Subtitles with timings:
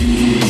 [0.00, 0.49] Thank you.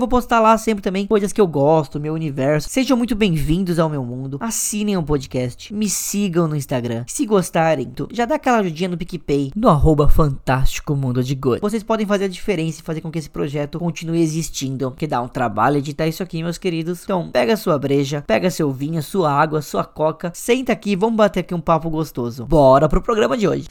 [0.01, 2.67] vou postar lá sempre também coisas que eu gosto, meu universo.
[2.67, 4.39] Sejam muito bem-vindos ao meu mundo.
[4.41, 7.03] Assinem o podcast, me sigam no Instagram.
[7.05, 11.37] Se gostarem, já dá aquela ajudinha no PicPay, no arroba Fantástico Mundo de.
[11.61, 15.21] Vocês podem fazer a diferença e fazer com que esse projeto continue existindo, que dá
[15.21, 17.03] um trabalho editar isso aqui, meus queridos.
[17.03, 21.41] Então, pega sua breja, pega seu vinho, sua água, sua coca, senta aqui, vamos bater
[21.41, 22.45] aqui um papo gostoso.
[22.47, 23.67] Bora pro programa de hoje.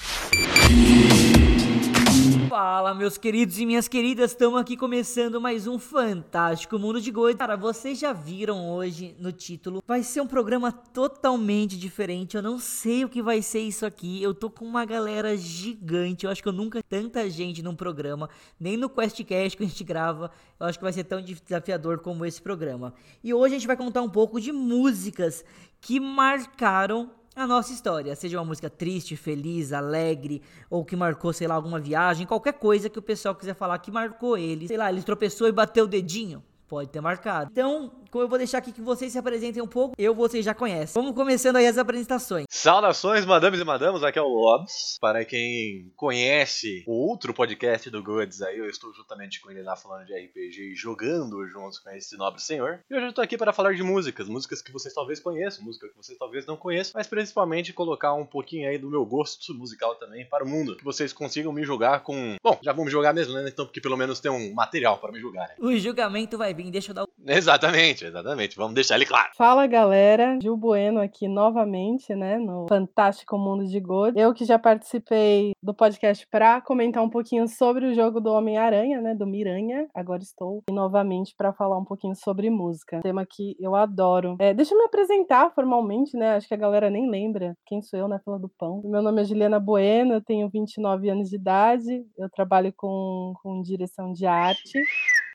[2.50, 7.38] Fala, meus queridos e minhas queridas, estamos aqui começando mais um fantástico mundo de Gold.
[7.38, 12.36] Cara, vocês já viram hoje no título, vai ser um programa totalmente diferente.
[12.36, 14.20] Eu não sei o que vai ser isso aqui.
[14.20, 16.24] Eu tô com uma galera gigante.
[16.26, 19.84] Eu acho que eu nunca tanta gente num programa, nem no Questcast que a gente
[19.84, 20.32] grava.
[20.58, 22.94] Eu acho que vai ser tão desafiador como esse programa.
[23.22, 25.44] E hoje a gente vai contar um pouco de músicas
[25.80, 31.48] que marcaram a nossa história, seja uma música triste, feliz, alegre, ou que marcou, sei
[31.48, 34.68] lá, alguma viagem, qualquer coisa que o pessoal quiser falar que marcou ele.
[34.68, 36.42] Sei lá, ele tropeçou e bateu o dedinho.
[36.70, 37.50] Pode ter marcado.
[37.50, 40.54] Então, como eu vou deixar aqui que vocês se apresentem um pouco, eu vocês já
[40.54, 41.00] conhecem.
[41.00, 42.46] Vamos começando aí as apresentações.
[42.48, 44.96] Saudações, madames e madamos, aqui é o Lobs.
[45.00, 49.74] Para quem conhece o outro podcast do Goods aí, eu estou juntamente com ele lá
[49.74, 52.80] falando de RPG e jogando juntos com esse nobre senhor.
[52.88, 55.90] E hoje eu estou aqui para falar de músicas, músicas que vocês talvez conheçam, músicas
[55.90, 59.96] que vocês talvez não conheçam, mas principalmente colocar um pouquinho aí do meu gosto musical
[59.96, 60.76] também para o mundo.
[60.76, 62.36] Que vocês consigam me julgar com.
[62.40, 63.48] Bom, já vamos jogar mesmo, né?
[63.48, 65.48] Então, porque pelo menos tem um material para me julgar.
[65.48, 65.54] Né?
[65.58, 67.08] O julgamento vai vir, deixa eu dar o.
[67.24, 68.04] Exatamente.
[68.04, 68.56] Exatamente.
[68.56, 69.30] Vamos deixar ele claro.
[69.36, 74.16] Fala galera, Gil Bueno aqui novamente, né, no Fantástico Mundo de God.
[74.16, 79.00] Eu que já participei do podcast para comentar um pouquinho sobre o jogo do Homem-Aranha,
[79.00, 79.86] né, do Miranha.
[79.94, 84.36] Agora estou aqui novamente para falar um pouquinho sobre música, tema que eu adoro.
[84.40, 86.36] É, deixa eu me apresentar formalmente, né?
[86.36, 88.82] Acho que a galera nem lembra quem sou eu na fila do pão.
[88.84, 93.62] Meu nome é Juliana Bueno, eu tenho 29 anos de idade, eu trabalho com, com
[93.62, 94.78] direção de arte.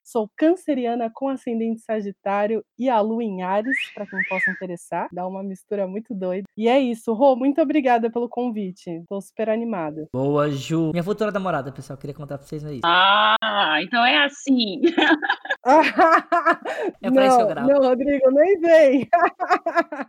[0.05, 5.07] Sou canceriana com ascendente sagitário e a lua em Ares, para quem possa interessar.
[5.11, 6.43] Dá uma mistura muito doida.
[6.55, 7.11] E é isso.
[7.11, 9.03] Rô, muito obrigada pelo convite.
[9.09, 10.07] Tô super animada.
[10.13, 10.91] Boa, Ju.
[10.91, 11.97] Minha futura namorada, pessoal.
[11.97, 12.81] Queria contar pra vocês aí.
[12.85, 14.81] Ah, então é assim.
[17.01, 17.67] é pra isso que eu gravo.
[17.67, 19.09] Não, Rodrigo, nem vem.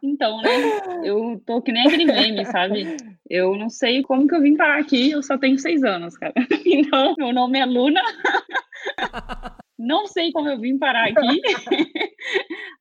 [0.02, 0.50] então, né?
[1.04, 2.98] Eu tô que nem aquele meme, sabe?
[3.30, 5.12] Eu não sei como que eu vim parar aqui.
[5.12, 6.34] Eu só tenho seis anos, cara.
[6.66, 8.02] Então, meu nome é Luna.
[9.78, 11.14] Não sei como eu vim parar aqui.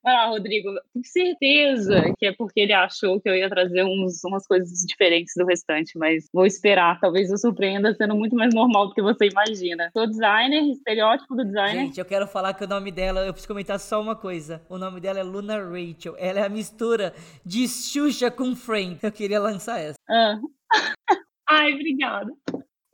[0.06, 4.48] ah, Rodrigo, tenho certeza que é porque ele achou que eu ia trazer uns, umas
[4.48, 7.00] coisas diferentes do restante, mas vou esperar.
[7.02, 9.90] Talvez eu surpreenda sendo muito mais normal do que você imagina.
[9.92, 11.86] Sou designer, estereótipo do designer.
[11.86, 14.62] Gente, eu quero falar que o nome dela, eu preciso comentar só uma coisa.
[14.70, 16.16] O nome dela é Luna Rachel.
[16.18, 17.14] Ela é a mistura
[17.46, 19.00] de Xuxa com Frank.
[19.04, 19.98] Eu queria lançar essa.
[20.10, 20.40] Ah.
[21.48, 22.32] Ai, obrigada.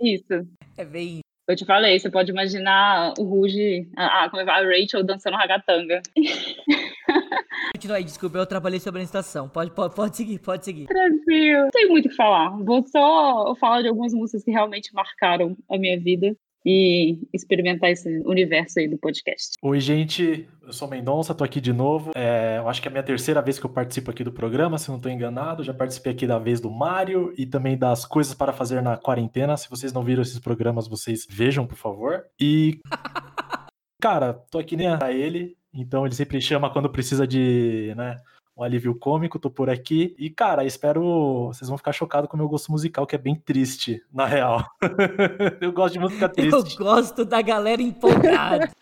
[0.01, 0.47] Isso.
[0.77, 1.20] É bem
[1.51, 6.01] eu te falei, você pode imaginar o Ruge, a, a, é a Rachel dançando ragatanga.
[7.73, 9.49] Continua aí, desculpa, eu trabalhei sobre a estação.
[9.49, 10.87] Pode, pode, pode seguir, pode seguir.
[10.87, 11.63] Tranquilo.
[11.63, 12.49] Não tem muito o que falar.
[12.57, 16.35] Vou só falar de algumas músicas que realmente marcaram a minha vida
[16.65, 19.57] e experimentar esse universo aí do podcast.
[19.61, 20.47] Oi, gente.
[20.61, 22.11] Eu sou Mendonça, tô aqui de novo.
[22.15, 24.77] É, eu acho que é a minha terceira vez que eu participo aqui do programa,
[24.77, 25.63] se não estou enganado.
[25.63, 29.57] Já participei aqui da vez do Mário e também das coisas para fazer na quarentena.
[29.57, 32.25] Se vocês não viram esses programas, vocês vejam, por favor.
[32.39, 32.79] E.
[34.01, 38.17] Cara, tô aqui nem a ele, então ele sempre chama quando precisa de, né,
[38.61, 40.15] um alívio cômico, tô por aqui.
[40.17, 41.47] E, cara, espero.
[41.47, 44.65] Vocês vão ficar chocados com o meu gosto musical, que é bem triste, na real.
[45.59, 46.53] eu gosto de música triste.
[46.53, 48.69] Eu gosto da galera empolgada.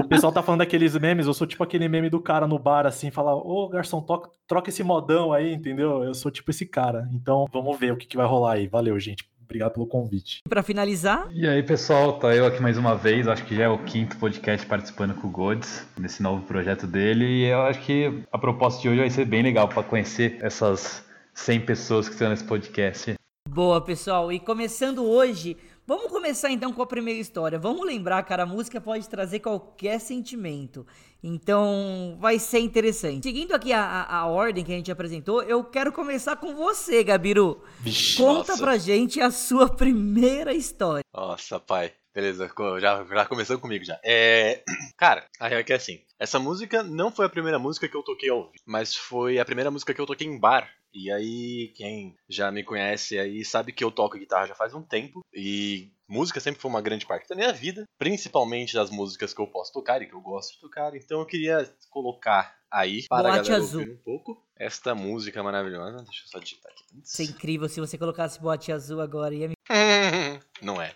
[0.00, 2.86] o pessoal tá falando daqueles memes, eu sou tipo aquele meme do cara no bar,
[2.86, 6.02] assim, fala, ô garçom, toca, troca esse modão aí, entendeu?
[6.02, 7.08] Eu sou tipo esse cara.
[7.12, 8.66] Então, vamos ver o que, que vai rolar aí.
[8.66, 9.28] Valeu, gente.
[9.54, 10.42] Obrigado pelo convite.
[10.48, 11.28] Para finalizar.
[11.32, 13.28] E aí, pessoal, tá eu aqui mais uma vez.
[13.28, 17.24] Acho que já é o quinto podcast participando com o Gods, nesse novo projeto dele.
[17.24, 21.04] E eu acho que a proposta de hoje vai ser bem legal para conhecer essas
[21.34, 23.14] 100 pessoas que estão nesse podcast.
[23.48, 24.32] Boa, pessoal.
[24.32, 25.56] E começando hoje
[25.86, 27.58] Vamos começar então com a primeira história.
[27.58, 30.86] Vamos lembrar, cara, a música pode trazer qualquer sentimento.
[31.22, 33.22] Então vai ser interessante.
[33.24, 37.04] Seguindo aqui a, a, a ordem que a gente apresentou, eu quero começar com você,
[37.04, 37.62] Gabiru.
[37.80, 38.62] Vixe, Conta nossa.
[38.62, 41.02] pra gente a sua primeira história.
[41.14, 41.92] Nossa, pai.
[42.14, 42.48] Beleza,
[42.80, 43.98] já, já começou comigo já.
[44.04, 44.62] É.
[44.96, 46.00] Cara, a real é que é assim.
[46.18, 49.44] Essa música não foi a primeira música que eu toquei ao vivo, mas foi a
[49.44, 50.70] primeira música que eu toquei em bar.
[50.92, 54.82] E aí, quem já me conhece aí sabe que eu toco guitarra já faz um
[54.82, 55.22] tempo.
[55.34, 59.48] E música sempre foi uma grande parte da minha vida, principalmente das músicas que eu
[59.48, 60.94] posso tocar e que eu gosto de tocar.
[60.94, 63.80] Então eu queria colocar aí para Boate a galera Azul.
[63.80, 65.96] ouvir um pouco esta música maravilhosa.
[66.04, 66.84] Deixa eu só digitar aqui.
[67.02, 69.34] Isso é incrível se você colocasse boate azul agora.
[69.34, 69.54] Ia me...
[70.62, 70.94] Não é.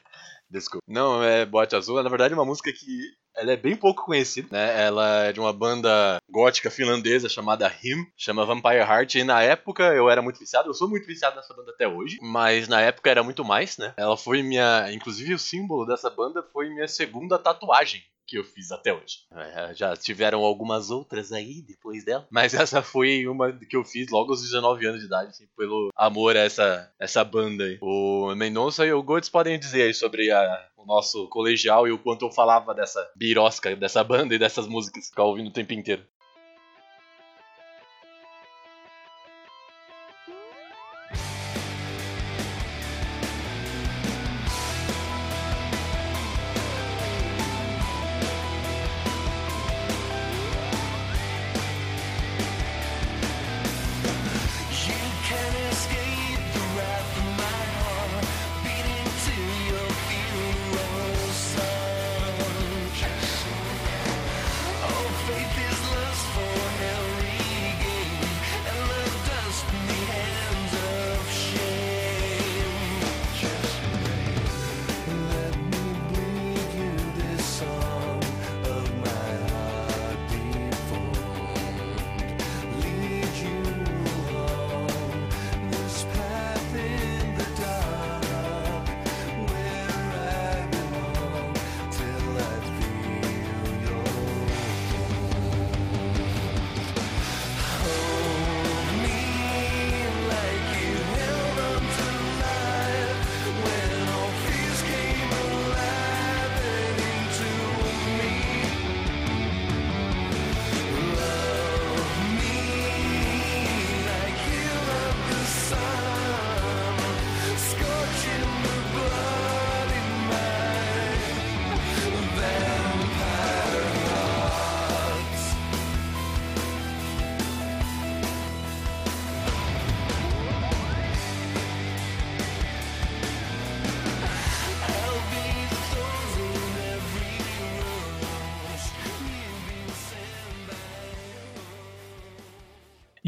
[0.51, 0.85] Desculpa.
[0.89, 4.49] Não é Boate Azul, é na verdade uma música que ela é bem pouco conhecida,
[4.51, 4.85] né?
[4.85, 9.85] Ela é de uma banda gótica finlandesa chamada Him, chama Vampire Heart, e na época
[9.95, 13.11] eu era muito viciado, eu sou muito viciado nessa banda até hoje, mas na época
[13.11, 13.95] era muito mais, né?
[13.97, 18.71] Ela foi minha, inclusive o símbolo dessa banda foi minha segunda tatuagem que eu fiz
[18.71, 19.21] até hoje.
[19.35, 24.09] É, já tiveram algumas outras aí depois dela, mas essa foi uma que eu fiz
[24.11, 27.79] logo aos 19 anos de idade, assim, pelo amor a essa, essa banda aí.
[27.81, 31.99] O Mendonça e o Goetz podem dizer aí sobre a- o nosso colegial e o
[31.99, 36.05] quanto eu falava dessa birosca, dessa banda e dessas músicas, ficar ouvindo o tempo inteiro.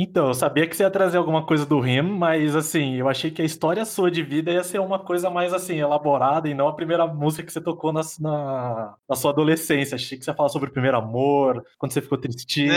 [0.02, 3.30] Então, eu sabia que você ia trazer alguma coisa do Rim, mas assim, eu achei
[3.30, 6.68] que a história sua de vida ia ser uma coisa mais assim, elaborada e não
[6.68, 9.96] a primeira música que você tocou na, na, na sua adolescência.
[9.96, 12.72] Achei que você ia falar sobre o primeiro amor, quando você ficou tristinho.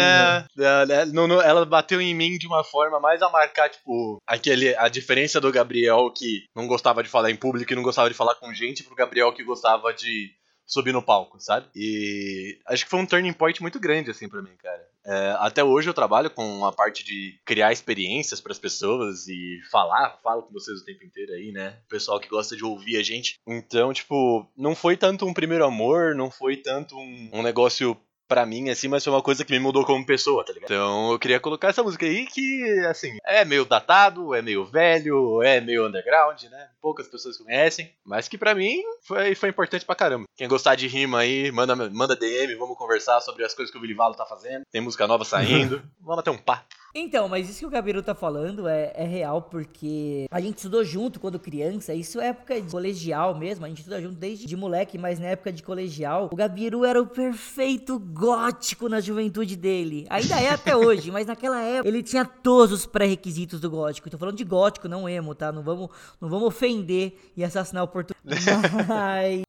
[0.60, 4.22] É, é, não- não- ela bateu em mim de uma forma mais a marcar, tipo,
[4.28, 8.10] aquele, a diferença do Gabriel que não gostava de falar em público e não gostava
[8.10, 10.30] de falar com gente, pro Gabriel que gostava de
[10.66, 11.68] subir no palco, sabe?
[11.76, 14.88] E acho que foi um turning point muito grande, assim, pra mim, cara.
[15.06, 20.18] É, até hoje eu trabalho com a parte de criar experiências pras pessoas e falar,
[20.24, 21.78] falo com vocês o tempo inteiro aí, né?
[21.86, 23.38] O pessoal que gosta de ouvir a gente.
[23.46, 28.46] Então, tipo, não foi tanto um primeiro amor, não foi tanto um, um negócio pra
[28.46, 30.72] mim, assim, mas foi uma coisa que me mudou como pessoa, tá ligado?
[30.72, 35.42] Então eu queria colocar essa música aí que, assim, é meio datado, é meio velho,
[35.42, 36.70] é meio underground, né?
[36.82, 40.26] Poucas pessoas conhecem, mas que pra mim foi, foi importante pra caramba.
[40.36, 43.82] Quem gostar de rima aí, manda, manda DM, vamos conversar sobre as coisas que o
[43.82, 44.64] Vilivalo tá fazendo.
[44.72, 46.83] Tem música nova saindo, vamos bater um papo.
[46.96, 50.84] Então, mas isso que o Gabiru tá falando é, é real, porque a gente estudou
[50.84, 54.56] junto quando criança, isso é época de colegial mesmo, a gente estuda junto desde de
[54.56, 60.06] moleque, mas na época de colegial, o Gabiru era o perfeito gótico na juventude dele.
[60.10, 64.10] Ainda é até hoje, mas naquela época ele tinha todos os pré-requisitos do gótico.
[64.10, 65.52] Tô falando de gótico, não emo, tá?
[65.52, 65.90] Não vamos,
[66.22, 68.46] não vamos ofender e assassinar o português.
[68.88, 69.42] Mas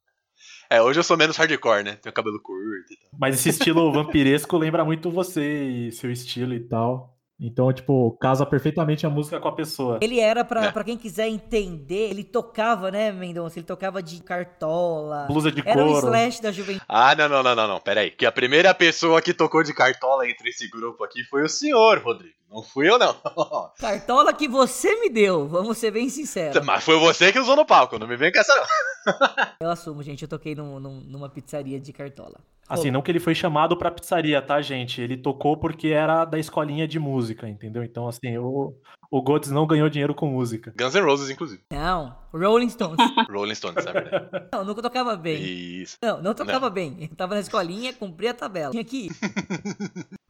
[0.70, 1.96] É, hoje eu sou menos hardcore, né?
[1.96, 3.10] Tenho cabelo curto e tal.
[3.18, 7.13] Mas esse estilo vampiresco lembra muito você e seu estilo e tal.
[7.46, 9.98] Então, tipo, casa perfeitamente a música com a pessoa.
[10.00, 10.72] Ele era, pra, É.
[10.72, 13.58] pra quem quiser entender, ele tocava, né, Mendonça?
[13.58, 15.26] Ele tocava de cartola.
[15.28, 16.06] Blusa de Era o couro.
[16.06, 16.84] slash da juventude.
[16.88, 18.10] Ah, não, não, não, não, não, pera aí.
[18.10, 21.98] Que a primeira pessoa que tocou de cartola entre esse grupo aqui foi o senhor,
[21.98, 22.34] Rodrigo.
[22.54, 23.12] Não fui eu, não.
[23.80, 26.64] Cartola que você me deu, vamos ser bem sinceros.
[26.64, 28.64] Mas foi você que usou no palco, não me vem com essa, não.
[29.60, 32.38] Eu assumo, gente, eu toquei num- num- numa pizzaria de cartola.
[32.66, 34.98] Assim, não que ele foi chamado pra pizzaria, tá, gente?
[35.02, 37.82] Ele tocou porque era da escolinha de música, entendeu?
[37.84, 38.72] Então, assim, o,
[39.14, 40.74] o Gods não ganhou dinheiro com música.
[40.76, 41.62] Guns N' Roses, inclusive.
[41.70, 42.96] Não, Rolling Stones.
[43.30, 44.48] Rolling Stones, é verdade.
[44.52, 45.40] não, nunca tocava bem.
[45.40, 45.96] Isso.
[46.02, 46.96] Não, não tocava bem.
[47.08, 48.72] Eu tava na escolinha, cumpri a tabela.
[48.72, 49.12] Tinha que ir.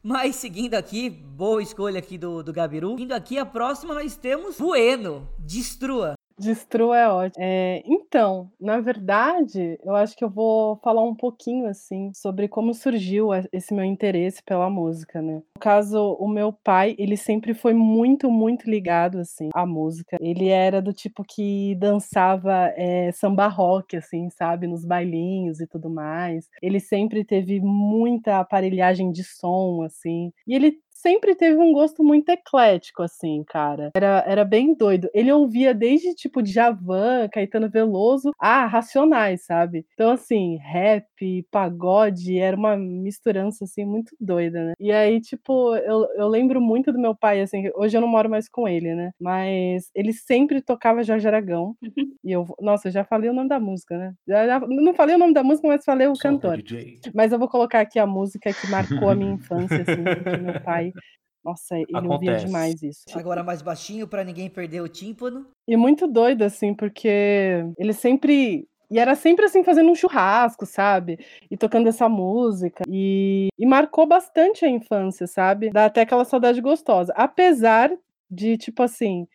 [0.02, 3.00] Mas seguindo aqui, boa escolha aqui do, do Gabiru.
[3.00, 5.30] Indo aqui, a próxima nós temos Bueno.
[5.38, 6.12] Destrua.
[6.38, 7.44] Destrua é ótimo.
[7.44, 12.74] É, então, na verdade, eu acho que eu vou falar um pouquinho assim sobre como
[12.74, 15.34] surgiu esse meu interesse pela música, né?
[15.56, 20.16] No caso, o meu pai, ele sempre foi muito, muito ligado assim à música.
[20.20, 25.88] Ele era do tipo que dançava é, samba rock, assim, sabe, nos bailinhos e tudo
[25.88, 26.48] mais.
[26.60, 30.32] Ele sempre teve muita aparelhagem de som, assim.
[30.46, 33.90] E ele sempre teve um gosto muito eclético, assim, cara.
[33.94, 35.10] Era, era bem doido.
[35.12, 39.84] Ele ouvia desde, tipo, Djavan, Caetano Veloso, a Racionais, sabe?
[39.92, 41.04] Então, assim, rap,
[41.50, 44.72] pagode, era uma misturança, assim, muito doida, né?
[44.80, 48.30] E aí, tipo, eu, eu lembro muito do meu pai, assim, hoje eu não moro
[48.30, 49.10] mais com ele, né?
[49.20, 51.76] Mas ele sempre tocava Jorge Aragão.
[52.24, 54.14] e eu, nossa, eu já falei o nome da música, né?
[54.26, 56.62] Já, já- não falei o nome da música, mas falei o Solta, cantor.
[57.14, 60.54] Mas eu vou colocar aqui a música que marcou a minha infância, assim, porque meu
[60.64, 60.93] pai,
[61.44, 62.46] nossa, ele ouvia Acontece.
[62.46, 63.04] demais isso.
[63.14, 65.46] Agora mais baixinho pra ninguém perder o tímpano.
[65.68, 68.66] E muito doido, assim, porque ele sempre.
[68.90, 71.18] E era sempre assim, fazendo um churrasco, sabe?
[71.50, 72.84] E tocando essa música.
[72.88, 75.70] E, e marcou bastante a infância, sabe?
[75.70, 77.12] Dá até aquela saudade gostosa.
[77.14, 77.90] Apesar
[78.30, 79.26] de, tipo assim.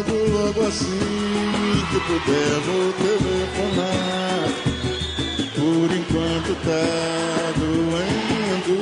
[0.00, 0.98] Logo, logo assim
[1.90, 4.48] que puder vou telefonar.
[5.54, 8.78] Por enquanto tá doendo.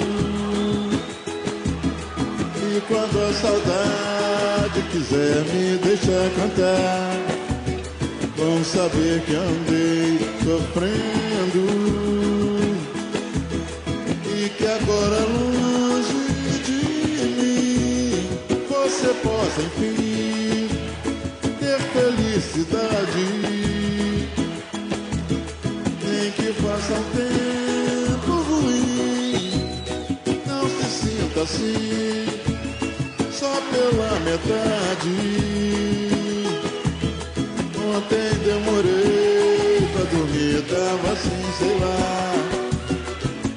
[2.56, 7.16] E quando a saudade quiser me deixar cantar,
[8.36, 11.27] vão saber que andei sofrendo.
[31.38, 32.26] Sinta assim,
[33.32, 35.16] só pela metade.
[37.96, 42.32] Ontem demorei pra dormir, tava assim, sei lá,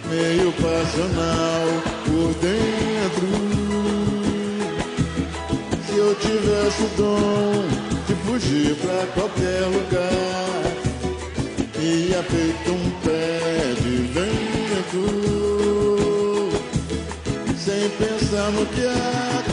[0.09, 1.65] meio passional
[2.05, 3.27] por dentro.
[5.85, 7.65] Se eu tivesse o dom
[8.07, 10.61] de fugir pra qualquer lugar,
[11.79, 13.00] ia feito um
[18.51, 19.50] no que aconteceu.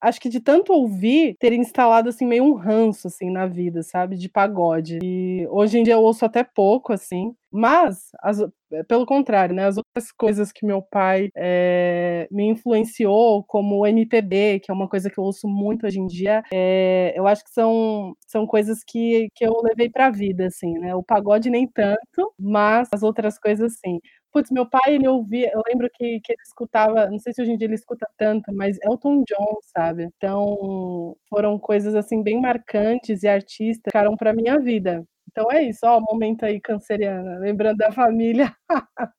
[0.00, 4.16] Acho que de tanto ouvir, ter instalado assim meio um ranço assim na vida, sabe?
[4.16, 4.98] De pagode.
[5.02, 7.34] E hoje em dia eu ouço até pouco, assim.
[7.52, 8.50] Mas, as o-
[8.88, 9.66] pelo contrário, né?
[9.66, 14.88] As outras coisas que meu pai eh, me influenciou, como o MPB, que é uma
[14.88, 18.82] coisa que eu ouço muito hoje em dia, eh, eu acho que são, são coisas
[18.84, 20.94] que, que eu levei pra vida, assim, né?
[20.94, 23.98] O pagode nem tanto, mas as outras coisas sim.
[24.32, 27.50] Putz, meu pai, ele ouvia, eu lembro que, que ele escutava, não sei se hoje
[27.50, 30.08] em dia ele escuta tanto, mas Elton John, sabe?
[30.16, 35.04] Então, foram coisas assim bem marcantes e artistas que ficaram pra minha vida.
[35.30, 38.54] Então é isso, ó, momento aí canceriana, lembrando da família.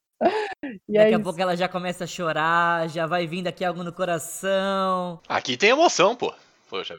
[0.88, 1.24] e é Daqui a isso.
[1.24, 5.20] pouco ela já começa a chorar, já vai vindo aqui algo no coração.
[5.28, 6.34] Aqui tem emoção, pô.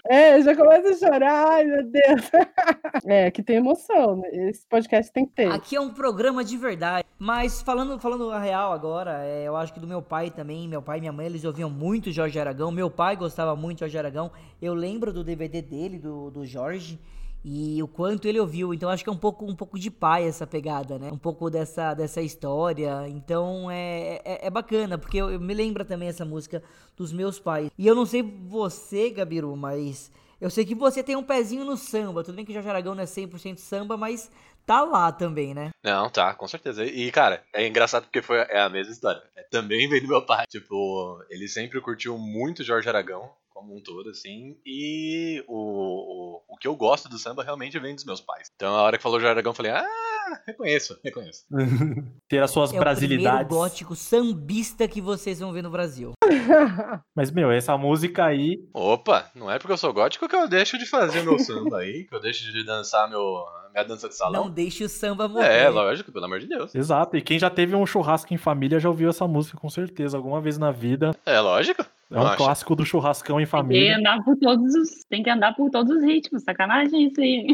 [0.09, 2.31] É, já começa a chorar, ai meu Deus.
[3.07, 4.29] é, que tem emoção, né?
[4.33, 5.50] esse podcast tem que ter.
[5.50, 7.07] Aqui é um programa de verdade.
[7.19, 10.83] Mas falando, falando a real agora, é, eu acho que do meu pai também, meu
[10.83, 12.71] pai e minha mãe, eles ouviam muito Jorge Aragão.
[12.71, 14.31] Meu pai gostava muito de Jorge Aragão.
[14.61, 16.99] Eu lembro do DVD dele, do, do Jorge.
[17.44, 20.25] E o quanto ele ouviu, então acho que é um pouco, um pouco de pai
[20.25, 21.11] essa pegada, né?
[21.12, 23.08] Um pouco dessa, dessa história.
[23.08, 26.62] Então é, é, é bacana, porque eu, eu me lembra também essa música
[26.96, 27.68] dos meus pais.
[27.76, 31.76] E eu não sei você, Gabiru, mas Eu sei que você tem um pezinho no
[31.76, 32.25] samba.
[32.25, 34.30] Tudo bem que Jorge Aragão não é 100% samba, mas
[34.66, 35.70] tá lá também, né?
[35.82, 36.84] Não, tá, com certeza.
[36.84, 39.22] E, cara, é engraçado porque foi é a mesma história.
[39.37, 40.44] É, também veio do meu pai.
[40.49, 44.56] Tipo, ele sempre curtiu muito Jorge Aragão, como um todo, assim.
[44.64, 48.50] E o, o, o que eu gosto do samba realmente vem dos meus pais.
[48.54, 51.45] Então, a hora que falou Jorge Aragão, eu falei, ah, reconheço, reconheço.
[52.29, 53.49] Ter as suas É o primeiro brasilidades.
[53.49, 56.12] gótico sambista que vocês vão ver no Brasil.
[57.14, 58.59] Mas, meu, essa música aí.
[58.73, 62.05] Opa, não é porque eu sou gótico que eu deixo de fazer meu samba aí,
[62.05, 64.50] que eu deixo de dançar meu, minha dança de Não salão.
[64.50, 65.47] deixe o samba morrer.
[65.64, 66.75] É, lógico, pelo amor de Deus.
[66.75, 67.17] Exato.
[67.17, 70.41] E quem já teve um churrasco em família já ouviu essa música com certeza, alguma
[70.41, 71.11] vez na vida.
[71.26, 71.85] É lógico.
[72.11, 72.37] É um Acha?
[72.37, 73.97] clássico do churrascão em Tem que família.
[73.97, 75.02] andar por todos os.
[75.09, 76.43] Tem que andar por todos os ritmos.
[76.43, 77.47] Sacanagem isso aí.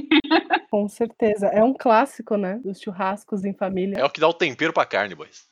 [0.68, 1.46] Com certeza.
[1.46, 2.57] É um clássico, né?
[2.62, 3.98] Dos churrascos em família.
[3.98, 5.46] É o que dá o tempero pra carne, boys.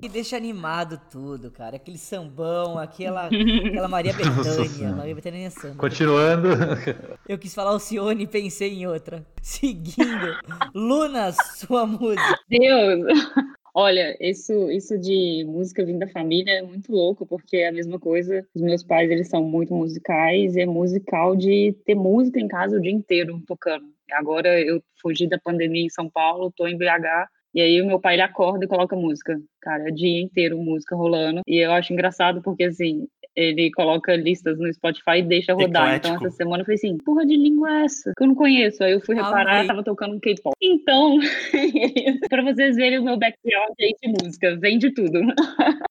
[0.00, 1.76] Que deixa animado tudo, cara.
[1.76, 4.92] Aquele sambão, aquela, aquela Maria Bethânia.
[4.92, 5.76] Maria Bethânia é samba.
[5.76, 6.48] Continuando.
[7.28, 9.24] Eu quis falar Alcione e pensei em outra.
[9.40, 10.38] Seguindo.
[10.74, 12.38] Luna, sua música.
[12.48, 13.30] Deus!
[13.78, 18.00] Olha, isso, isso de música vindo da família é muito louco, porque é a mesma
[18.00, 18.42] coisa.
[18.54, 22.78] Os meus pais, eles são muito musicais, e é musical de ter música em casa
[22.78, 23.84] o dia inteiro tocando.
[24.12, 28.00] Agora eu fugi da pandemia em São Paulo, tô em BH, e aí o meu
[28.00, 29.38] pai ele acorda e coloca música.
[29.60, 31.42] Cara, é o dia inteiro música rolando.
[31.46, 33.06] E eu acho engraçado porque, assim,
[33.36, 35.94] ele coloca listas no Spotify e deixa rodar.
[35.96, 36.26] Então, Eclético.
[36.26, 38.12] essa semana eu falei assim, porra de língua é essa?
[38.16, 38.82] Que eu não conheço.
[38.82, 39.66] Aí eu fui reparar, Amei.
[39.66, 40.54] tava tocando um K-pop.
[40.62, 41.18] Então,
[42.30, 45.20] pra vocês verem o meu background aí de música, vem de tudo.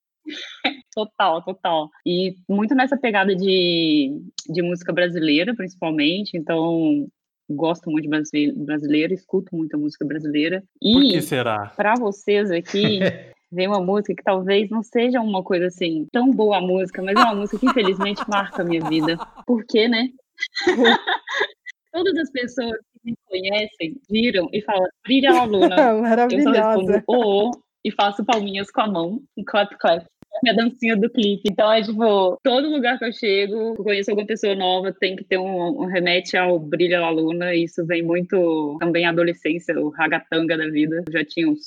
[0.94, 1.90] Total, total.
[2.06, 4.10] E muito nessa pegada de,
[4.48, 6.36] de música brasileira, principalmente.
[6.36, 7.06] Então,
[7.50, 10.62] gosto muito de brasile- brasileira, escuto muita música brasileira.
[10.80, 11.66] Por E que será?
[11.76, 13.00] para vocês aqui,
[13.50, 17.16] vem uma música que talvez não seja uma coisa assim tão boa a música, mas
[17.16, 19.16] é uma música que infelizmente marca a minha vida.
[19.46, 20.08] Por quê, né?
[21.92, 25.76] Todas as pessoas que me conhecem viram e falam, brilha a luna.
[25.80, 26.50] Eu só Maravilhosa.
[26.50, 27.50] respondo ô, ô,
[27.84, 30.04] e faço palminhas com a mão, um clap clap.
[30.42, 31.44] Minha dancinha do clipe.
[31.50, 35.24] Então é tipo, todo lugar que eu chego, eu conheço alguma pessoa nova, tem que
[35.24, 37.54] ter um, um remete ao Brilha la Luna.
[37.54, 41.02] E isso vem muito também à adolescência, o ragatanga da vida.
[41.06, 41.62] Eu já tinha uns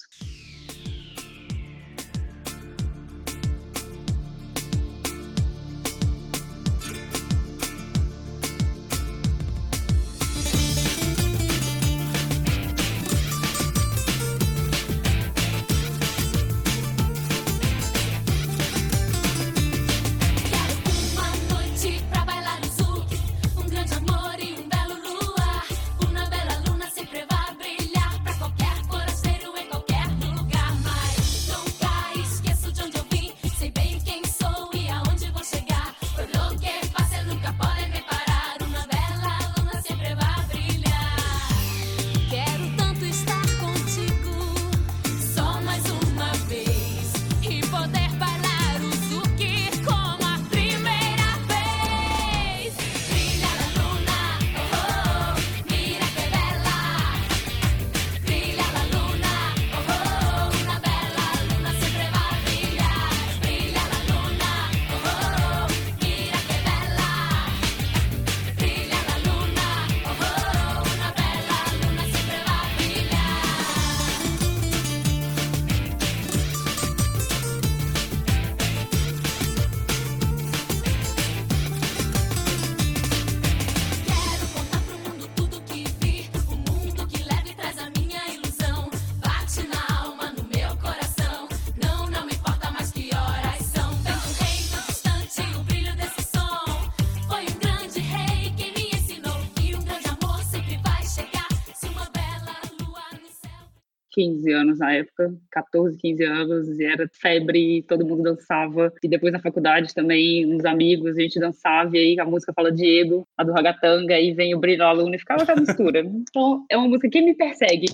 [104.49, 108.91] 15 anos na época, 14, 15 anos, e era febre, todo mundo dançava.
[109.03, 112.71] E depois na faculdade também, uns amigos, a gente dançava, e aí a música fala
[112.71, 115.99] Diego, a do Ragatanga, aí vem o Brilho da Luna e ficava aquela mistura.
[116.29, 117.87] Então é uma música que me persegue.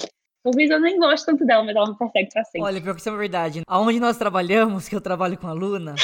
[0.43, 2.61] Talvez eu nem goste tanto dela, mas ela me persegue pra sempre.
[2.61, 3.61] Olha, pior que isso é verdade.
[3.67, 5.95] Aonde nós trabalhamos, que eu trabalho com a Luna,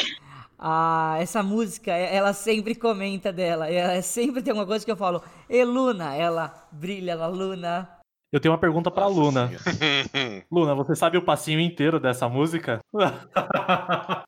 [0.57, 3.69] a, essa música, ela sempre comenta dela.
[3.69, 8.00] Ela sempre tem uma coisa que eu falo, e Luna, ela brilha la Luna.
[8.31, 9.47] Eu tenho uma pergunta pra Nossa Luna.
[9.47, 10.45] senhora.
[10.49, 12.79] Luna, você sabe o passinho inteiro dessa música?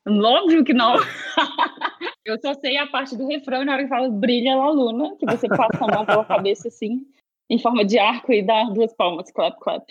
[0.06, 0.96] Óbvio que não.
[2.24, 5.16] eu só sei a parte do refrão e na hora que fala brilha la luna,
[5.16, 7.06] que você passa a mão pela cabeça assim,
[7.48, 9.84] em forma de arco e dá duas palmas, clap, clap.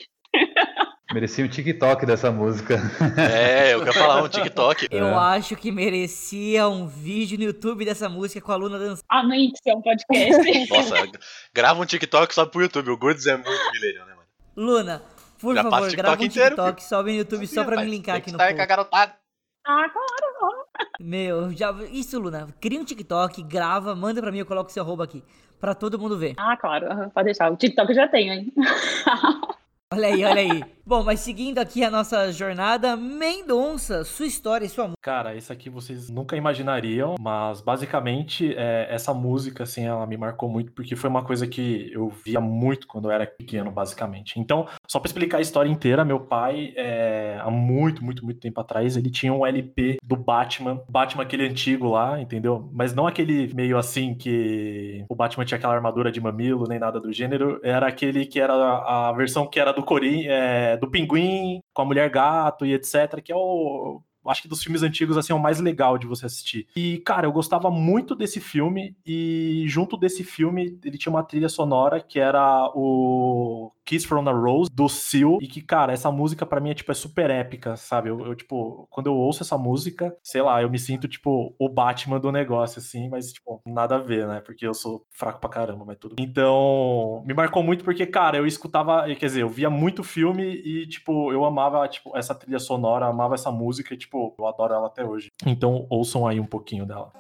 [1.14, 2.80] Merecia um TikTok dessa música.
[3.18, 4.88] É, eu quero falar um TikTok.
[4.90, 9.04] Eu acho que merecia um vídeo no YouTube dessa música com a Luna dançando.
[9.10, 10.70] A mente é um podcast.
[10.70, 10.96] Nossa,
[11.54, 12.90] grava um TikTok só pro YouTube.
[12.90, 14.28] O Goods é muito milenial, né, mano?
[14.56, 15.02] Luna,
[15.40, 18.16] por Já favor, grava um TikTok inteiro, TikTok, sobe no YouTube só pra me linkar
[18.16, 18.70] aqui no estar com a post.
[18.70, 19.14] garotada.
[19.68, 20.64] ah, claro.
[21.00, 22.48] Meu, já, isso, Luna.
[22.60, 25.24] Cria um TikTok, grava, manda pra mim, eu coloco seu arroba aqui.
[25.60, 26.34] Pra todo mundo ver.
[26.38, 27.10] Ah, claro.
[27.12, 27.52] Pode deixar.
[27.52, 28.54] O TikTok eu já tenho, hein?
[29.94, 30.68] Olha aí, olha.
[30.86, 35.00] Bom, mas seguindo aqui a nossa jornada, Mendonça, sua história e sua música.
[35.02, 40.50] Cara, isso aqui vocês nunca imaginariam, mas basicamente é, essa música, assim, ela me marcou
[40.50, 44.38] muito porque foi uma coisa que eu via muito quando eu era pequeno, basicamente.
[44.38, 48.60] Então, só pra explicar a história inteira, meu pai, é, há muito, muito, muito tempo
[48.60, 52.70] atrás, ele tinha um LP do Batman, Batman aquele antigo lá, entendeu?
[52.74, 57.00] Mas não aquele meio assim que o Batman tinha aquela armadura de mamilo, nem nada
[57.00, 60.90] do gênero, era aquele que era a, a versão que era do Corin, é, do
[60.90, 65.18] Pinguim, com a Mulher Gato e etc, que é o acho que dos filmes antigos,
[65.18, 66.68] assim, é o mais legal de você assistir.
[66.76, 71.50] E, cara, eu gostava muito desse filme, e junto desse filme, ele tinha uma trilha
[71.50, 76.46] sonora que era o Kiss from a Rose, do Seal, e que, cara, essa música
[76.46, 78.10] pra mim é, tipo, é super épica, sabe?
[78.10, 81.70] Eu, eu, tipo, quando eu ouço essa música, sei lá, eu me sinto, tipo, o
[81.70, 84.42] Batman do negócio, assim, mas, tipo, nada a ver, né?
[84.42, 86.16] Porque eu sou fraco pra caramba, mas tudo.
[86.20, 90.88] Então, me marcou muito porque, cara, eu escutava, quer dizer, eu via muito filme e,
[90.88, 94.88] tipo, eu amava, tipo, essa trilha sonora, amava essa música e, tipo, eu adoro ela
[94.88, 95.32] até hoje.
[95.46, 97.12] Então, ouçam aí um pouquinho dela.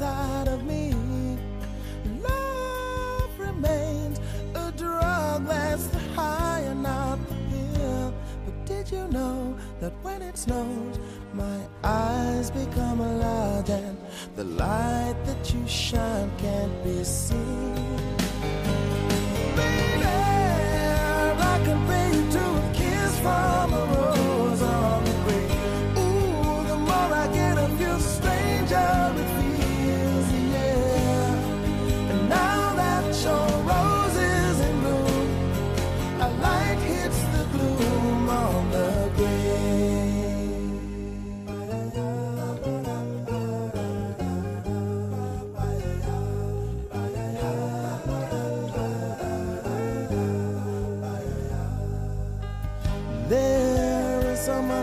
[0.00, 0.94] Dark side of me.
[2.22, 4.18] Love remains
[4.54, 8.14] a drug that's the high and not the pill.
[8.44, 10.98] But did you know that when it snows,
[11.34, 13.98] my eyes become lot and
[14.36, 18.09] the light that you shine can't be seen?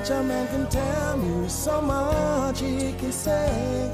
[0.07, 3.91] Much a man can tell you, so much he can say.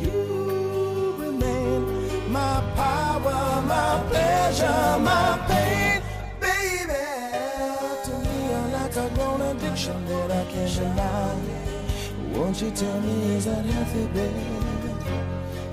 [0.00, 6.02] You remain my power, my pleasure, my pain,
[6.40, 7.06] baby.
[8.04, 11.34] To me, you're like a grown addiction that I can't deny.
[12.32, 14.46] Won't you tell me is that healthy, baby?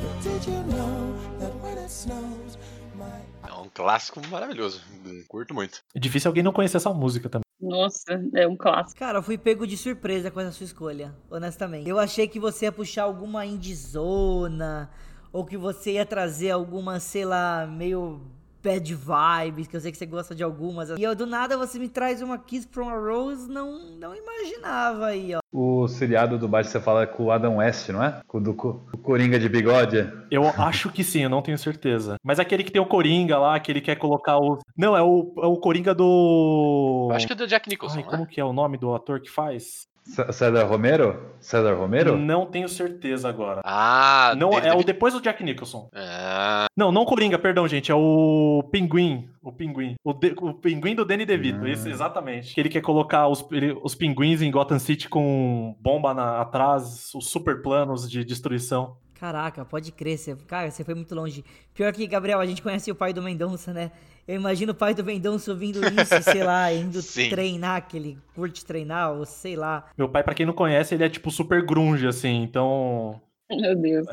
[0.02, 2.58] But did you know that when it snows,
[2.96, 4.82] my É um clássico maravilhoso.
[5.28, 5.84] Curto muito.
[5.94, 7.43] É difícil alguém não conhecer essa música também.
[7.64, 9.00] Nossa, é um clássico.
[9.00, 11.88] Cara, eu fui pego de surpresa com essa sua escolha, honestamente.
[11.90, 14.90] Eu achei que você ia puxar alguma indizona,
[15.32, 18.22] ou que você ia trazer alguma, sei lá, meio
[18.64, 20.90] bad vibes, que eu sei que você gosta de algumas.
[20.90, 25.08] E eu, do nada você me traz uma Kiss from a Rose, não, não imaginava
[25.08, 25.40] aí, ó.
[25.52, 28.22] O seriado do Batman você fala é com o Adam West, não é?
[28.28, 29.98] Com o do Co- o Coringa de bigode.
[30.32, 32.16] Eu acho que sim, eu não tenho certeza.
[32.24, 34.58] Mas aquele que tem o Coringa lá, que ele quer colocar o.
[34.78, 37.08] Não, é o, é o Coringa do.
[37.12, 38.10] Eu acho que é do Jack Nicholson, Ai, né?
[38.10, 39.88] como que é o nome do ator que faz?
[40.04, 41.34] César Romero?
[41.40, 42.18] César Romero?
[42.18, 43.62] Não tenho certeza agora.
[43.64, 45.90] Ah, Não, é o depois do Jack Nicholson.
[45.94, 47.92] Ah, Não, não o Coringa, perdão, gente.
[47.92, 49.30] É o Pinguim.
[49.42, 49.96] O Pinguim.
[50.04, 51.64] O, de- o Pinguim do Danny DeVito.
[51.64, 51.70] Ah.
[51.70, 52.54] Esse, exatamente.
[52.54, 57.10] Que ele quer colocar os, ele- os pinguins em Gotham City com bomba na- atrás,
[57.16, 58.96] os super planos de destruição.
[59.24, 61.46] Caraca, pode crer, você, cara, você foi muito longe.
[61.74, 63.90] Pior que, Gabriel, a gente conhece o pai do Mendonça, né?
[64.28, 67.30] Eu imagino o pai do Mendonça ouvindo isso, sei lá, indo Sim.
[67.30, 69.90] treinar, que ele curte treinar, ou sei lá.
[69.98, 72.44] Meu pai, pra quem não conhece, ele é tipo super grunge, assim.
[72.44, 74.06] Então, Meu Deus.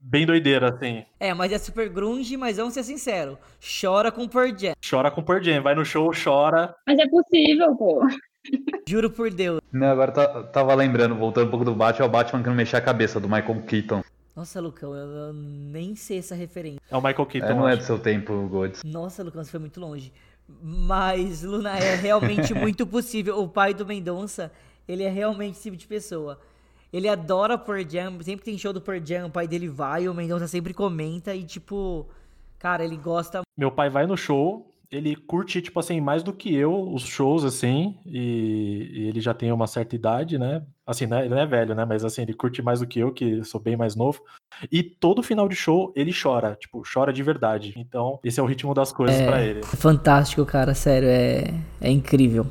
[0.00, 1.04] bem doideira, assim.
[1.18, 3.36] É, mas é super grunge, mas vamos ser sinceros,
[3.80, 5.62] chora com Pearl Jam, Chora com Pearl Jam.
[5.64, 6.72] Vai no show, chora.
[6.86, 8.06] Mas é possível, pô.
[8.88, 9.60] Juro por Deus.
[9.72, 12.56] Não, agora tá- tava lembrando, voltando um pouco do Batman, é o Batman que não
[12.56, 14.02] mexia a cabeça, do Michael Keaton.
[14.34, 16.80] Nossa, Lucão, eu, eu nem sei essa referência.
[16.90, 17.46] É o Michael Keaton.
[17.48, 18.82] É, não é do seu tempo, Golds.
[18.82, 20.12] Nossa, Lucão, você foi muito longe.
[20.62, 23.38] Mas Luna é realmente muito possível.
[23.40, 24.50] O pai do Mendonça,
[24.88, 26.38] ele é realmente esse tipo de pessoa.
[26.92, 30.14] Ele adora Pearl Jam, sempre tem show do Pearl Jam, o pai dele vai, o
[30.14, 32.06] Mendonça sempre comenta e tipo,
[32.58, 36.54] cara, ele gosta Meu pai vai no show, ele curte, tipo assim, mais do que
[36.54, 40.62] eu, os shows, assim, e, e ele já tem uma certa idade, né?
[40.86, 41.20] Assim, né?
[41.20, 41.86] ele não é velho, né?
[41.86, 44.20] Mas assim, ele curte mais do que eu, que sou bem mais novo.
[44.70, 47.72] E todo final de show ele chora, tipo, chora de verdade.
[47.76, 49.26] Então, esse é o ritmo das coisas É.
[49.26, 49.60] pra ele.
[49.60, 52.46] É fantástico, cara, sério, é, é incrível.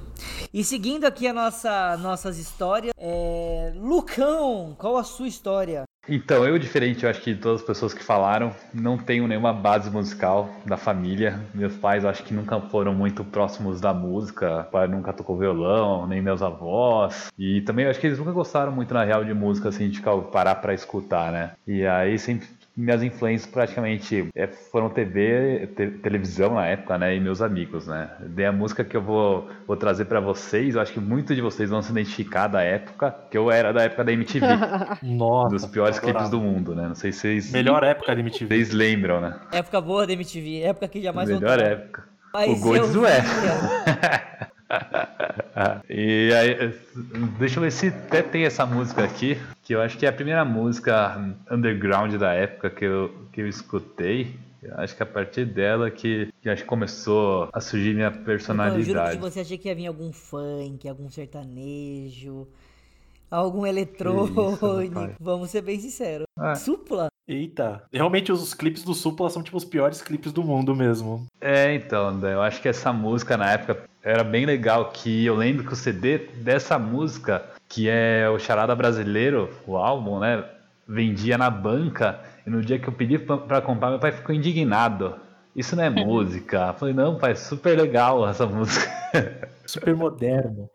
[0.52, 3.72] E seguindo aqui a nossa, nossas histórias, é...
[3.76, 5.84] Lucão, qual a sua história?
[6.10, 9.54] Então, eu, diferente, eu acho que de todas as pessoas que falaram, não tenho nenhuma
[9.54, 11.40] base musical da família.
[11.54, 14.62] Meus pais, acho que nunca foram muito próximos da música.
[14.62, 17.32] O pai nunca tocou violão, nem meus avós.
[17.38, 20.56] E também, acho que eles nunca gostaram muito, na real, de música, assim, de parar
[20.56, 21.52] pra escutar, né?
[21.68, 22.48] E aí, sempre
[22.82, 28.10] minhas influências praticamente é, foram TV, te- televisão na época, né, e meus amigos, né.
[28.20, 31.42] Daí a música que eu vou, vou trazer pra vocês, eu acho que muitos de
[31.42, 34.46] vocês vão se identificar da época, que eu era da época da MTV,
[35.04, 35.50] Nossa.
[35.56, 36.88] dos piores clipes do mundo, né.
[36.88, 38.48] Não sei se vocês, Melhor época da MTV.
[38.48, 39.36] vocês lembram, né.
[39.52, 41.68] Época boa da MTV, época que jamais Melhor voltará.
[41.70, 42.04] época.
[42.34, 43.22] Mas o não é.
[45.90, 46.74] e aí,
[47.38, 50.14] deixa eu ver se até tem essa música aqui, que eu acho que é a
[50.14, 54.36] primeira música underground da época que eu, que eu escutei.
[54.62, 58.12] Eu acho que a partir dela que, que acho que começou a surgir minha Eu
[58.12, 59.18] juro que personalidade.
[59.18, 62.48] você achei que ia vir algum funk, algum sertanejo,
[63.30, 64.60] algum eletrônico.
[65.20, 66.28] Vamos ser bem sinceros.
[66.38, 66.54] Ah.
[66.54, 67.10] Supla?
[67.28, 67.84] Eita.
[67.92, 71.26] Realmente os clipes do Supla são tipo os piores clipes do mundo mesmo.
[71.40, 75.36] É, então, André, eu acho que essa música na época era bem legal, que eu
[75.36, 80.44] lembro que o CD dessa música, que é o Charada Brasileiro, o álbum, né,
[80.88, 84.34] vendia na banca, e no dia que eu pedi pra- pra comprar, meu pai ficou
[84.34, 85.16] indignado.
[85.56, 86.68] Isso não é música.
[86.70, 88.90] Eu falei, não, pai, super legal essa música.
[89.66, 90.70] Super moderno.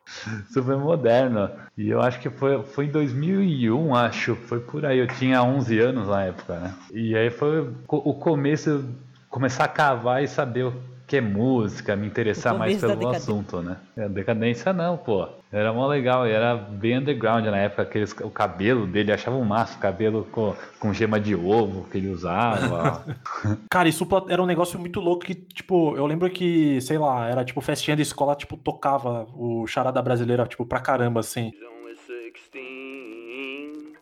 [0.53, 1.51] super moderno.
[1.77, 4.35] E eu acho que foi, foi em 2001, acho.
[4.35, 4.99] Foi por aí.
[4.99, 6.75] Eu tinha 11 anos na época, né?
[6.93, 8.85] E aí foi o começo,
[9.29, 10.75] começar a cavar e saber o
[11.07, 13.77] que é música, me interessar mais pelo assunto, né?
[13.97, 15.29] É, decadência não, pô.
[15.53, 17.83] Era mó legal, e era bem underground na época.
[17.83, 21.99] Aqueles, o cabelo dele, achava um massa, o cabelo com, com gema de ovo que
[21.99, 23.05] ele usava.
[23.71, 27.29] Cara, e Supla era um negócio muito louco que, tipo, eu lembro que, sei lá,
[27.29, 31.53] era tipo festinha da escola, tipo, tocava o Charada Brasileira, tipo, pra caramba, assim.
[31.63, 33.95] only 16.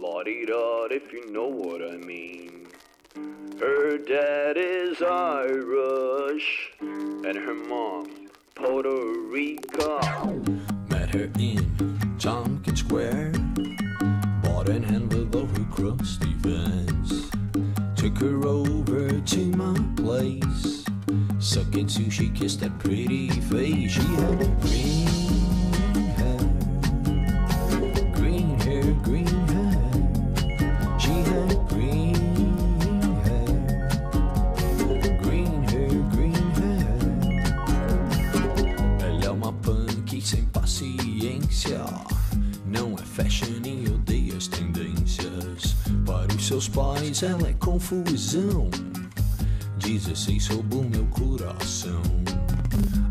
[0.00, 2.62] La-di-da, if you know what I mean.
[3.62, 8.10] Her dad is Irish, and her mom,
[8.56, 8.90] Puerto
[9.30, 10.00] Rico.
[10.90, 13.30] Met her in Tompkins Square.
[14.42, 17.30] Bought an envelope of crusty Vans.
[17.94, 20.84] Took her over to my place.
[21.38, 23.92] Sucking sushi, kissed that pretty face.
[23.92, 25.51] She had a green
[43.12, 45.76] fashion e odeia as tendências.
[46.06, 48.70] Para os seus pais, ela é confusão.
[49.78, 52.00] 16 sob o meu coração.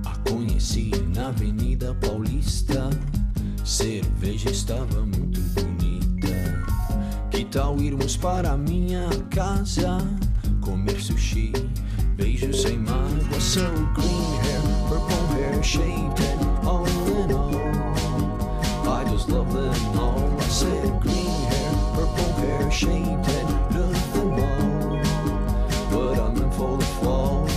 [0.04, 2.90] A conheci na Avenida Paulista.
[3.64, 6.66] Cerveja estava muito bonita.
[7.30, 10.00] Que tal irmos para minha casa?
[10.62, 11.54] Comer sushi,
[12.16, 13.40] beijos sem mágoa.
[13.40, 13.62] So
[13.94, 17.71] green hair, purple hair, shaved and all in all.
[19.22, 19.54] I just love
[20.00, 20.40] all.
[20.40, 23.24] I said green hair, purple hair, shaved
[23.72, 25.00] love them all.
[25.92, 27.48] But I'm in for the fall.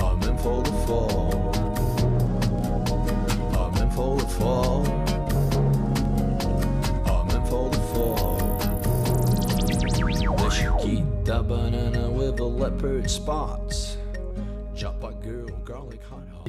[0.00, 1.34] I'm in for the fall.
[3.58, 4.86] I'm in for the fall.
[7.06, 8.38] I'm in for the fall.
[10.38, 13.61] The Chiquita banana with the leopard spots.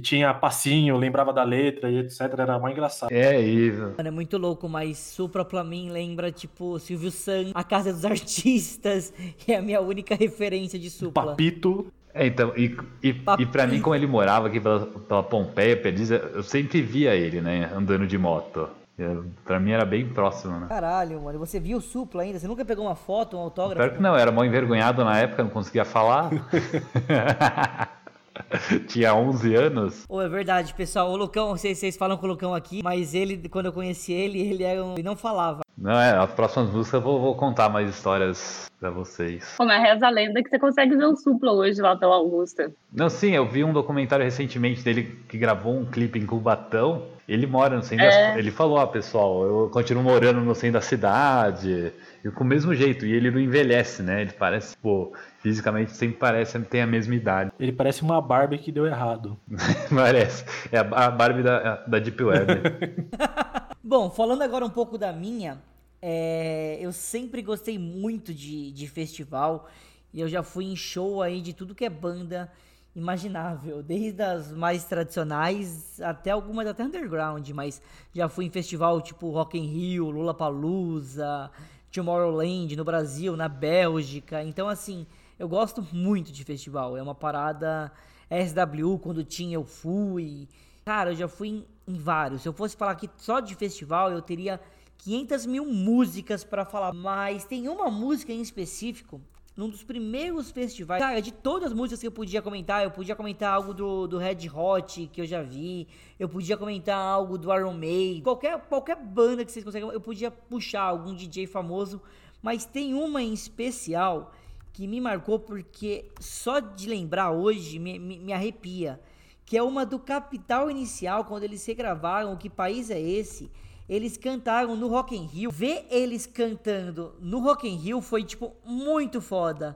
[0.04, 2.22] Tinha passinho, lembrava da letra e etc.
[2.38, 3.12] Era mais engraçado.
[3.12, 3.94] é isso.
[3.98, 8.06] Mano, é muito louco, mas Supra pra mim lembra, tipo, Silvio Santos, A Casa dos
[8.06, 9.14] Artistas,
[9.48, 11.28] é a minha única referência de Supla.
[11.28, 11.88] Papito.
[12.14, 16.12] É, então, e, e, e pra mim, como ele morava aqui pela, pela Pompeia, Perdiz,
[16.12, 18.70] eu sempre via ele, né, andando de moto.
[18.96, 20.68] Eu- Pra mim era bem próximo, né?
[20.70, 22.38] Caralho, mano, você viu o Supla ainda?
[22.38, 23.78] Você nunca pegou uma foto, um autógrafo?
[23.78, 26.30] Claro que não, eu era mal envergonhado na época, não conseguia falar.
[28.88, 30.06] Tinha 11 anos.
[30.10, 31.12] Ô, é verdade, pessoal.
[31.12, 34.40] O Lucão, vocês, vocês falam com o Lucão aqui, mas ele, quando eu conheci ele,
[34.40, 35.62] ele, era um, ele não falava.
[35.78, 39.56] Não, é, as próximas músicas eu vou, vou contar mais histórias pra vocês.
[39.58, 42.72] Como é reza a lenda que você consegue ver o Supla hoje lá pela Augusta.
[42.92, 47.04] Não, sim, eu vi um documentário recentemente dele que gravou um clipe em Cubatão.
[47.28, 48.34] Ele mora no centro É.
[48.34, 51.92] da Ele falou, ó, pessoal, eu continuo morando no centro da cidade.
[52.24, 53.06] E com o mesmo jeito.
[53.06, 54.22] E ele não envelhece, né?
[54.22, 57.52] Ele parece, pô, fisicamente sempre parece tem a mesma idade.
[57.60, 59.38] Ele parece uma Barbie que deu errado.
[59.94, 60.46] Parece.
[60.72, 62.62] É a Barbie da, da Deep Web.
[63.84, 65.62] Bom, falando agora um pouco da minha,
[66.02, 69.70] é, eu sempre gostei muito de, de festival
[70.14, 72.50] e eu já fui em show aí de tudo que é banda
[72.96, 77.82] imaginável, desde as mais tradicionais até algumas até underground, mas
[78.14, 81.50] já fui em festival tipo Rock in Rio, Lollapalooza,
[81.94, 84.44] Tomorrowland no Brasil, na Bélgica.
[84.44, 85.06] Então assim,
[85.38, 86.98] eu gosto muito de festival.
[86.98, 87.92] É uma parada
[88.30, 90.48] SW quando tinha eu fui.
[90.84, 92.42] Cara, eu já fui em, em vários.
[92.42, 94.60] Se eu fosse falar aqui só de festival, eu teria
[94.98, 96.94] 500 mil músicas pra falar.
[96.94, 99.22] Mas tem uma música em específico,
[99.56, 101.02] num dos primeiros festivais.
[101.02, 104.18] Cara, de todas as músicas que eu podia comentar, eu podia comentar algo do, do
[104.18, 105.88] Red Hot que eu já vi.
[106.20, 108.24] Eu podia comentar algo do Iron Maiden.
[108.24, 112.02] Qualquer, qualquer banda que vocês conseguem, eu podia puxar algum DJ famoso.
[112.42, 114.34] Mas tem uma em especial
[114.74, 119.00] que me marcou porque só de lembrar hoje me, me, me arrepia.
[119.46, 123.52] Que é uma do Capital Inicial, quando eles regravaram Que País é Esse?
[123.88, 125.52] Eles cantaram no Rock in Rio.
[125.52, 129.76] Ver eles cantando no Rock in Rio foi, tipo, muito foda.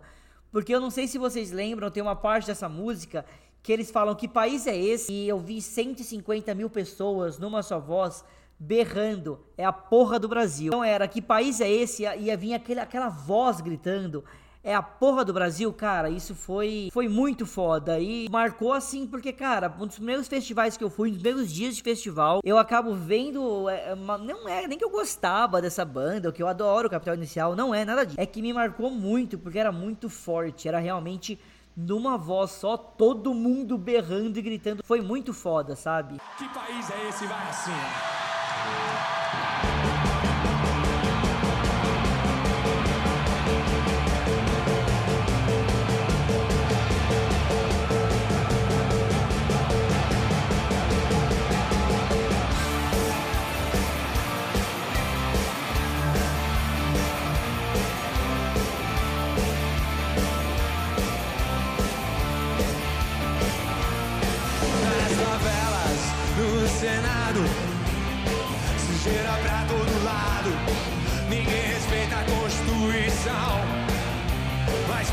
[0.51, 3.25] Porque eu não sei se vocês lembram, tem uma parte dessa música
[3.61, 5.11] que eles falam que país é esse?
[5.11, 8.23] E eu vi 150 mil pessoas numa só voz
[8.57, 9.39] berrando.
[9.57, 10.67] É a porra do Brasil.
[10.67, 12.03] Então era que país é esse?
[12.03, 14.23] E vir aquele, aquela voz gritando.
[14.63, 16.09] É a porra do Brasil, cara.
[16.09, 17.99] Isso foi foi muito foda.
[17.99, 21.75] E marcou assim, porque, cara, um dos primeiros festivais que eu fui, dos primeiros dias
[21.75, 23.69] de festival, eu acabo vendo.
[23.69, 26.91] é, é uma- não é nem que eu gostava dessa banda, que eu adoro o
[26.91, 28.19] Capital Inicial, não é nada disso.
[28.19, 30.67] É que me marcou muito, porque era muito forte.
[30.67, 31.39] Era realmente
[31.75, 34.83] numa voz só, todo mundo berrando e gritando.
[34.83, 36.17] Foi muito foda, sabe?
[36.37, 37.25] Que país é esse?
[37.27, 37.71] Vai assim.
[37.71, 39.16] Nas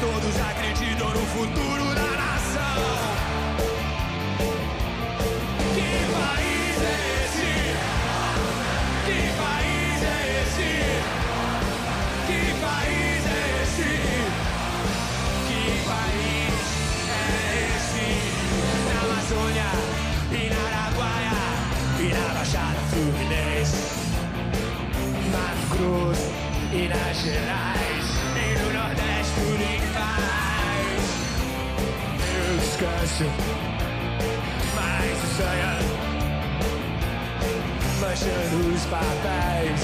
[0.04, 2.80] todos acreditam no futuro da nação.
[5.74, 7.52] Que país é esse?
[9.06, 10.72] Que país é esse?
[12.26, 13.92] Que país é esse?
[15.48, 16.56] Que país
[17.10, 17.24] é
[17.72, 18.06] esse?
[18.88, 19.70] Na Amazônia
[20.32, 21.36] e na Araguaia
[21.98, 23.80] e na Baixada Fluminense,
[25.32, 26.28] Mato Grosso
[26.72, 27.93] e nas Gerais
[33.14, 33.24] descanso,
[34.74, 35.74] mas o sonho
[38.00, 39.80] manchando os papéis,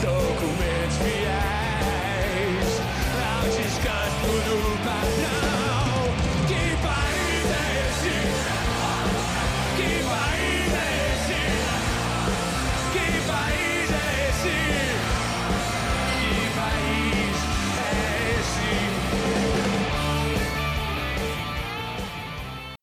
[0.00, 1.29] documentos fiéis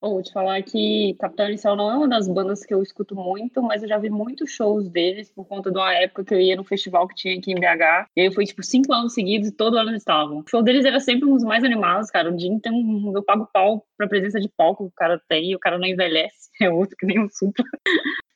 [0.08, 3.14] Ou vou te falar que Capitão Inicial não é uma das bandas que eu escuto
[3.14, 6.40] muito, mas eu já vi muitos shows deles por conta de uma época que eu
[6.40, 8.08] ia no festival que tinha aqui em BH.
[8.16, 10.38] E aí foi tipo cinco anos seguidos e todo ano eles estavam.
[10.40, 12.34] O show deles era sempre um dos mais animados, cara.
[12.34, 13.12] O Jim tem um.
[13.14, 15.86] Eu pago pau pra presença de palco que o cara tem e o cara não
[15.86, 16.48] envelhece.
[16.60, 17.64] É outro que nem o Supra.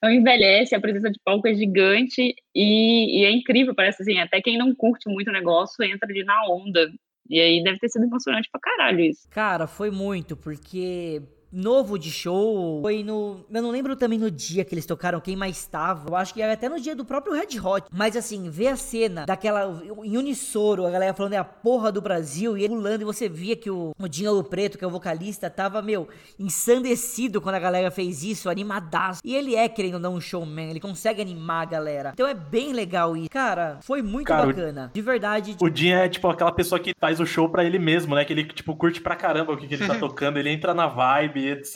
[0.04, 4.20] Não envelhece, a presença de palco é gigante e, e é incrível, parece assim.
[4.20, 6.88] Até quem não curte muito o negócio entra ali na onda.
[7.28, 9.28] E aí deve ter sido emocionante pra caralho isso.
[9.32, 12.82] Cara, foi muito, porque novo de show.
[12.82, 13.46] Foi no.
[13.52, 16.10] Eu não lembro também no dia que eles tocaram quem mais estava.
[16.10, 17.86] Eu acho que era até no dia do próprio Red Hot.
[17.92, 19.82] Mas assim, ver a cena daquela.
[20.04, 23.28] Em unissoro, a galera falando é a porra do Brasil e ele pulando, e você
[23.30, 26.08] via que o, o Dinho Preto, que é o vocalista, tava, meu,
[26.40, 29.22] ensandecido quando a galera fez isso, animadaço.
[29.24, 30.70] E ele é, querendo ou não, um showman.
[30.70, 32.12] Ele consegue animar a galera.
[32.14, 33.30] Então é bem legal isso.
[33.30, 34.92] Cara, foi muito Cara, o- bacana.
[34.94, 35.56] De verdade.
[35.62, 38.26] O Jim é tipo aquela pessoa que faz o show pra ele mesmo, né?
[38.26, 40.38] Que ele, tipo, curte pra caramba o que, que ele tá tocando.
[40.38, 41.76] Ele entra na vibe, vibe, etc.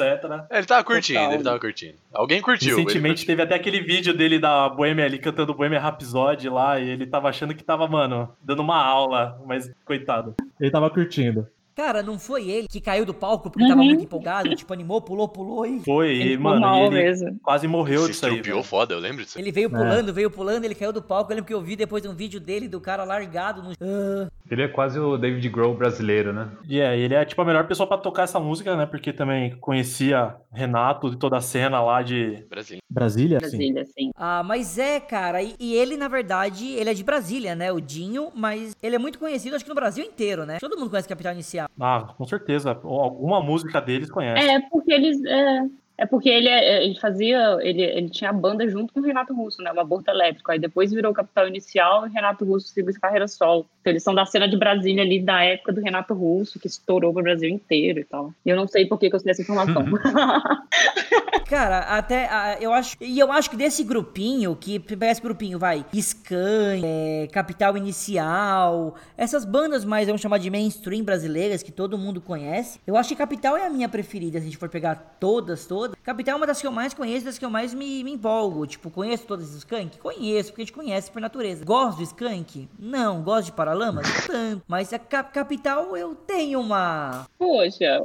[0.50, 1.34] É, Ele tava curtindo, Total.
[1.34, 1.96] ele tava curtindo.
[2.14, 2.78] Alguém curtiu.
[2.78, 3.28] Recentemente curtiu.
[3.28, 7.30] teve até aquele vídeo dele da Bohemia ali cantando Bohemia Rhapsody lá e ele tava
[7.30, 10.36] achando que tava, mano, dando uma aula, mas coitado.
[10.60, 11.48] Ele tava curtindo.
[11.76, 13.88] Cara, não foi ele que caiu do palco porque tava Uhum.
[13.88, 15.82] muito empolgado, tipo, animou, pulou, pulou e.
[15.82, 17.40] Foi, Ele mano, mal e ele mesmo.
[17.44, 18.42] quase morreu Se disso aí.
[18.42, 18.64] velho.
[18.64, 19.38] foda, eu lembro disso.
[19.38, 21.32] Ele veio pulando, veio pulando, ele caiu do palco.
[21.32, 23.72] Eu lembro que eu vi depois um vídeo dele do cara largado no.
[23.82, 26.50] Ah, Ele é quase o David Grohl brasileiro, né?
[26.68, 28.86] E é, ele é tipo a melhor pessoa pra tocar essa música, né?
[28.86, 32.84] Porque também conhecia Renato e toda a cena lá de Brasileiro.
[32.90, 33.40] Brasília.
[33.40, 34.12] Brasília, assim.
[34.16, 37.72] Ah, mas é, cara, e, e ele, na verdade, ele é de Brasília, né?
[37.74, 40.58] O Dinho, mas ele é muito conhecido, acho que no Brasil inteiro, né?
[40.60, 41.65] Todo mundo conhece Capital Inicial.
[41.80, 42.72] Ah, com certeza.
[42.72, 44.44] Alguma música deles conhece.
[44.44, 45.24] É, porque eles.
[45.26, 45.62] É,
[45.98, 47.58] é porque ele, é- ele fazia.
[47.62, 49.72] Ele, ele tinha a banda junto com o Renato Russo, né?
[49.72, 50.52] O Aborto Elétrico.
[50.52, 53.66] Aí depois virou Capital Inicial e o Renato Russo seguiu essa carreira solo.
[53.82, 57.14] Então eles são da cena de Brasília ali, da época do Renato Russo, que estourou
[57.14, 58.34] pro Brasil inteiro e tal.
[58.46, 59.86] E eu não sei por que, que eu sei essa informação.
[61.48, 62.98] Cara, até eu acho.
[63.00, 69.46] E eu acho que desse grupinho, que esse grupinho, vai, Scan, é, Capital Inicial, essas
[69.46, 72.80] bandas mais, vamos chamar de mainstream brasileiras que todo mundo conhece.
[72.88, 75.85] Eu acho que Capital é a minha preferida, se a gente for pegar todas, todas.
[76.04, 78.66] Capital é uma das que eu mais conheço, das que eu mais me, me empolgo.
[78.68, 79.98] Tipo, conheço todas as Skank?
[79.98, 81.64] Conheço, porque a gente conhece por natureza.
[81.66, 82.70] Gosto do Skank?
[82.78, 83.22] Não.
[83.24, 84.08] Gosto de Paralamas?
[84.08, 84.64] Não Tanto.
[84.68, 87.28] Mas a Cap- Capital eu tenho uma.
[87.38, 88.02] Poxa.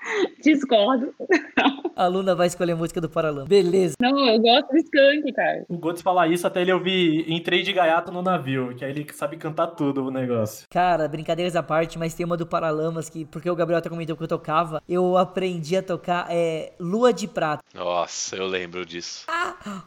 [0.42, 1.14] Discordo.
[1.94, 3.48] A Luna vai escolher a música do Paralamas.
[3.48, 3.94] Beleza.
[4.00, 5.64] Não, eu gosto do Skunk, cara.
[5.68, 9.06] O Gotes falar isso até ele ouvir Entrei de Gaiato no navio, que aí ele
[9.12, 10.66] sabe cantar tudo o negócio.
[10.70, 14.16] Cara, brincadeiras à parte, mas tem uma do Paralamas que, porque o Gabriel até comentou
[14.16, 17.62] que eu tocava, eu aprendi a tocar é, Lua de Prata.
[17.74, 19.26] Nossa, eu lembro disso.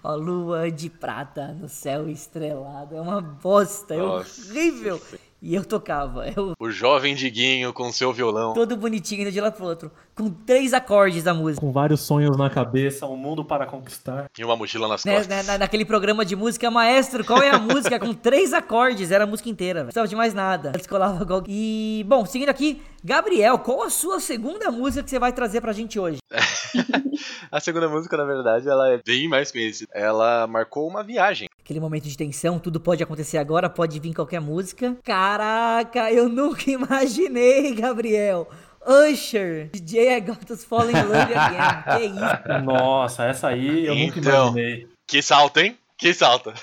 [0.04, 2.96] Ó, Lua de Prata no céu estrelado.
[2.96, 4.52] É uma bosta, é Nossa.
[4.52, 5.02] horrível.
[5.46, 8.54] E eu tocava, eu O jovem Diguinho com seu violão.
[8.54, 11.60] todo bonitinho indo de lá pro outro, com três acordes da música.
[11.66, 14.26] Com vários sonhos na cabeça, um mundo para conquistar.
[14.38, 15.28] E uma mochila nas Né, costas.
[15.36, 17.98] né, na- naquele programa de música, maestro, qual é a música?
[18.00, 19.86] Com três acordes, era a música inteira, velho.
[19.86, 20.72] Não precisava de mais nada.
[20.72, 21.44] Descolava igual.
[21.48, 25.74] E, bom, seguindo aqui, Gabriel, qual a sua segunda música que você vai trazer pra
[25.74, 26.18] gente hoje?
[27.52, 29.92] A segunda música, na verdade, ela é bem mais conhecida.
[29.94, 31.48] Ela marcou uma viagem.
[31.64, 34.98] Aquele momento de tensão, tudo pode acontecer agora, pode vir qualquer música.
[35.04, 38.48] Caraca, eu nunca imaginei, Gabriel.
[38.86, 41.98] Usher, DJ I Got Us Falling in Love Again.
[41.98, 42.64] Que isso?
[42.64, 44.44] Nossa, essa aí eu nunca Então.
[44.50, 44.88] imaginei.
[45.08, 45.78] Que salto, hein?
[45.98, 46.54] Que salto.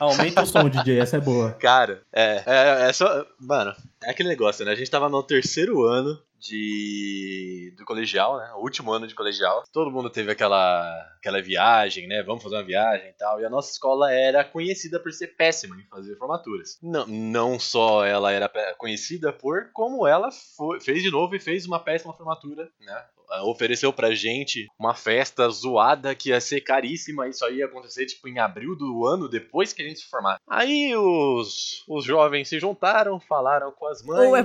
[0.00, 1.52] Aumenta o som, DJ, essa é boa.
[1.52, 3.24] Cara, é, é, é só.
[3.40, 4.72] Mano, é aquele negócio, né?
[4.72, 7.74] A gente tava no terceiro ano de.
[7.76, 8.52] do colegial, né?
[8.56, 9.62] O último ano de colegial.
[9.72, 10.84] Todo mundo teve aquela,
[11.18, 12.22] aquela viagem, né?
[12.22, 13.40] Vamos fazer uma viagem e tal.
[13.40, 16.78] E a nossa escola era conhecida por ser péssima em fazer formaturas.
[16.82, 21.66] Não, não só ela era conhecida por, como ela foi- fez de novo e fez
[21.66, 23.04] uma péssima formatura, né?
[23.44, 27.26] Ofereceu pra gente uma festa zoada que ia ser caríssima.
[27.28, 30.36] Isso aí ia acontecer tipo em abril do ano depois que a gente se formar.
[30.46, 34.18] Aí os, os jovens se juntaram, falaram com as mães.
[34.28, 34.38] Boa.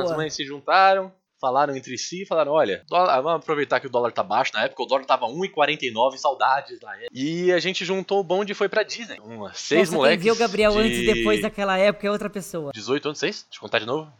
[0.00, 1.12] As mães se juntaram.
[1.40, 4.52] Falaram entre si, falaram: olha, dólar- vamos aproveitar que o dólar tá baixo.
[4.54, 7.08] Na época o dólar tava 1,49, saudades da época.
[7.12, 9.18] E a gente juntou o bonde e foi pra Disney.
[9.20, 10.16] Uma, seis Nossa, moleques.
[10.18, 12.70] quem viu o Gabriel de antes e depois daquela época é outra pessoa.
[12.74, 13.42] 18 anos, 6?
[13.44, 14.10] Deixa eu contar de novo.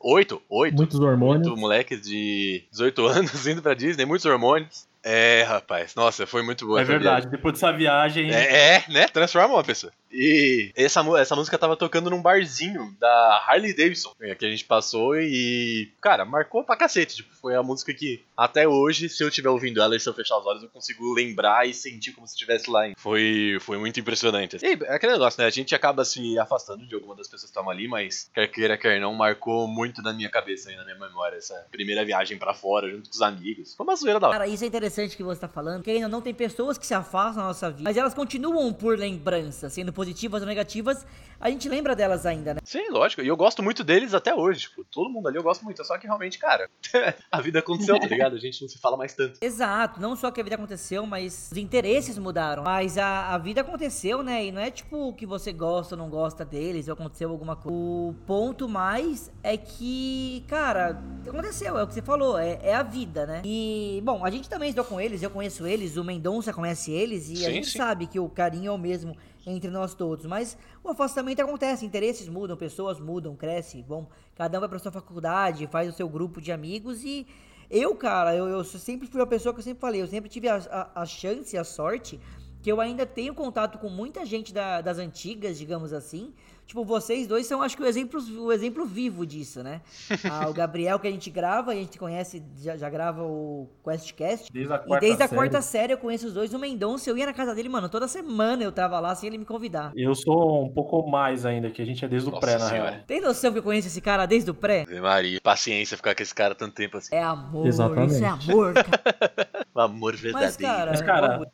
[0.00, 0.76] Oito, oito.
[0.76, 1.46] Muitos hormônios.
[1.46, 4.86] Oito moleques de 18 anos indo pra Disney, muitos hormônios.
[5.02, 8.26] É, rapaz, nossa, foi muito boa É verdade, depois dessa viagem.
[8.28, 8.48] viagem.
[8.48, 9.06] É, é, né?
[9.06, 9.92] Transforma uma pessoa.
[10.10, 14.64] E essa, essa música tava tocando num barzinho da Harley Davidson, né, que a gente
[14.64, 17.16] passou e, cara, marcou pra cacete.
[17.16, 20.12] Tipo, foi a música que, até hoje, se eu estiver ouvindo ela e se eu
[20.12, 22.86] fechar os olhos, eu consigo lembrar e sentir como se estivesse lá.
[22.86, 22.94] hein.
[22.98, 24.58] Foi, foi muito impressionante.
[24.62, 25.46] E é aquele negócio, né?
[25.46, 28.76] A gente acaba se afastando de alguma das pessoas que estavam ali, mas quer queira,
[28.76, 32.52] quer não, marcou muito na minha cabeça e na minha memória essa primeira viagem pra
[32.52, 33.74] fora, junto com os amigos.
[33.74, 34.38] Foi uma zoeira da hora.
[34.40, 36.92] Cara, isso é interessante que você tá falando, que ainda não tem pessoas que se
[36.92, 41.06] afastam da nossa vida, mas elas continuam por lembrança, sendo positivas ou negativas,
[41.40, 42.60] a gente lembra delas ainda, né?
[42.64, 43.22] Sim, lógico.
[43.22, 44.60] E eu gosto muito deles até hoje.
[44.60, 45.84] Tipo, todo mundo ali eu gosto muito.
[45.84, 46.68] Só que realmente, cara,
[47.30, 48.36] a vida aconteceu, tá ligado?
[48.36, 49.38] A gente não se fala mais tanto.
[49.40, 52.64] Exato, não só que a vida aconteceu, mas os interesses mudaram.
[52.64, 54.46] Mas a, a vida aconteceu, né?
[54.46, 57.76] E não é tipo que você gosta ou não gosta deles, ou aconteceu alguma coisa.
[57.76, 62.82] O ponto mais é que, cara, aconteceu, é o que você falou, é, é a
[62.82, 63.42] vida, né?
[63.44, 67.28] E, bom, a gente também estou com eles, eu conheço eles, o Mendonça conhece eles,
[67.28, 67.78] e a Sim, gente sim.
[67.78, 69.16] sabe que o carinho é o mesmo
[69.48, 70.26] entre nós todos.
[70.26, 73.82] Mas o afastamento acontece, interesses mudam, pessoas mudam, crescem.
[73.82, 77.26] Bom, cada um vai pra sua faculdade, faz o seu grupo de amigos e.
[77.70, 80.48] Eu, cara, eu, eu sempre fui uma pessoa que eu sempre falei, eu sempre tive
[80.48, 82.18] a, a, a chance, a sorte
[82.62, 86.32] que eu ainda tenho contato com muita gente da- das antigas, digamos assim.
[86.66, 89.80] Tipo, vocês dois são, acho que, o exemplo, o exemplo vivo disso, né?
[90.30, 94.52] Ah, o Gabriel, que a gente grava, a gente conhece, já, já grava o QuestCast.
[94.52, 95.38] Desde a E quarta desde a série.
[95.38, 96.52] quarta série eu conheço os dois.
[96.52, 99.38] O Mendonça, eu ia na casa dele, mano, toda semana eu tava lá sem ele
[99.38, 99.92] me convidar.
[99.96, 102.68] Eu sou um pouco mais ainda, que a gente é desde o Nossa pré, na
[102.68, 102.90] senhora.
[102.90, 103.02] real.
[103.06, 104.82] Tem noção que eu conheço esse cara desde o pré?
[104.82, 107.14] Ave Maria, paciência ficar com esse cara tanto tempo assim.
[107.14, 108.12] É amor, Exatamente.
[108.12, 109.48] isso é amor, cara.
[109.74, 110.44] Amor verdadeiro.
[110.44, 111.48] Mas, cara, Mas, cara, vamos-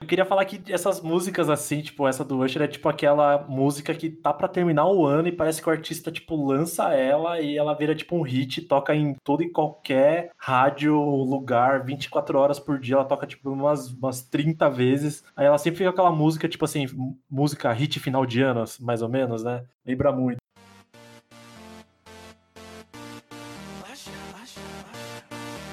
[0.00, 3.94] Eu queria falar que essas músicas assim, tipo, essa do Usher é tipo aquela música
[3.94, 7.56] que tá pra terminar o ano e parece que o artista, tipo, lança ela e
[7.56, 12.78] ela vira tipo um hit, toca em todo e qualquer rádio, lugar, 24 horas por
[12.78, 15.24] dia, ela toca tipo umas, umas 30 vezes.
[15.36, 16.86] Aí ela sempre fica aquela música, tipo assim,
[17.30, 19.64] música hit final de ano, mais ou menos, né?
[19.84, 20.38] Lembra muito.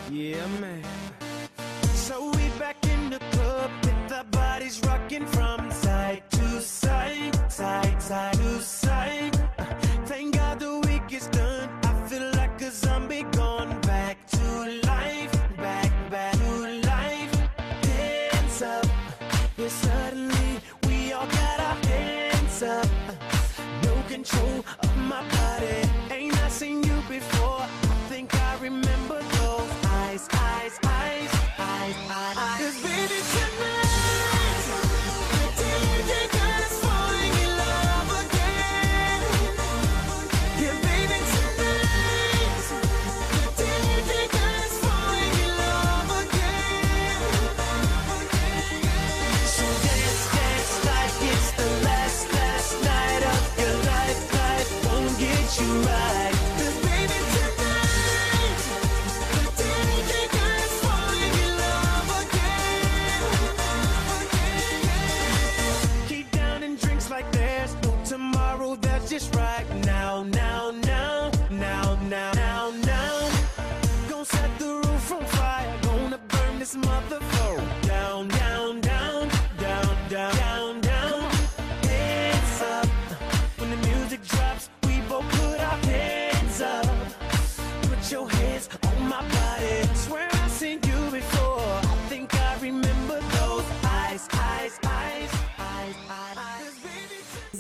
[0.10, 1.07] Yeah, man.
[8.10, 8.47] outside.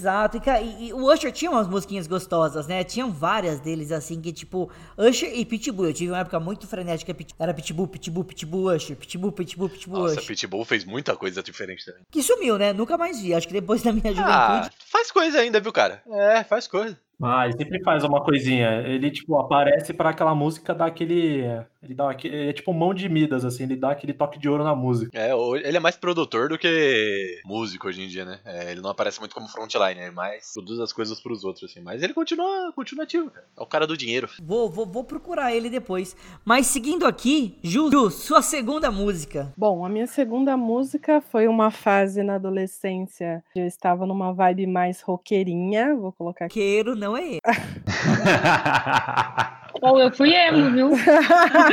[0.07, 0.41] Exato, e,
[0.85, 2.81] e, e o Usher tinha umas musiquinhas gostosas, né?
[2.83, 5.87] Tinham várias deles, assim, que tipo, Usher e Pitbull.
[5.87, 10.13] Eu tive uma época muito frenética, era Pitbull, Pitbull, Pitbull, Usher, Pitbull, Pitbull, Pitbull, Nossa,
[10.19, 10.27] Usher.
[10.27, 12.03] Pitbull fez muita coisa diferente também.
[12.09, 12.71] Que sumiu, né?
[12.71, 13.33] Nunca mais vi.
[13.33, 14.75] Acho que depois da minha Ah, juventude.
[14.89, 16.01] faz coisa ainda, viu, cara?
[16.09, 16.97] É, faz coisa.
[17.21, 18.83] Ah, ele sempre faz uma coisinha.
[18.85, 21.43] Ele, tipo, aparece pra aquela música, dá aquele.
[21.81, 22.49] Ele dá aquele.
[22.49, 25.17] É tipo mão de Midas, assim, ele dá aquele toque de ouro na música.
[25.17, 25.31] É,
[25.63, 28.39] ele é mais produtor do que músico hoje em dia, né?
[28.45, 31.81] É, ele não aparece muito como frontliner, mas produz as coisas pros outros, assim.
[31.81, 33.45] Mas ele continua, continua ativo, cara.
[33.57, 34.29] É o cara do dinheiro.
[34.41, 36.15] Vou, vou, vou procurar ele depois.
[36.43, 39.53] Mas seguindo aqui, Ju, Ju, sua segunda música.
[39.57, 43.43] Bom, a minha segunda música foi uma fase na adolescência.
[43.55, 45.95] Eu estava numa vibe mais roqueirinha.
[45.95, 46.55] Vou colocar aqui.
[46.55, 47.39] Queiro não é ele.
[49.81, 50.89] Ou eu fui emo, viu?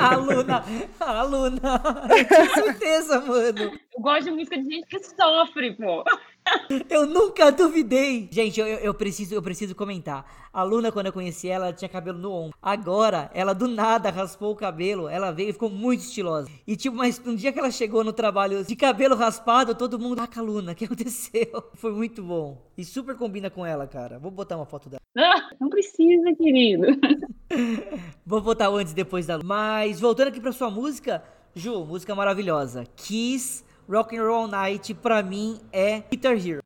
[0.00, 0.64] A Luna,
[1.00, 1.82] a Luna.
[2.10, 3.72] Eu tinha certeza, mano.
[3.92, 6.04] Eu gosto de música de gente que sofre, pô.
[6.88, 8.28] Eu nunca duvidei.
[8.30, 10.24] Gente, eu, eu, preciso, eu preciso comentar.
[10.52, 12.56] A Luna, quando eu conheci ela, ela tinha cabelo no ombro.
[12.62, 15.08] Agora, ela do nada raspou o cabelo.
[15.08, 16.48] Ela veio e ficou muito estilosa.
[16.66, 20.16] E tipo, mas um dia que ela chegou no trabalho de cabelo raspado, todo mundo.
[20.16, 21.70] Caraca, Luna, o que aconteceu?
[21.74, 22.62] Foi muito bom.
[22.76, 24.18] E super combina com ela, cara.
[24.18, 25.00] Vou botar uma foto dela.
[25.16, 26.86] Ah, não precisa, querido.
[28.26, 29.46] Vou botar antes e depois da Luna.
[29.46, 31.22] Mas voltando aqui pra sua música,
[31.54, 32.84] Ju, música maravilhosa.
[32.96, 36.62] Kiss Rock and Roll Night, pra mim, é Guitar Hero.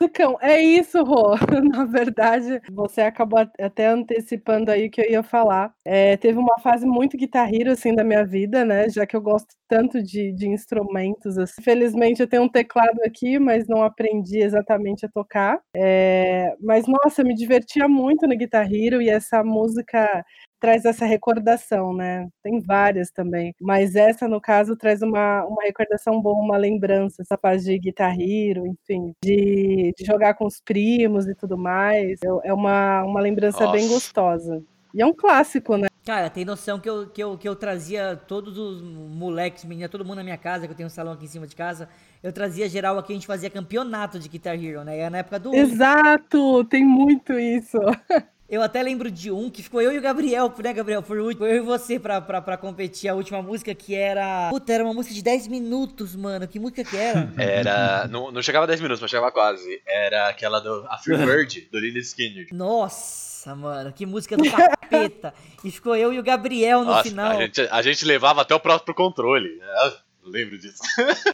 [0.00, 0.36] Musicão.
[0.40, 1.34] É isso, Rô.
[1.72, 5.72] Na verdade, você acabou at- até antecipando aí o que eu ia falar.
[5.84, 8.88] É, teve uma fase muito guitarreira, assim, da minha vida, né?
[8.88, 11.38] Já que eu gosto tanto de, de instrumentos.
[11.38, 11.62] Assim.
[11.62, 15.60] Felizmente, eu tenho um teclado aqui, mas não aprendi exatamente a tocar.
[15.74, 20.24] É, mas, nossa, eu me divertia muito no Guitar Hero e essa música
[20.64, 22.26] traz essa recordação, né?
[22.42, 27.36] Tem várias também, mas essa, no caso, traz uma, uma recordação boa, uma lembrança, essa
[27.36, 32.18] fase de Guitar Hero, enfim, de, de jogar com os primos e tudo mais.
[32.24, 33.94] É é uma, uma lembrança bem Nossa.
[33.94, 34.62] gostosa.
[34.94, 35.88] E é um clássico, né?
[36.02, 40.04] Cara, tem noção que eu, que, eu, que eu trazia todos os moleques, menina, todo
[40.04, 41.90] mundo na minha casa, que eu tenho um salão aqui em cima de casa.
[42.22, 44.98] Eu trazia geral aqui, a gente fazia campeonato de Guitar Hero, né?
[44.98, 45.54] Era na época do.
[45.54, 46.64] Exato!
[46.64, 47.78] Tem muito isso.
[48.48, 51.02] Eu até lembro de um que ficou eu e o Gabriel, né, Gabriel?
[51.02, 54.50] Foi, o último- eu e você pra, pra, pra competir a última música que era.
[54.50, 56.46] Puta, era uma música de 10 minutos, mano.
[56.46, 57.32] Que música que era?
[57.38, 58.06] Era.
[58.06, 59.80] Não, não chegava a 10 minutos, mas chegava quase.
[59.86, 62.46] Era aquela do A Free Bird, do Lily Skinner.
[62.52, 65.32] Nossa, mano, que música do capeta.
[65.64, 67.38] E ficou eu e o Gabriel no Nossa, final.
[67.38, 69.58] a gente, a gente levava até o próprio controle.
[70.24, 70.78] Lembro disso.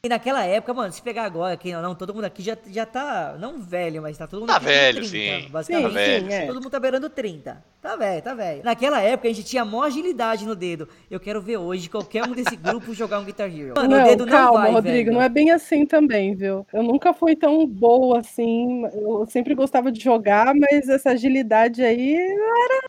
[0.04, 2.84] E naquela época, mano, se pegar agora, quem não, não, todo mundo aqui já, já
[2.84, 5.48] tá, não velho, mas tá todo mundo Tá velho, 30, sim.
[5.48, 5.88] basicamente.
[5.88, 6.46] Tá velho, é.
[6.46, 7.64] Todo mundo tá beirando 30.
[7.80, 8.62] Tá velho, tá velho.
[8.64, 10.88] Naquela época a gente tinha maior agilidade no dedo.
[11.10, 13.74] Eu quero ver hoje qualquer um desse grupo jogar um Guitar Hero.
[13.76, 15.12] Mano, o não, dedo não calma, vai, Rodrigo, velho.
[15.12, 16.66] não é bem assim também, viu?
[16.72, 18.84] Eu nunca fui tão boa assim.
[18.92, 22.80] Eu sempre gostava de jogar, mas essa agilidade aí não era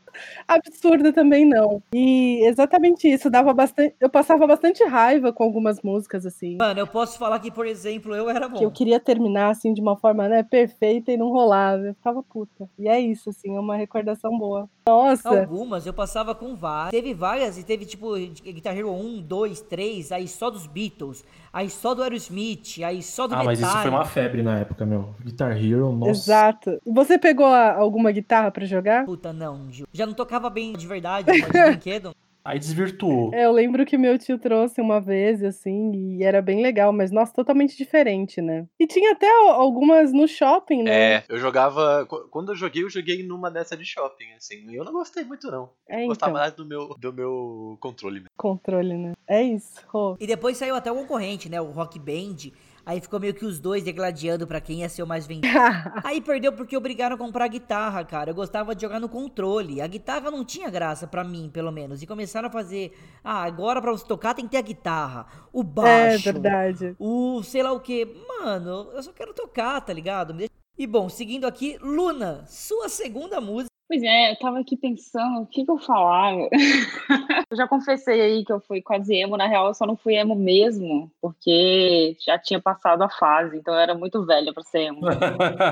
[0.47, 1.81] absurda também, não.
[1.93, 3.95] E exatamente isso, dava bastante.
[3.99, 6.57] Eu passava bastante raiva com algumas músicas, assim.
[6.57, 8.57] Mano, eu posso falar que, por exemplo, eu era bom.
[8.57, 11.83] Que eu queria terminar assim de uma forma né, perfeita e não rolava.
[11.83, 12.69] Eu ficava puta.
[12.77, 14.69] E é isso, assim, é uma recordação boa.
[14.87, 15.29] Nossa!
[15.41, 16.91] Algumas eu passava com várias.
[16.91, 21.23] Teve várias e teve tipo Guitar Hero 1, 2, 3, aí só dos Beatles,
[21.53, 24.05] aí só do Aerosmith, aí só do Ah, mas isso foi uma Metallica.
[24.13, 25.13] febre na época, meu.
[25.23, 26.11] Guitar Hero, nossa.
[26.11, 26.81] Exato.
[26.85, 29.05] Você pegou a- alguma guitarra pra jogar?
[29.05, 29.85] Puta, não, Gil.
[29.93, 32.11] Já não tocava bem de verdade, mas de brinquedo.
[32.43, 33.31] Aí desvirtuou.
[33.33, 37.11] É, eu lembro que meu tio trouxe uma vez, assim, e era bem legal, mas,
[37.11, 38.65] nossa, totalmente diferente, né?
[38.79, 40.91] E tinha até al- algumas no shopping, né?
[41.17, 42.05] É, eu jogava.
[42.07, 44.69] qu- Quando eu joguei, eu joguei numa dessa de shopping, assim.
[44.71, 45.69] E eu não gostei muito, não.
[45.87, 48.29] É, Gostava então, mais do meu, do meu controle mesmo.
[48.35, 49.13] controle, né?
[49.27, 49.79] É isso.
[49.87, 50.17] Rô.
[50.19, 51.61] E depois saiu até o concorrente, né?
[51.61, 52.51] O Rock Band.
[52.91, 55.47] Aí ficou meio que os dois degladiando pra quem ia ser o mais vendido.
[56.03, 58.31] Aí perdeu porque obrigaram a comprar guitarra, cara.
[58.31, 59.79] Eu gostava de jogar no controle.
[59.79, 62.01] A guitarra não tinha graça pra mim, pelo menos.
[62.03, 62.91] E começaram a fazer.
[63.23, 65.25] Ah, agora pra você tocar tem que ter a guitarra.
[65.53, 66.23] O É baixo.
[66.33, 66.93] verdade.
[66.99, 68.05] o sei lá o que.
[68.27, 70.35] Mano, eu só quero tocar, tá ligado?
[70.77, 73.70] E bom, seguindo aqui, Luna, sua segunda música.
[73.91, 76.47] Pois é, eu tava aqui pensando, o que que eu falava?
[77.51, 80.15] eu já confessei aí que eu fui quase emo, na real eu só não fui
[80.15, 84.83] emo mesmo, porque já tinha passado a fase, então eu era muito velha pra ser
[84.83, 85.01] emo.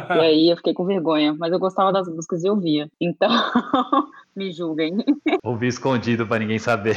[0.09, 2.89] E aí eu fiquei com vergonha, mas eu gostava das músicas e eu via.
[2.99, 3.29] Então,
[4.35, 4.97] me julguem.
[5.41, 6.95] Ouvi escondido pra ninguém saber.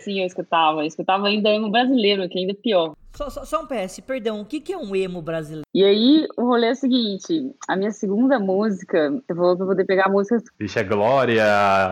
[0.00, 0.80] Sim, eu escutava.
[0.80, 2.94] Eu escutava ainda emo brasileiro, que ainda é pior.
[3.14, 5.62] Só, só, só um PS, perdão, o que, que é um emo brasileiro?
[5.72, 9.68] E aí, o rolê é o seguinte: a minha segunda música, você falou pra eu
[9.68, 10.42] poder pegar músicas.
[10.58, 11.44] Vixe, é Glória,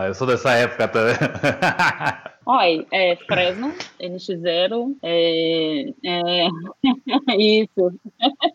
[0.05, 1.15] eu sou dessa época também.
[2.45, 6.47] Olha, é Fresno, NX0, é, é...
[7.39, 7.99] Isso.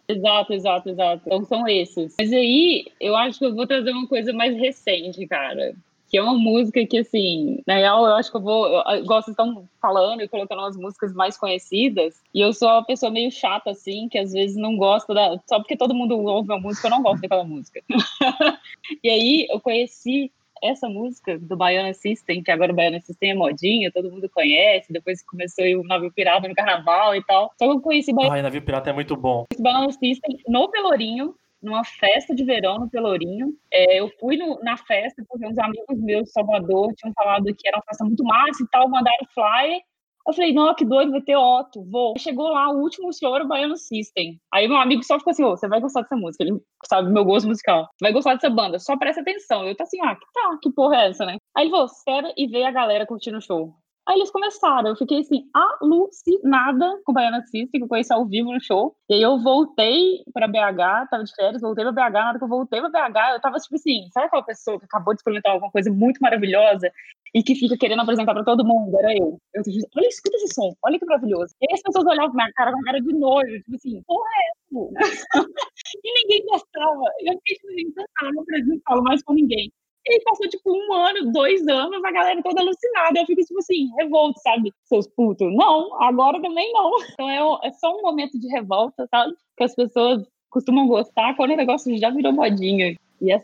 [0.06, 1.22] exato, exato, exato.
[1.24, 2.14] Então são esses.
[2.20, 5.74] Mas aí, eu acho que eu vou trazer uma coisa mais recente, cara.
[6.09, 8.66] Que é uma música que, assim, na real, eu acho que eu vou.
[8.66, 12.20] Eu, igual vocês estão falando e colocando umas músicas mais conhecidas.
[12.34, 15.38] E eu sou uma pessoa meio chata, assim, que às vezes não gosta da.
[15.46, 17.82] Só porque todo mundo ouve uma música, eu não gosto daquela música.
[19.02, 20.32] e aí, eu conheci
[20.62, 24.92] essa música do Baiana System, que agora o Baiana System é modinha, todo mundo conhece,
[24.92, 27.52] depois começou o Navio Pirata no carnaval e tal.
[27.59, 29.46] Só que eu conheci Baiana, Ai, navio pirata é muito bom.
[29.59, 33.52] Baiana System no Pelourinho, numa festa de verão no Pelourinho.
[33.72, 37.66] É, eu fui no- na festa porque uns amigos meus de Salvador tinham falado que
[37.68, 39.80] era uma festa muito massa e tal, mandaram flyer.
[40.26, 42.12] Eu falei, não, que doido, vai ter Otto, vou.
[42.18, 44.38] Chegou lá, o último show era o Baiano System.
[44.52, 47.24] Aí meu amigo só ficou assim, ô, você vai gostar dessa música, ele sabe meu
[47.24, 47.88] gosto musical.
[48.00, 49.66] Vai gostar dessa banda, só presta atenção.
[49.66, 51.38] Eu tô assim, ah, que tá, que porra é essa, né?
[51.56, 53.72] Aí ele falou, espera e vê a galera curtindo o show.
[54.09, 58.50] Aí eles começaram, eu fiquei assim, alucinada com Baiana System, que eu conheci ao vivo
[58.54, 58.96] no show.
[59.06, 62.44] E aí eu voltei pra BH, tava de férias, voltei pra BH, na hora que
[62.44, 65.52] eu voltei pra BH, eu tava tipo assim, sabe aquela pessoa que acabou de experimentar
[65.52, 66.90] alguma coisa muito maravilhosa
[67.34, 68.98] e que fica querendo apresentar pra todo mundo?
[68.98, 69.38] Era eu.
[69.54, 71.54] Eu tipo, olha, escuta esse som, olha que maravilhoso.
[71.61, 74.59] E aí as pessoas olhavam minha cara com cara de nojo, tipo assim, porra é
[76.04, 77.02] e ninguém gostava.
[77.20, 79.70] Eu fiquei tipo assim, tá, no Brasil não falo mais com ninguém.
[80.07, 83.20] E passou, tipo, um ano, dois anos, a galera toda alucinada.
[83.20, 84.72] Eu fico, tipo assim, revolto, sabe?
[84.84, 85.55] Seus putos.
[85.55, 86.92] Não, agora também não.
[87.12, 89.34] Então é, é só um momento de revolta, sabe?
[89.57, 92.96] Que as pessoas costumam gostar quando o negócio já virou modinha.
[93.20, 93.40] E é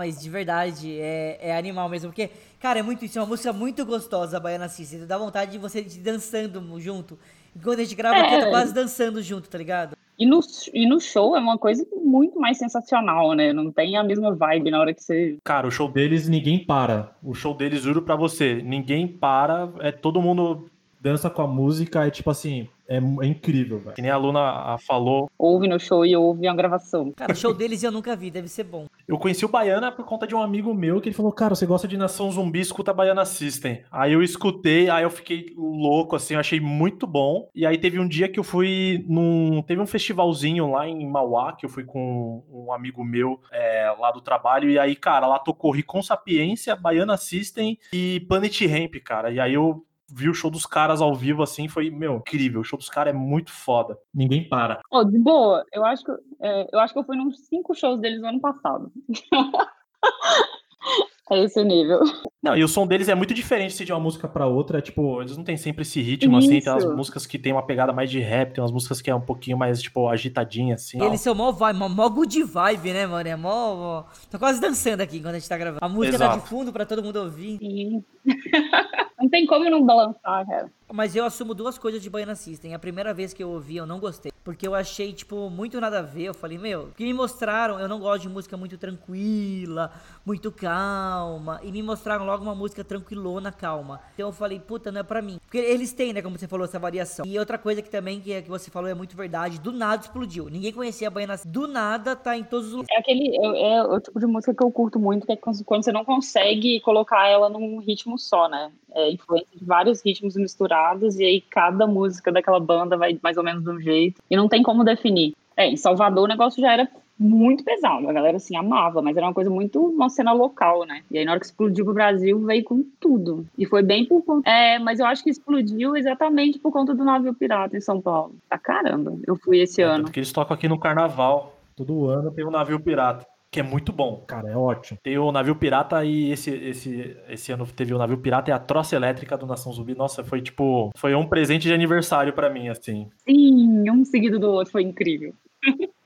[0.00, 2.08] mas de verdade, é, é animal mesmo.
[2.08, 3.18] Porque, cara, é muito isso.
[3.18, 5.06] É uma música muito gostosa, a Baiana System.
[5.06, 7.18] Dá vontade de você ir dançando junto.
[7.54, 8.50] Enquanto a gente grava aqui, eu tô É.
[8.50, 9.94] quase dançando junto, tá ligado?
[10.18, 10.40] E no,
[10.72, 13.52] e no show é uma coisa muito mais sensacional, né?
[13.52, 15.36] Não tem a mesma vibe na hora que você.
[15.44, 17.12] Cara, o show deles ninguém para.
[17.22, 19.70] O show deles, juro pra você, ninguém para.
[19.80, 23.94] É todo mundo dança com a música, é tipo assim, é, é incrível, velho.
[23.94, 25.30] Que nem a Luna a, falou.
[25.38, 27.12] Ouve no show e ouve a gravação.
[27.12, 28.86] Cara, o show deles eu nunca vi, deve ser bom.
[29.06, 31.64] Eu conheci o Baiana por conta de um amigo meu que ele falou: Cara, você
[31.64, 33.82] gosta de Nação Zumbi, escuta Baiana System.
[33.92, 37.48] Aí eu escutei, aí eu fiquei louco, assim, eu achei muito bom.
[37.54, 39.62] E aí teve um dia que eu fui num.
[39.62, 44.10] Teve um festivalzinho lá em Mauá, que eu fui com um amigo meu é, lá
[44.10, 44.68] do trabalho.
[44.68, 49.30] E aí, cara, lá tocou Ricon Sapiência, Baiana System e Planet Ramp, cara.
[49.30, 52.60] E aí eu vi o show dos caras ao vivo, assim, foi, meu, incrível.
[52.60, 53.96] O show dos caras é muito foda.
[54.12, 54.80] Ninguém para.
[54.90, 58.00] Oh, de boa, eu acho que é, eu acho que eu fui nos cinco shows
[58.00, 58.90] deles no ano passado.
[61.30, 62.00] é esse o nível.
[62.42, 64.80] Não, e o som deles é muito diferente se de uma música pra outra.
[64.80, 66.60] Tipo, eles não têm sempre esse ritmo, assim.
[66.60, 66.96] Tem umas Isso.
[66.96, 69.56] músicas que tem uma pegada mais de rap, tem umas músicas que é um pouquinho
[69.56, 71.00] mais, tipo, agitadinha, assim.
[71.00, 73.28] E eles são mó vibe, mó, mó good vibe, né, mano?
[73.28, 74.04] É mó, mó...
[74.30, 75.84] Tô quase dançando aqui quando a gente tá gravando.
[75.84, 76.48] A música tá de Exato.
[76.48, 77.58] fundo pra todo mundo ouvir.
[77.58, 78.04] Sim.
[79.20, 80.72] não tem como não balançar, cara.
[80.92, 82.74] Mas eu assumo duas coisas de Baiana System.
[82.74, 84.32] A primeira vez que eu ouvi, eu não gostei.
[84.42, 86.24] Porque eu achei, tipo, muito nada a ver.
[86.24, 89.92] Eu falei, meu, que me mostraram, eu não gosto de música muito tranquila,
[90.26, 91.60] muito calma.
[91.62, 94.00] E me mostraram logo uma música tranquilona, calma.
[94.14, 95.38] Então eu falei, puta, não é pra mim.
[95.42, 97.24] Porque eles têm, né, como você falou, essa variação.
[97.24, 99.60] E outra coisa que também que, que você falou é muito verdade.
[99.60, 100.48] Do nada explodiu.
[100.48, 101.52] Ninguém conhecia a Baiana System.
[101.52, 102.96] Do nada tá em todos os lugares.
[102.96, 105.84] É aquele é, é o tipo de música que eu curto muito, que é quando
[105.84, 108.72] você não consegue colocar ela num ritmo só, né?
[108.92, 113.44] É influência de vários ritmos misturados e aí cada música daquela banda vai mais ou
[113.44, 115.34] menos de um jeito e não tem como definir.
[115.56, 116.88] É, em Salvador o negócio já era
[117.18, 121.02] muito pesado, a galera assim amava, mas era uma coisa muito uma cena local, né?
[121.10, 123.46] E aí na hora que explodiu pro Brasil veio com tudo.
[123.58, 124.48] E foi bem por conta.
[124.48, 128.34] É, mas eu acho que explodiu exatamente por conta do navio pirata em São Paulo.
[128.48, 130.04] Tá caramba, eu fui esse ano.
[130.04, 131.60] Porque eles tocam aqui no carnaval.
[131.76, 133.26] Todo ano tem um navio pirata.
[133.50, 134.24] Que é muito bom.
[134.28, 134.98] Cara, é ótimo.
[135.02, 138.58] Tem o navio pirata e esse, esse, esse ano teve o navio pirata e a
[138.58, 139.94] troça elétrica do Nação Zumbi.
[139.94, 140.90] Nossa, foi tipo.
[140.96, 143.08] Foi um presente de aniversário pra mim, assim.
[143.28, 145.34] Sim, um seguido do outro, foi incrível.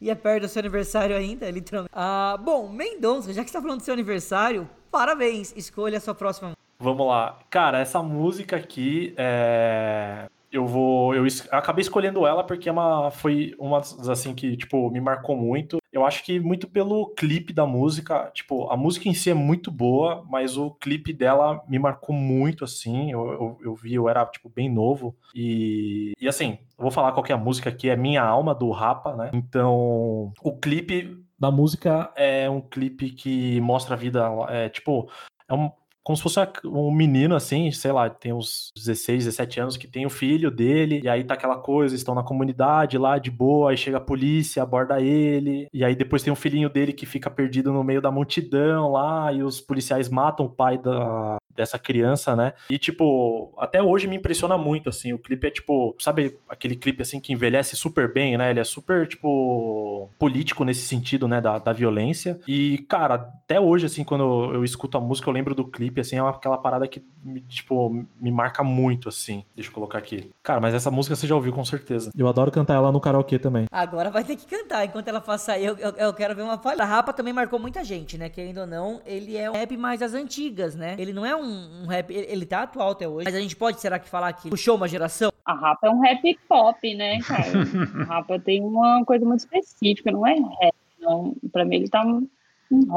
[0.00, 1.92] E é perto do seu aniversário ainda, literalmente.
[1.92, 5.52] Ah, bom, Mendonça, já que você tá falando do seu aniversário, parabéns.
[5.56, 6.52] Escolha a sua próxima.
[6.78, 7.40] Vamos lá.
[7.50, 10.27] Cara, essa música aqui é.
[10.50, 11.14] Eu vou.
[11.14, 15.36] Eu, acabei escolhendo ela porque é uma, foi uma das, assim que, tipo, me marcou
[15.36, 15.78] muito.
[15.92, 18.30] Eu acho que muito pelo clipe da música.
[18.34, 22.64] Tipo, a música em si é muito boa, mas o clipe dela me marcou muito,
[22.64, 23.12] assim.
[23.12, 25.16] Eu, eu, eu vi, eu era, tipo, bem novo.
[25.34, 28.54] E, e assim, eu vou falar qual que é a música aqui, é Minha Alma,
[28.54, 29.30] do Rapa, né?
[29.32, 35.08] Então, o clipe da música é um clipe que mostra a vida, é, tipo,
[35.48, 35.70] é um,
[36.08, 40.06] como se fosse um menino, assim, sei lá, tem uns 16, 17 anos, que tem
[40.06, 43.76] o filho dele, e aí tá aquela coisa, estão na comunidade lá, de boa, aí
[43.76, 47.74] chega a polícia, aborda ele, e aí depois tem um filhinho dele que fica perdido
[47.74, 52.54] no meio da multidão lá, e os policiais matam o pai da, dessa criança, né?
[52.70, 55.12] E, tipo, até hoje me impressiona muito, assim.
[55.12, 58.50] O clipe é, tipo, sabe aquele clipe, assim, que envelhece super bem, né?
[58.50, 61.40] Ele é super, tipo, político nesse sentido, né?
[61.40, 62.38] Da, da violência.
[62.46, 66.16] E, cara, até hoje, assim, quando eu escuto a música, eu lembro do clipe, assim,
[66.16, 67.90] é aquela parada que, me, tipo,
[68.20, 69.44] me marca muito, assim.
[69.54, 70.30] Deixa eu colocar aqui.
[70.42, 72.10] Cara, mas essa música você já ouviu com certeza.
[72.16, 73.66] Eu adoro cantar ela no karaokê também.
[73.72, 74.84] Agora vai ter que cantar.
[74.84, 76.82] Enquanto ela faça aí, eu, eu, eu quero ver uma falha.
[76.82, 78.28] A Rapa também marcou muita gente, né?
[78.28, 80.94] Querendo ou não, ele é um rap mais das antigas, né?
[80.98, 82.10] Ele não é um, um rap.
[82.12, 83.24] Ele, ele tá atual até hoje.
[83.24, 85.32] Mas a gente pode, será que falar que puxou uma geração?
[85.44, 87.44] A rapa é um rap pop, né, cara?
[88.02, 91.34] A rapa tem uma coisa muito específica, não é rap, não.
[91.50, 92.28] Pra mim ele tá um um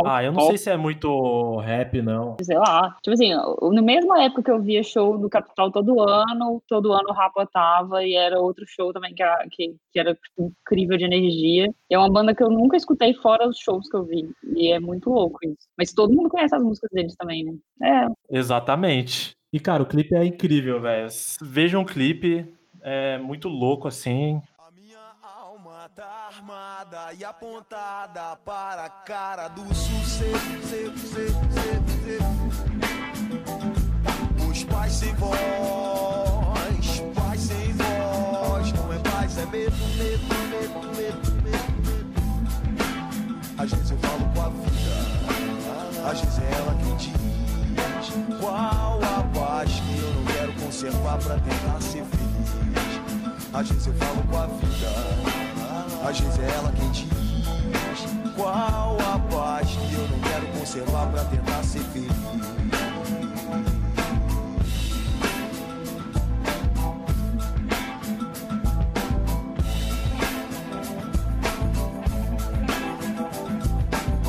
[0.05, 2.38] Ah, eu não sei se é muito rap, não.
[2.41, 2.95] sei lá.
[3.01, 3.32] Tipo assim,
[3.74, 7.45] na mesma época que eu via show do Capital todo ano, todo ano o Rapa
[7.45, 11.74] tava e era outro show também que era, que, que era incrível de energia.
[11.89, 14.30] E é uma banda que eu nunca escutei fora os shows que eu vi.
[14.55, 15.67] E é muito louco isso.
[15.78, 17.53] Mas todo mundo conhece as músicas deles também, né?
[18.30, 19.36] É, Exatamente.
[19.53, 21.07] E, cara, o clipe é incrível, velho.
[21.41, 24.41] Vejam o clipe, é muito louco, assim.
[25.94, 30.32] Tá armada e apontada para a cara do sucesso.
[34.50, 35.34] Os pais sem voz,
[37.14, 38.72] pais sem voz.
[38.72, 42.12] Não é paz, é medo, medo, medo, medo, medo, medo.
[43.58, 44.96] Às vezes eu falo com a vida,
[46.10, 47.12] às vezes é ela quem diz.
[48.39, 52.32] Qual a paz que eu não quero conservar pra tentar ser feliz?
[53.54, 55.51] Às vezes eu falo com a vida,
[56.04, 57.08] às vezes é ela quem diz.
[58.36, 62.12] Qual a paz que eu não quero conservar pra tentar ser feliz?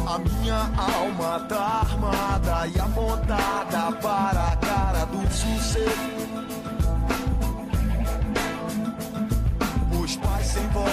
[0.06, 6.12] A minha alma tá armada e apontada para a cara do sucesso.
[10.02, 10.92] Os pais sem voz,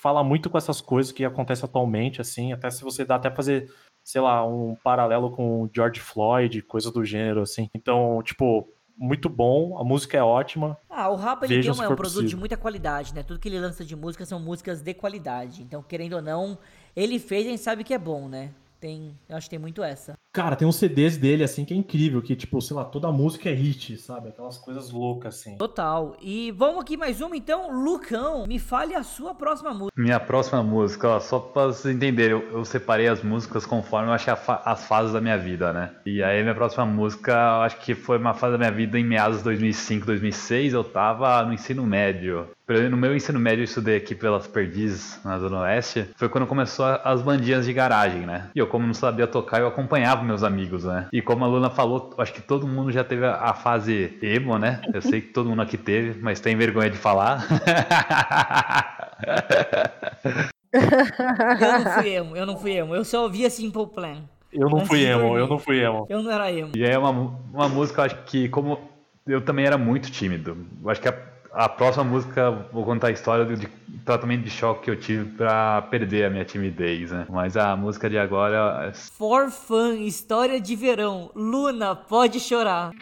[0.00, 2.52] Fala muito com essas coisas que acontecem atualmente, assim.
[2.52, 3.68] Até se você dá até fazer,
[4.04, 7.68] sei lá, um paralelo com George Floyd, coisa do gênero, assim.
[7.74, 9.76] Então, tipo, muito bom.
[9.76, 10.78] A música é ótima.
[10.88, 12.28] Ah, o Rapa ele tem um, é um produto possível.
[12.28, 13.24] de muita qualidade, né?
[13.24, 15.62] Tudo que ele lança de música são músicas de qualidade.
[15.62, 16.56] Então, querendo ou não,
[16.94, 18.52] ele fez, a gente sabe que é bom, né?
[18.78, 20.14] Tem, eu acho que tem muito essa.
[20.32, 22.20] Cara, tem uns CDs dele, assim, que é incrível.
[22.22, 24.28] Que, tipo, sei lá, toda a música é hit, sabe?
[24.28, 25.56] Aquelas coisas loucas, assim.
[25.56, 26.16] Total.
[26.20, 27.72] E vamos aqui mais uma, então.
[27.72, 29.92] Lucão, me fale a sua próxima música.
[29.96, 34.12] Minha próxima música, ó, só pra vocês entenderem, eu, eu separei as músicas conforme eu
[34.12, 35.92] achei fa- as fases da minha vida, né?
[36.06, 39.04] E aí minha próxima música, eu acho que foi uma fase da minha vida em
[39.04, 42.48] meados de 2005, 2006, eu tava no ensino médio.
[42.90, 46.84] No meu ensino médio eu estudei aqui pelas Perdizes, na Zona Oeste, foi quando começou
[47.02, 48.50] as bandinhas de garagem, né?
[48.54, 51.08] E eu como não sabia tocar, eu acompanhava meus amigos, né?
[51.12, 54.80] E como a Luna falou, acho que todo mundo já teve a, fase emo, né?
[54.92, 57.46] Eu sei que todo mundo aqui teve, mas tem vergonha de falar.
[60.72, 62.94] Eu não fui emo, eu não fui emo.
[62.94, 64.22] Eu só ouvia Simple Plan.
[64.52, 66.06] Eu não Antes fui emo, eu não fui emo.
[66.08, 66.72] Eu não era emo.
[66.74, 67.10] E é uma,
[67.52, 68.78] uma música, eu acho que como
[69.26, 71.12] eu também era muito tímido, eu acho que a,
[71.52, 73.68] a próxima música vou contar a história do
[74.04, 77.26] tratamento de choque que eu tive pra perder a minha timidez, né?
[77.28, 81.30] Mas a música de agora é For Fun, história de verão.
[81.34, 82.92] Luna, pode chorar.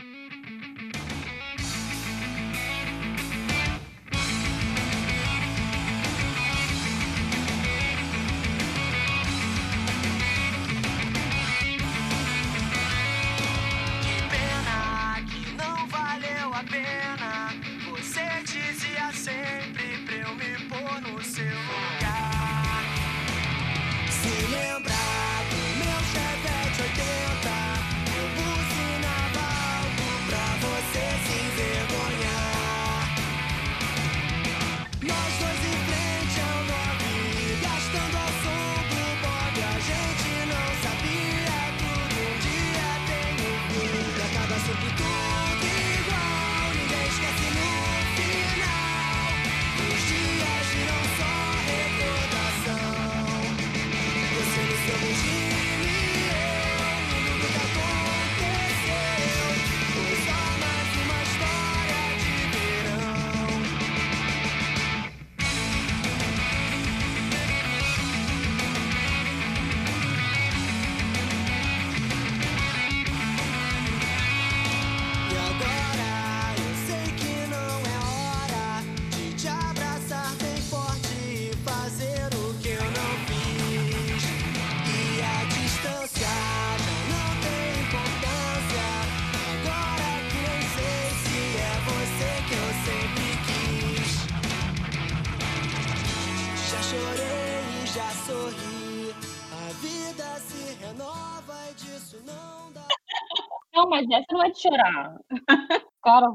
[104.56, 105.16] De chorar.
[106.02, 106.26] Cara,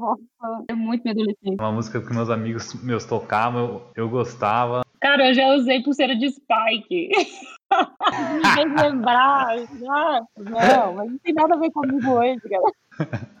[0.68, 1.58] é muito minha adolescente.
[1.58, 4.82] Uma música que meus amigos meus tocavam, eu, eu gostava.
[5.00, 7.08] Cara, eu já usei pulseira de Spike.
[8.36, 9.56] Me fez lembrar.
[9.80, 12.72] Nossa, não, mas não tem nada a ver comigo hoje, cara.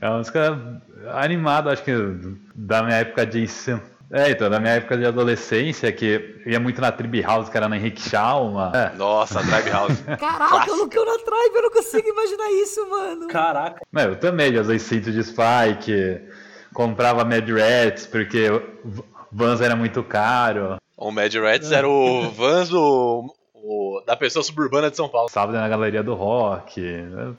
[0.00, 0.82] É uma música
[1.14, 1.92] animada, acho que
[2.54, 3.82] da minha época de ensino.
[4.12, 7.56] É, então, da minha época de adolescência, que eu ia muito na Trib House, que
[7.56, 8.70] era na Henrique Schalma.
[8.74, 8.96] É.
[8.96, 10.00] Nossa, Drive House.
[10.18, 13.28] Caraca, o Lucão na Tribe, eu não consigo imaginar isso, mano.
[13.28, 13.80] Caraca.
[13.92, 16.20] Não, eu também já usei cinto de Spike,
[16.72, 18.62] comprava Mad Rats, porque o
[19.32, 20.76] Vans era muito caro.
[20.96, 23.24] O Mad Rats era o Vans do,
[23.66, 25.28] o- da pessoa suburbana de São Paulo.
[25.30, 26.80] Sábado na Galeria do Rock.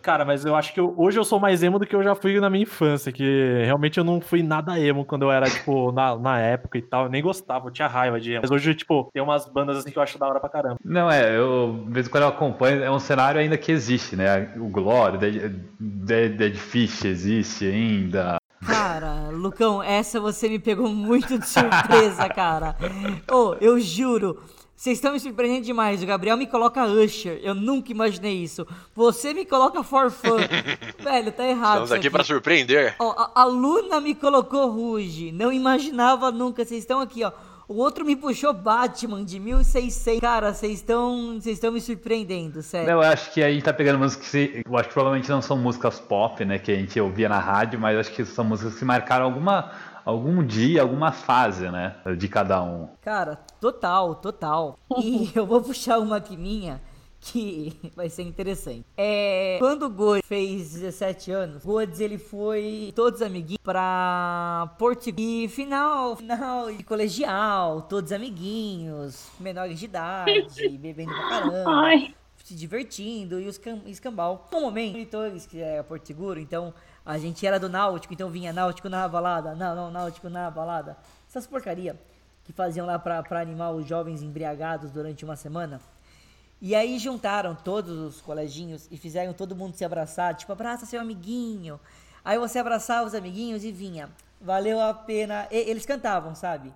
[0.02, 2.14] Cara, mas eu acho que eu- hoje eu sou mais emo do que eu já
[2.16, 5.92] fui na minha infância, que realmente eu não fui nada emo quando eu era, tipo,
[5.92, 7.06] na, na época e tal.
[7.06, 8.42] Eu nem gostava, eu tinha raiva de emo.
[8.42, 10.78] Mas hoje, tipo, tem umas bandas assim que eu acho da hora pra caramba.
[10.84, 14.16] Não, é, eu, de vez em quando eu acompanho, é um cenário ainda que existe,
[14.16, 14.52] né?
[14.58, 18.38] O Glória, Dead, Dead, Dead Fish existe ainda.
[18.66, 22.76] Cara, Lucão, essa você me pegou muito de surpresa, cara.
[23.32, 24.42] Ô, eu juro.
[24.78, 26.04] Vocês estão me surpreendendo demais.
[26.04, 27.40] O Gabriel me coloca Usher.
[27.42, 28.66] Eu nunca imaginei isso.
[28.96, 30.38] Você me coloca For Fun.
[31.04, 31.70] Velho, tá errado.
[31.84, 32.96] Estamos isso aqui pra surpreender.
[33.00, 35.32] Ó, a, a Luna me colocou Ruge.
[35.32, 36.64] Não imaginava nunca.
[36.64, 37.32] Vocês estão aqui, ó.
[37.68, 40.22] O outro me puxou Batman de 1600.
[40.22, 42.90] Cara, vocês estão, vocês estão me surpreendendo, sério.
[42.90, 45.42] Eu acho que a gente tá pegando músicas que se- eu acho que provavelmente não
[45.42, 48.76] são músicas pop, né, que a gente ouvia na rádio, mas acho que são músicas
[48.76, 49.70] que marcaram alguma
[50.08, 52.88] algum dia, alguma fase, né, de cada um.
[53.02, 54.78] Cara, total, total.
[54.98, 56.82] E eu vou puxar uma aqui minha
[57.20, 58.86] que vai ser interessante.
[58.96, 65.20] É, quando o God fez 17 anos, o Godes ele foi todos amiguinhos pra Portugal.
[65.20, 72.56] E final, final de colegial, todos amiguinhos, menores de idade, bebendo pra caramba Ai, se
[72.56, 74.48] divertindo e os cam- escambau.
[74.54, 76.74] Um momento, monitores, que é Porto Seguro, então
[77.08, 80.98] a gente era do Náutico, então vinha Náutico na balada, não, não, Náutico na balada.
[81.30, 81.98] Essas porcaria
[82.44, 85.80] que faziam lá pra animar os jovens embriagados durante uma semana.
[86.62, 91.00] E aí juntaram todos os coleginhos e fizeram todo mundo se abraçar, tipo, abraça seu
[91.00, 91.80] amiguinho.
[92.26, 94.10] Aí você abraçava os amiguinhos e vinha,
[94.42, 95.48] valeu a pena.
[95.50, 96.74] E- eles cantavam, sabe?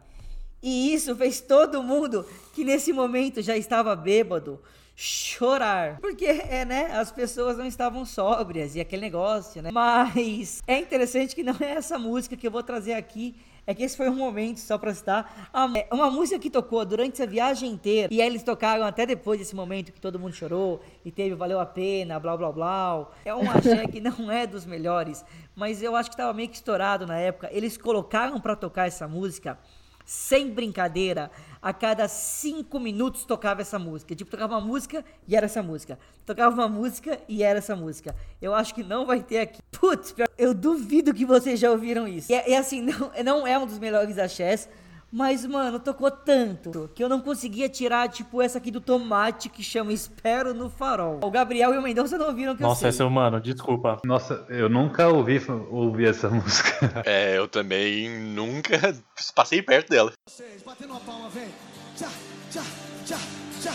[0.63, 4.61] E isso fez todo mundo que nesse momento já estava bêbado
[5.02, 5.97] chorar.
[5.99, 9.72] Porque, é, né, as pessoas não estavam sóbrias e aquele negócio, né?
[9.72, 13.36] Mas é interessante que não é essa música que eu vou trazer aqui.
[13.66, 17.14] É que esse foi um momento, só pra citar, é uma música que tocou durante
[17.14, 18.12] essa viagem inteira.
[18.12, 21.60] E aí eles tocaram até depois desse momento que todo mundo chorou e teve valeu
[21.60, 23.08] a pena, blá blá blá.
[23.24, 25.24] É um axé que não é dos melhores,
[25.56, 27.49] mas eu acho que tava meio que estourado na época.
[27.52, 29.58] Eles colocaram pra tocar essa música
[30.04, 31.32] sem brincadeira,
[31.62, 34.16] a cada cinco minutos tocava essa música.
[34.16, 35.99] Tipo, tocava uma música e era essa música.
[36.26, 38.16] Tocava uma música e era essa música.
[38.41, 39.62] Eu acho que não vai ter aqui.
[39.72, 42.32] Putz, eu duvido que vocês já ouviram isso.
[42.32, 44.68] E, é- e assim, não, não é um dos melhores axés.
[45.12, 49.62] Mas, mano, tocou tanto que eu não conseguia tirar, tipo, essa aqui do tomate que
[49.62, 51.20] chama Espero no Farol.
[51.22, 52.89] O Gabriel e o Mendonça não ouviram que eu Nossa, sei.
[52.89, 53.99] essa, mano, desculpa.
[54.05, 57.03] Nossa, eu nunca ouvi, ouvi essa música.
[57.05, 58.95] É, eu também nunca
[59.36, 60.14] passei perto dela.
[60.30, 61.49] Vocês, batendo uma palma, vem.
[61.97, 62.07] Tchá,
[62.49, 62.64] tchá,
[63.05, 63.18] tchá,
[63.62, 63.74] tchá.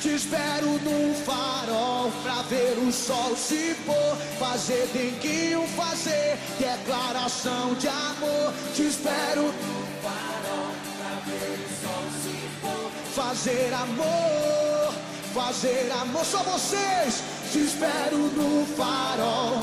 [0.00, 4.16] Te espero num farol pra ver o sol se pôr.
[4.38, 8.54] Fazer denguinho, fazer declaração de amor.
[8.74, 9.52] Te espero
[10.00, 12.90] ver o.
[13.14, 14.94] Fazer amor,
[15.34, 16.24] fazer amor.
[16.24, 17.22] Só vocês.
[17.52, 19.62] Te espero num farol.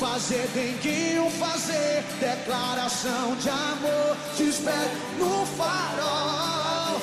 [0.00, 4.16] Fazer denguinho, fazer declaração de amor.
[4.36, 7.00] Te espero no farol.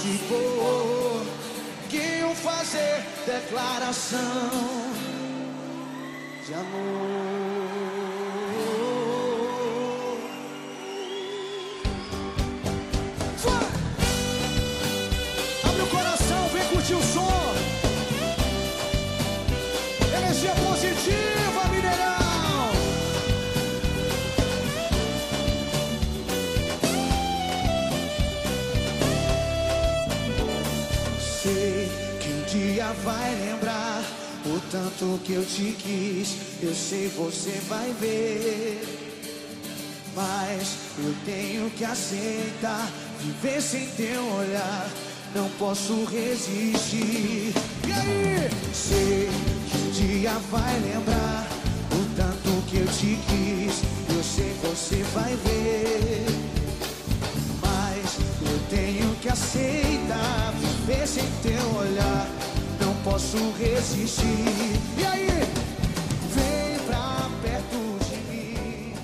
[0.00, 1.26] Se for,
[1.88, 4.20] denguinho, fazer declaração
[6.46, 7.97] de amor.
[33.04, 34.02] Vai lembrar
[34.44, 36.36] o tanto que eu te quis.
[36.62, 38.82] Eu sei você vai ver.
[40.14, 42.90] Mas eu tenho que aceitar
[43.20, 44.90] viver sem teu olhar.
[45.34, 47.52] Não posso resistir.
[47.86, 48.50] E aí?
[48.72, 49.28] Sei
[49.70, 51.46] que um dia vai lembrar
[51.92, 53.82] o tanto que eu te quis.
[54.14, 56.26] Eu sei você vai ver.
[57.60, 58.18] Mas
[58.50, 62.47] eu tenho que aceitar viver sem teu olhar.
[63.08, 64.22] Não posso posso resistir.
[64.98, 65.28] E aí?
[66.34, 68.94] Vem pra perto de mim.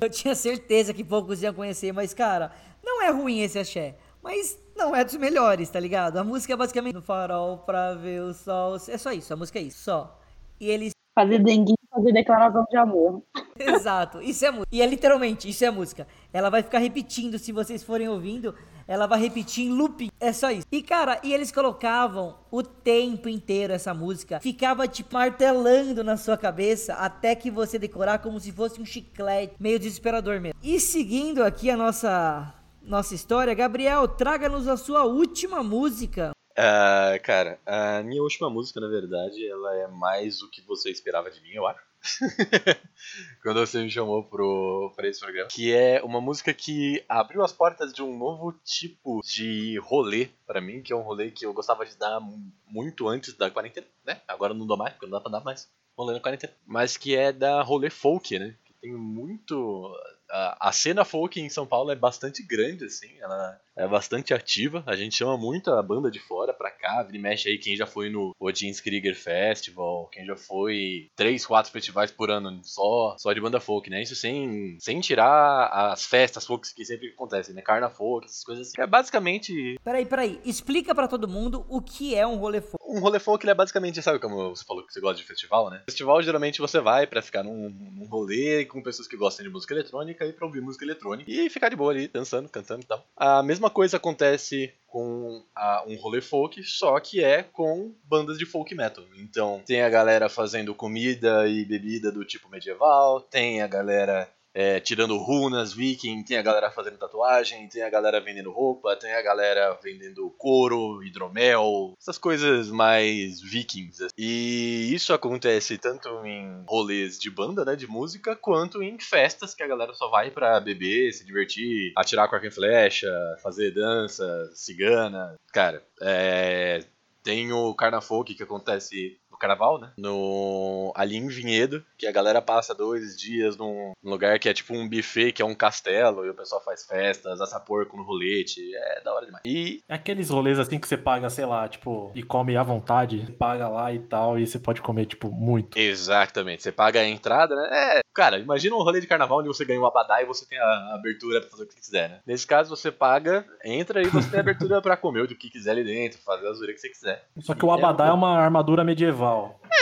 [0.00, 2.50] Eu tinha certeza que poucos iam conhecer, mas cara,
[2.84, 3.94] não é ruim esse axé.
[4.20, 6.16] Mas não é dos melhores, tá ligado?
[6.16, 8.74] A música é basicamente no farol pra ver o sol.
[8.88, 10.18] É só isso, a música é isso, só.
[10.60, 10.90] E eles.
[11.14, 13.22] Fazer dengue, fazer declaração de amor.
[13.56, 14.68] Exato, isso é música.
[14.72, 16.04] E é literalmente, isso é música.
[16.32, 18.56] Ela vai ficar repetindo, se vocês forem ouvindo,
[18.88, 20.10] ela vai repetir em looping.
[20.18, 20.66] É só isso.
[20.72, 24.40] E cara, e eles colocavam o tempo inteiro essa música.
[24.40, 29.54] Ficava tipo martelando na sua cabeça até que você decorar como se fosse um chiclete.
[29.60, 30.58] Meio desesperador mesmo.
[30.62, 32.54] E seguindo aqui a nossa.
[32.80, 36.30] Nossa história, Gabriel, traga-nos a sua última música.
[36.56, 41.30] Ah, cara, a minha última música, na verdade, ela é mais o que você esperava
[41.30, 41.80] de mim, eu acho.
[43.42, 45.48] Quando você me chamou pro, pra esse programa.
[45.48, 50.60] Que é uma música que abriu as portas de um novo tipo de rolê pra
[50.60, 53.86] mim, que é um rolê que eu gostava de dar mu- muito antes da quarentena,
[54.04, 54.20] né?
[54.26, 56.52] Agora não dou mais, porque não dá pra dar mais rolê na quarentena.
[56.66, 58.54] Mas que é da rolê folk, né?
[58.64, 59.92] Que tem muito.
[60.30, 64.82] A, a cena folk em São Paulo é bastante grande, assim, ela é bastante ativa.
[64.86, 67.86] A gente chama muito a banda de fora pra cá, vira mexe aí quem já
[67.86, 73.32] foi no Odins Krieger Festival, quem já foi três, quatro festivais por ano só, só
[73.32, 74.02] de banda folk, né?
[74.02, 77.62] Isso sem, sem tirar as festas folk que sempre acontecem, né?
[77.62, 78.80] Carna folk, essas coisas assim.
[78.80, 82.78] É basicamente Peraí, peraí, explica pra todo mundo o que é um rolê folk.
[82.86, 85.70] um rolê folk ele é basicamente, sabe como você falou que você gosta de festival,
[85.70, 85.82] né?
[85.88, 89.74] Festival geralmente você vai pra ficar num, num rolê com pessoas que gostam de música
[89.74, 93.04] eletrônica e pra ouvir música eletrônica e ficar de boa ali, dançando, cantando e tal.
[93.16, 98.46] A mesma coisa acontece com a- um rolê folk, só que é com bandas de
[98.46, 99.04] folk metal.
[99.18, 104.80] Então tem a galera fazendo comida e bebida do tipo medieval, tem a galera é,
[104.80, 109.22] tirando runas, viking, tem a galera fazendo tatuagem, tem a galera vendendo roupa, tem a
[109.22, 114.08] galera vendendo couro, hidromel, essas coisas mais vikings.
[114.16, 119.62] E isso acontece tanto em rolês de banda, né, de música, quanto em festas que
[119.62, 123.08] a galera só vai pra beber, se divertir, atirar com arco e flecha,
[123.42, 125.36] fazer dança, cigana.
[125.52, 126.84] Cara, é,
[127.22, 129.92] tem o Carna Folk que acontece carnaval, né?
[129.96, 134.74] No, ali em Vinhedo, que a galera passa dois dias num lugar que é tipo
[134.74, 138.60] um buffet, que é um castelo, e o pessoal faz festas, assa porco no rolete.
[138.74, 139.42] É da hora demais.
[139.44, 143.24] E É aqueles rolês assim que você paga, sei lá, tipo, e come à vontade,
[143.26, 145.78] você paga lá e tal, e você pode comer, tipo, muito.
[145.78, 147.68] Exatamente, você paga a entrada, né?
[147.72, 150.58] É, cara, imagina um rolê de carnaval onde você ganha um abadá e você tem
[150.58, 152.20] a abertura pra fazer o que quiser, né?
[152.26, 155.72] Nesse caso, você paga, entra e você tem a abertura pra comer o que quiser
[155.72, 157.24] ali dentro, fazer a zoeira que você quiser.
[157.40, 159.27] Só que o Abadá é uma armadura medieval.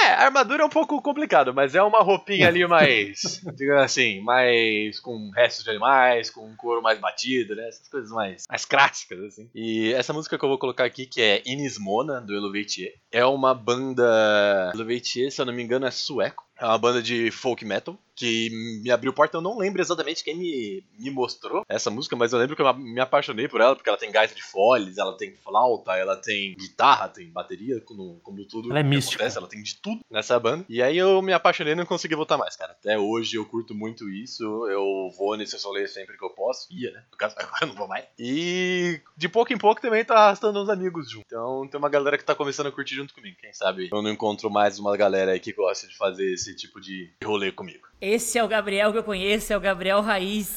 [0.03, 4.21] É, a armadura é um pouco complicado, mas é uma roupinha ali mais, digamos assim,
[4.21, 7.69] mais com restos de animais, com um couro mais batido, né?
[7.69, 9.49] Essas coisas mais, mais clássicas, assim.
[9.55, 13.55] E essa música que eu vou colocar aqui, que é Inismona, do Eloveitier, é uma
[13.55, 14.73] banda.
[14.75, 16.45] Eloveitier, se eu não me engano, é sueco.
[16.59, 18.49] É uma banda de folk metal que
[18.83, 19.37] me abriu porta.
[19.37, 22.75] Eu não lembro exatamente quem me, me mostrou essa música, mas eu lembro que eu
[22.75, 26.55] me apaixonei por ela, porque ela tem gaita de foles, ela tem flauta, ela tem
[26.55, 28.71] guitarra, tem bateria, como, como tudo.
[28.71, 29.17] Ela é mística.
[29.17, 30.65] acontece, ela tem de tudo nessa banda.
[30.69, 32.73] E aí eu me apaixonei e não consegui voltar mais, cara.
[32.73, 34.43] Até hoje eu curto muito isso.
[34.69, 36.67] Eu vou nesse rolê sempre que eu posso.
[36.73, 37.05] Ia, né?
[37.11, 38.07] No caso, agora eu não vou mais.
[38.19, 41.25] E de pouco em pouco também tá arrastando uns amigos junto.
[41.27, 43.37] Então tem uma galera que tá começando a curtir junto comigo.
[43.41, 46.81] Quem sabe eu não encontro mais uma galera aí que gosta de fazer esse tipo
[46.81, 47.87] de rolê comigo.
[48.09, 50.49] Esse é o Gabriel que eu conheço, é o Gabriel Raiz.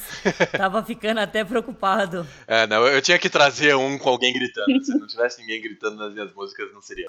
[0.55, 2.27] Tava ficando até preocupado.
[2.45, 4.85] É, não, eu tinha que trazer um com alguém gritando.
[4.85, 7.07] Se não tivesse ninguém gritando nas minhas músicas, não seria.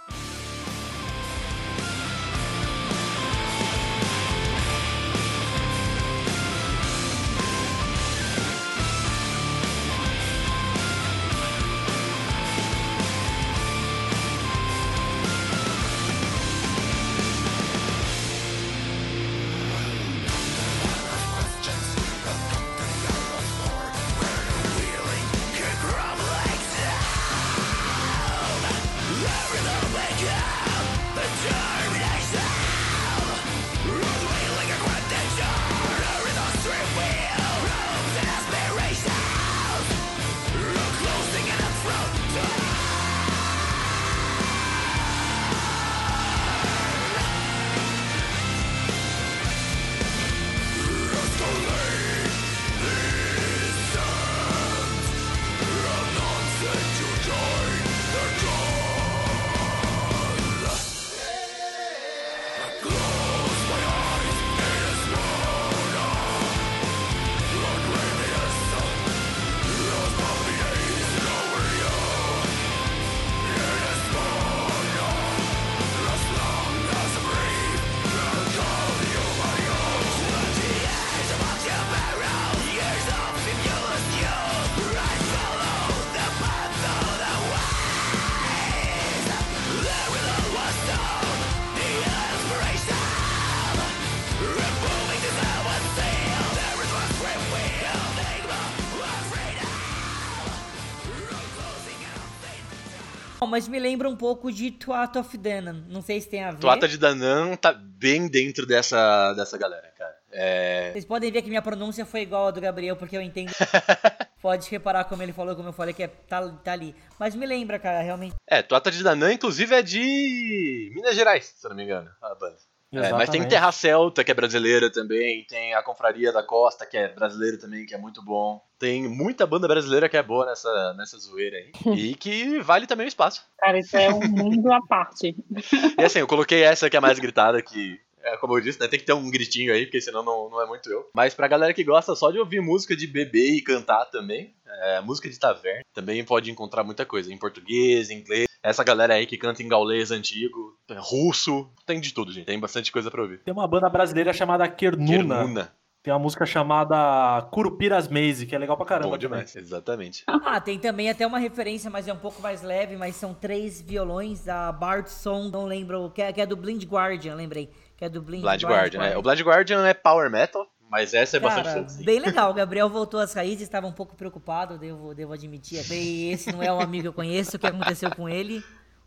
[103.51, 105.85] Mas me lembra um pouco de Twat of Danan.
[105.89, 106.59] Não sei se tem a ver.
[106.59, 110.17] Tuata de Danan tá bem dentro dessa, dessa galera, cara.
[110.33, 110.93] É.
[110.93, 113.51] Vocês podem ver que minha pronúncia foi igual a do Gabriel, porque eu entendo.
[114.41, 116.95] Pode reparar como ele falou, como eu falei, que é, tá, tá ali.
[117.19, 118.35] Mas me lembra, cara, realmente.
[118.47, 122.35] É, Tuata de Danan, inclusive, é de Minas Gerais, se eu não me engano, a
[122.35, 122.57] banda.
[122.93, 123.47] É, mas tem.
[123.47, 125.45] Terra Celta, que é brasileira também.
[125.45, 128.61] Tem a Confraria da Costa, que é brasileira também, que é muito bom.
[128.79, 131.71] Tem muita banda brasileira que é boa nessa, nessa zoeira aí.
[131.97, 133.45] e que vale também o espaço.
[133.59, 135.37] Cara, isso é um mundo à parte.
[135.99, 138.81] E assim, eu coloquei essa que é a mais gritada, que, é, como eu disse,
[138.81, 141.09] né, tem que ter um gritinho aí, porque senão não, não é muito eu.
[141.15, 145.01] Mas pra galera que gosta só de ouvir música de beber e cantar também, é,
[145.01, 148.47] música de taverna, também pode encontrar muita coisa, em português, em inglês.
[148.63, 152.47] Essa galera aí que canta em gaulês antigo, russo, tem de tudo, gente.
[152.47, 153.39] Tem bastante coisa pra ouvir.
[153.39, 155.37] Tem uma banda brasileira chamada Kernuna.
[155.37, 155.81] Kernuna.
[156.03, 159.09] Tem uma música chamada Curupiras Maze, que é legal pra caramba.
[159.09, 159.29] Bom também.
[159.29, 160.25] demais, exatamente.
[160.27, 163.83] Ah, tem também até uma referência, mas é um pouco mais leve, mas são três
[163.83, 167.71] violões da Bart Song, não lembro, que é, que é do Blind Guardian, lembrei.
[167.99, 169.17] Que é do Blind, Blind Guardian, né?
[169.19, 172.03] O Blind Guardian é power metal, mas essa é bastante Cara, fancy.
[172.05, 172.51] bem legal.
[172.51, 175.87] O Gabriel voltou às raízes, estava um pouco preocupado, devo, devo admitir.
[175.87, 178.63] Bem, esse não é um amigo que eu conheço, o que aconteceu com ele?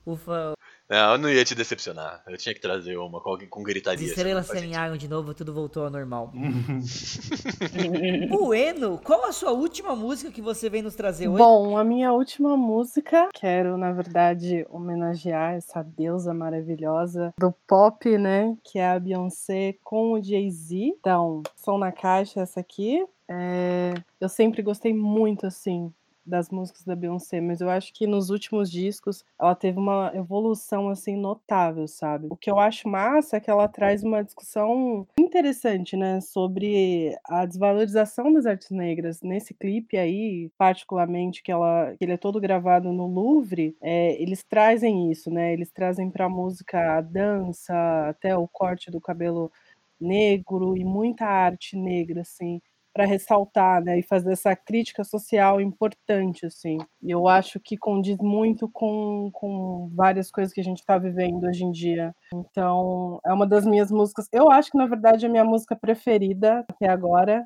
[0.06, 0.54] Ufa,
[0.90, 2.22] Não, eu não ia te decepcionar.
[2.28, 3.98] Eu tinha que trazer uma com, alguém com gritaria.
[3.98, 6.32] as assim, estrelas semearam de novo, tudo voltou ao normal.
[8.30, 11.38] Bueno, qual a sua última música que você vem nos trazer hoje?
[11.38, 18.56] Bom, a minha última música, quero, na verdade, homenagear essa deusa maravilhosa do pop, né?
[18.64, 20.76] Que é a Beyoncé com o Jay-Z.
[21.00, 23.06] Então, som na caixa, essa aqui.
[23.28, 25.92] É, Eu sempre gostei muito, assim,
[26.26, 30.90] das músicas da Beyoncé, mas eu acho que nos últimos discos ela teve uma evolução
[30.90, 32.28] assim notável, sabe?
[32.30, 37.46] O que eu acho massa é que ela traz uma discussão interessante, né, sobre a
[37.46, 42.92] desvalorização das artes negras nesse clipe aí, particularmente que ela que ele é todo gravado
[42.92, 45.54] no Louvre, é, eles trazem isso, né?
[45.54, 47.74] Eles trazem para a música a dança,
[48.10, 49.52] até o corte do cabelo
[50.00, 52.62] negro e muita arte negra assim
[52.94, 56.78] para ressaltar, né, e fazer essa crítica social importante, assim.
[57.02, 61.64] Eu acho que condiz muito com, com várias coisas que a gente está vivendo hoje
[61.64, 62.16] em dia.
[62.34, 64.28] Então, é uma das minhas músicas.
[64.32, 67.46] Eu acho que, na verdade, é a minha música preferida até agora.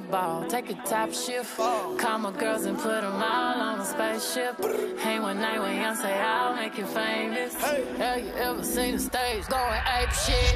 [0.00, 0.44] the ball.
[0.48, 1.56] Take a top shift.
[1.56, 4.56] Call my girls and put them all on a spaceship.
[5.02, 7.54] Hang one night when young say I'll make you famous.
[7.98, 10.54] Have you ever seen the stage going ape shit?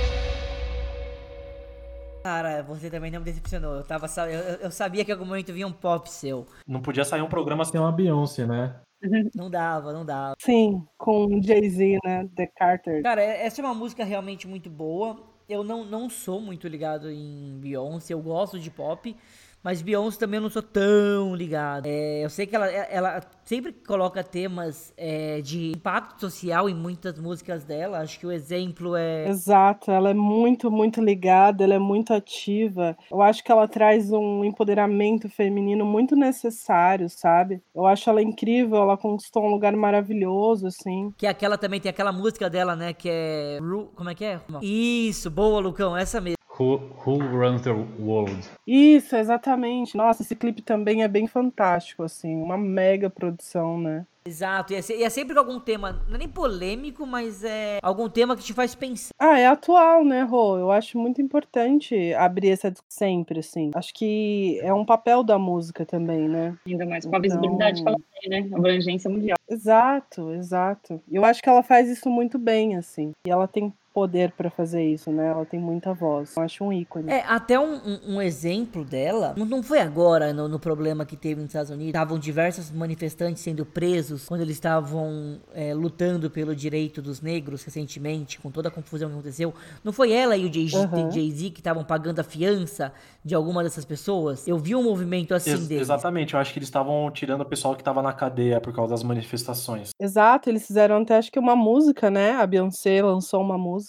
[2.25, 3.75] Cara, você também não me decepcionou.
[3.77, 6.47] Eu, tava, eu, eu- sabia que em algum momento vinha um pop seu.
[6.69, 8.77] Não podia sair um programa sem uma Beyoncé, né?
[9.35, 10.37] Não dava, não dava.
[10.41, 12.29] Sim, com Jay-Z, né?
[12.37, 13.03] The Carter.
[13.03, 15.17] Cara, é- essa é uma música realmente muito boa.
[15.53, 19.15] Eu não, não sou muito ligado em Beyoncé, eu gosto de pop,
[19.63, 21.87] mas Beyoncé também eu não sou tão ligado.
[21.87, 27.19] É, eu sei que ela, ela sempre coloca temas é, de impacto social em muitas
[27.19, 28.01] músicas dela.
[28.01, 29.29] Acho que o exemplo é.
[29.29, 32.97] Exato, ela é muito, muito ligada, ela é muito ativa.
[33.11, 37.63] Eu acho que ela traz um empoderamento feminino muito necessário, sabe?
[37.75, 41.13] Eu acho ela incrível, ela conquistou um lugar maravilhoso, assim.
[41.17, 42.93] Que é aquela também, tem aquela música dela, né?
[42.93, 43.59] Que é.
[43.95, 44.41] Como é que é?
[44.61, 46.42] Isso, boa, Lucão, essa mesmo.
[46.59, 46.77] Who,
[47.07, 48.37] who runs the world?
[48.67, 49.97] Isso, exatamente.
[49.97, 54.05] Nossa, esse clipe também é bem fantástico, assim, uma mega produção, né?
[54.25, 57.43] Exato, e é, se- e é sempre com algum tema, não é nem polêmico, mas
[57.43, 59.11] é algum tema que te faz pensar.
[59.19, 60.57] Ah, é atual, né, Rô?
[60.59, 63.73] Eu acho muito importante abrir essa sempre, assim.
[63.75, 66.55] Acho que é um papel da música também, né?
[66.65, 68.57] Ainda mais com a visibilidade que ela tem, né?
[68.57, 69.37] Abrangência mundial.
[69.51, 71.01] Exato, exato.
[71.11, 73.11] Eu acho que ela faz isso muito bem, assim.
[73.27, 75.29] E ela tem poder pra fazer isso, né?
[75.29, 76.35] Ela tem muita voz.
[76.37, 77.11] Eu acho um ícone.
[77.11, 81.41] É, até um, um- um exemplo dela, não, foi agora no, no problema que teve
[81.41, 87.03] nos Estados Unidos, estavam diversos manifestantes sendo presos quando eles estavam é, lutando pelo direito
[87.03, 89.53] dos negros recentemente, com toda a confusão que aconteceu.
[89.85, 91.11] Não foi ela e o Jay-Z Aham.
[91.11, 92.93] Jay-Z que estavam pagando a fiança
[93.25, 94.47] de alguma dessas pessoas?
[94.49, 95.83] Eu vi um movimento assim Ex- deles.
[95.83, 98.93] exatamente, eu acho que eles estavam tirando o pessoal que tava na cadeia por causa
[98.93, 99.91] das manifestações.
[100.01, 102.33] Exato, eles fizeram até acho que uma música, né?
[102.33, 103.82] A Beyoncé lançou uma música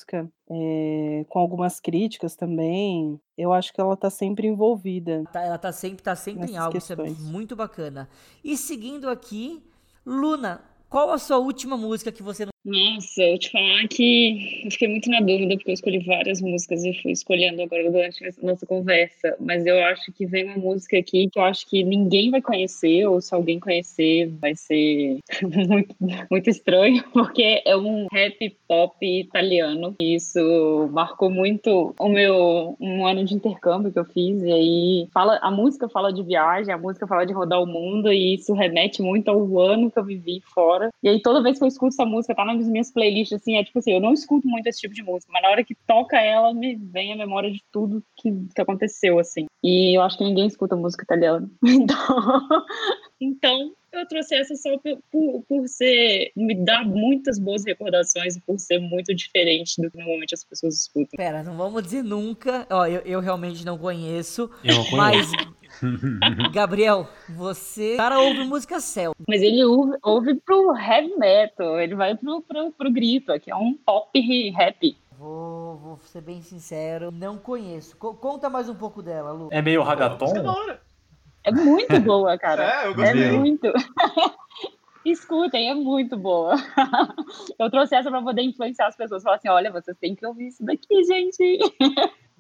[0.50, 3.20] eh, com algumas críticas também.
[3.38, 5.24] Eu acho que ela tá sempre envolvida.
[5.32, 7.20] Tá- ela tá sempre, tá sempre em algo, isso é questões.
[7.20, 8.10] muito bacana.
[8.44, 9.64] E seguindo aqui,
[10.06, 14.88] Luna, qual a sua última música que você Nossa, eu te falar que eu fiquei
[14.88, 18.66] muito na dúvida, porque eu escolhi várias músicas e fui escolhendo agora durante a nossa
[18.66, 19.36] conversa.
[19.38, 23.06] Mas eu acho que vem uma música aqui que eu acho que ninguém vai conhecer,
[23.06, 25.20] ou se alguém conhecer, vai ser
[25.68, 25.94] muito,
[26.32, 29.96] muito estranho, porque é um rap pop italiano.
[30.00, 34.42] E isso marcou muito o meu um ano de intercâmbio que eu fiz.
[34.42, 38.12] E aí fala, a música fala de viagem, a música fala de rodar o mundo,
[38.12, 40.90] e isso remete muito ao ano que eu vivi fora.
[41.04, 43.64] E aí toda vez que eu escuto essa música, tá nas minhas playlists, assim, é
[43.64, 46.20] tipo assim, eu não escuto muito esse tipo de música, mas na hora que toca
[46.20, 49.46] ela, me vem a memória de tudo que, que aconteceu, assim.
[49.64, 51.50] E eu acho que ninguém escuta música italiana.
[53.26, 58.36] Então, então eu trouxe essa só por, por, por ser, me dar muitas boas recordações
[58.36, 61.16] e por ser muito diferente do que normalmente as pessoas escutam.
[61.16, 62.66] Pera, não vamos dizer nunca.
[62.70, 64.50] Ó, eu, eu realmente não conheço.
[64.64, 65.56] Eu não Mas, conheço.
[66.54, 67.96] Gabriel, você.
[67.98, 69.14] Cara, ouve música céu.
[69.28, 73.56] Mas ele ouve, ouve pro heavy metal, ele vai pro, pro, pro grito, que é
[73.56, 74.18] um pop
[74.52, 74.98] rap.
[75.18, 77.96] Vou, vou ser bem sincero, não conheço.
[77.98, 79.50] Co- conta mais um pouco dela, Lu.
[79.52, 80.34] É meio ragaton?
[80.48, 80.82] Hora.
[81.44, 82.64] É muito boa, cara.
[82.84, 83.32] É, eu É gostei.
[83.32, 83.68] muito.
[85.06, 86.56] Escutem, é muito boa.
[87.60, 89.22] Eu trouxe essa pra poder influenciar as pessoas.
[89.22, 91.60] Falar assim: olha, vocês têm que ouvir isso daqui, gente.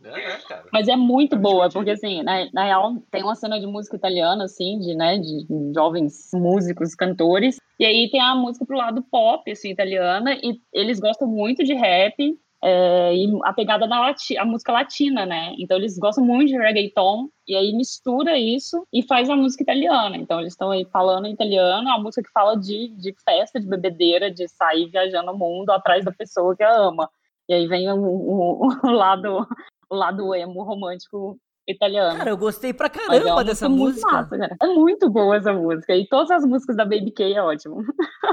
[0.03, 0.65] É, é, cara.
[0.71, 3.95] Mas é muito É boa, porque assim, na, na real, tem uma cena de música
[3.95, 7.57] italiana, assim, de, né, de jovens músicos, cantores.
[7.79, 10.35] E aí tem a música pro lado pop, assim, italiana.
[10.35, 12.37] E eles gostam muito de rap.
[12.63, 15.53] é, e a pegada da lati a música latina, né?
[15.59, 20.15] Então eles gostam muito de reggaeton e aí mistura isso e faz a música italiana.
[20.15, 23.67] Então eles estão aí falando em italiano, a música que fala de, de festa, de
[23.67, 27.09] bebedeira, de sair viajando o mundo atrás da pessoa que a ama.
[27.49, 29.45] E aí vem o, o, o lado
[29.93, 31.37] lado emo romântico
[31.67, 32.17] italiano.
[32.17, 34.11] Cara, eu gostei pra é caramba uma dessa muito música.
[34.11, 34.55] massa, cara.
[34.61, 35.95] É muito boa essa música.
[35.95, 37.83] E todas as músicas da Baby K é ótimo.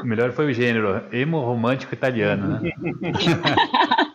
[0.03, 2.71] O melhor foi o gênero, emo romântico italiano, né?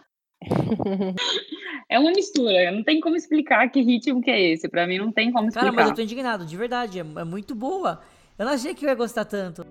[1.89, 2.71] É uma mistura.
[2.71, 4.67] Não tem como explicar que ritmo que é esse.
[4.67, 5.81] Pra mim não tem como Cara, explicar.
[5.83, 6.99] mas eu tô indignado, de verdade.
[6.99, 8.01] É, é muito boa.
[8.37, 9.65] Eu não achei que eu ia gostar tanto.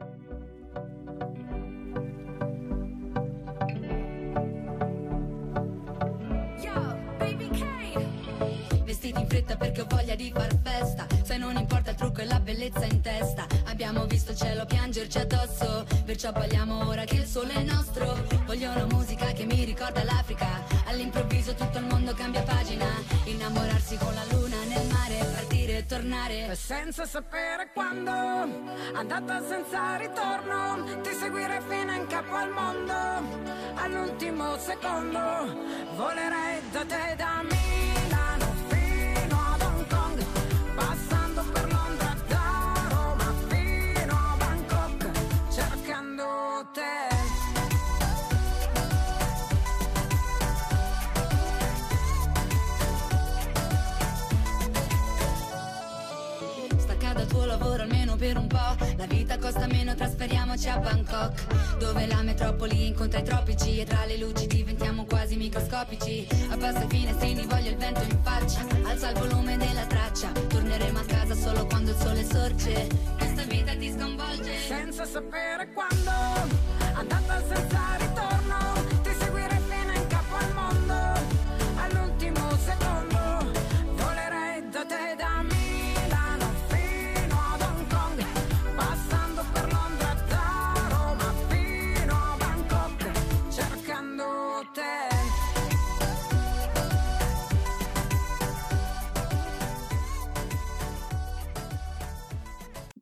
[9.04, 11.06] Vestiti in fretta perché ho voglia di far festa.
[11.22, 13.46] Se non importa il trucco e la bellezza in testa.
[13.66, 18.16] Abbiamo visto il cielo piangerci addosso Perciò balliamo ora che il sole è nostro.
[18.46, 20.64] Voglio una musica che mi ricorda l'Africa.
[20.86, 22.86] All'improvviso tutto il mondo cambia pagina.
[23.24, 26.54] Innamorarsi con la luna nel mare Partire e tornare.
[26.54, 28.10] Senza sapere quando,
[28.94, 32.94] andata senza ritorno, ti seguirei fino in capo al mondo.
[33.74, 35.18] All'ultimo secondo,
[35.94, 38.03] volerei da te da Milano
[46.64, 47.13] cercando te.
[58.24, 58.76] Per un po'.
[58.96, 61.76] La vita costa meno, trasferiamoci a Bangkok.
[61.76, 63.80] Dove la metropoli incontra i tropici.
[63.80, 66.26] E tra le luci diventiamo quasi microscopici.
[66.48, 68.64] Abbassa i finestrini, voglio il vento in faccia.
[68.84, 70.32] Alza il volume della traccia.
[70.32, 72.86] Torneremo a casa solo quando il sole sorge.
[73.18, 74.58] Questa vita ti sconvolge.
[74.66, 76.10] senza sapere quando,
[76.94, 78.03] andata senza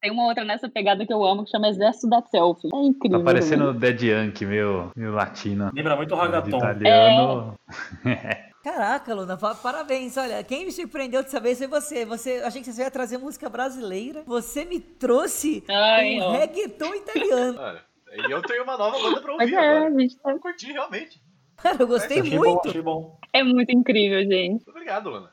[0.03, 2.69] Tem uma outra nessa pegada que eu amo que chama Exército da Selfie.
[2.75, 3.21] É incrível.
[3.21, 5.71] Tá parecendo Dead Yankee, meio, meio latino.
[5.73, 6.57] Lembra muito o Ragaton.
[6.59, 7.55] italiano.
[8.65, 10.17] Caraca, Luna, pa- parabéns.
[10.17, 12.05] Olha, quem me surpreendeu dessa vez foi você.
[12.05, 14.25] Você achei que você ia trazer música brasileira.
[14.27, 17.59] Você me trouxe Ai, um reggaeton italiano.
[17.61, 17.81] Olha,
[18.29, 19.95] e eu tenho uma nova banda pra Mas ouvir é, agora.
[19.95, 20.31] a gente tá...
[20.33, 21.23] Eu curti, realmente.
[21.59, 22.69] Cara, eu gostei Achei bom, muito.
[22.69, 23.19] achei bom.
[23.33, 24.51] É muito incrível, gente.
[24.65, 25.31] Muito obrigado, Luna.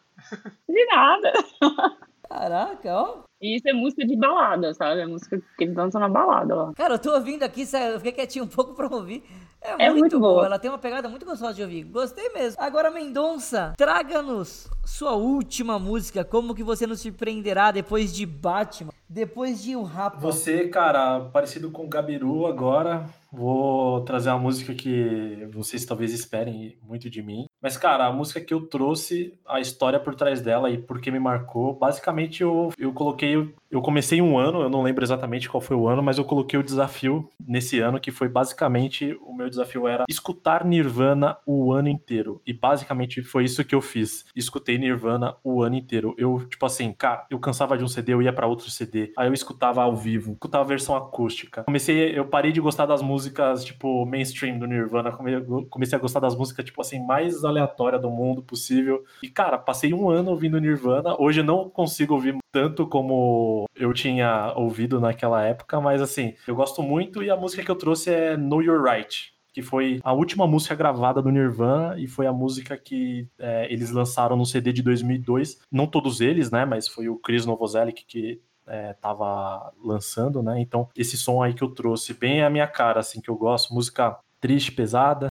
[0.68, 1.34] De nada.
[2.30, 3.18] Caraca, ó.
[3.42, 5.02] E isso é música de balada, sabe?
[5.02, 6.74] É música que eles dançam na balada, ó.
[6.74, 9.24] Cara, eu tô ouvindo aqui, eu fiquei quietinho um pouco pra ouvir.
[9.62, 10.34] É muito, É muito boa.
[10.36, 10.46] boa.
[10.46, 11.84] Ela tem uma pegada muito gostosa de ouvir.
[11.86, 12.62] Gostei mesmo.
[12.62, 16.24] Agora, Mendonça, traga-nos sua última música.
[16.24, 18.92] Como que você nos surpreenderá depois de Batman?
[19.10, 20.18] Depois de O Rapa?
[20.20, 26.78] Você, cara, parecido com o Gabiru agora, vou trazer uma música que vocês talvez esperem
[26.84, 27.46] muito de mim.
[27.62, 31.12] Mas, cara, a música que eu trouxe, a história por trás dela e por que
[31.12, 33.54] me marcou, basicamente eu, eu coloquei.
[33.72, 36.58] Eu comecei um ano, eu não lembro exatamente qual foi o ano, mas eu coloquei
[36.60, 41.88] o desafio nesse ano, que foi basicamente o meu desafio era escutar Nirvana o ano
[41.88, 42.42] inteiro.
[42.48, 44.26] E basicamente foi isso que eu fiz.
[44.36, 46.16] Escutei Nirvana o ano inteiro.
[46.18, 49.14] Eu, tipo assim, cara, eu cansava de um CD, eu ia pra outro CD.
[49.16, 51.64] Aí eu escutava ao vivo, escutava a versão acústica.
[51.64, 55.12] Comecei, eu parei de gostar das músicas, tipo, mainstream do Nirvana.
[55.12, 59.04] come- Comecei a gostar das músicas, tipo assim, mais aleatórias do mundo possível.
[59.22, 61.16] E, cara, passei um ano ouvindo Nirvana.
[61.20, 66.56] Hoje eu não consigo ouvir tanto como eu tinha ouvido naquela época, mas assim, eu
[66.56, 69.34] gosto muito e a música que eu trouxe é Know You're Right.
[69.52, 73.90] Que foi a última música gravada do Nirvana e foi a música que é, eles
[73.90, 75.60] lançaram no CD de 2002.
[75.72, 76.66] Não todos eles, né?
[76.66, 80.62] Mas foi o Chris Novoselic que é, tava lançando, né?
[80.62, 83.74] Então, esse som aí que eu trouxe, bem a minha cara, assim, que eu gosto.
[83.74, 85.29] Música triste, pesada.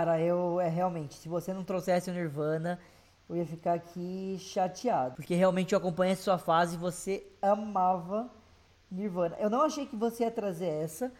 [0.00, 2.78] Cara, eu é realmente, se você não trouxesse o Nirvana,
[3.28, 5.14] eu ia ficar aqui chateado.
[5.16, 8.30] Porque realmente eu acompanhei a sua fase você amava
[8.90, 9.36] Nirvana.
[9.38, 11.12] Eu não achei que você ia trazer essa.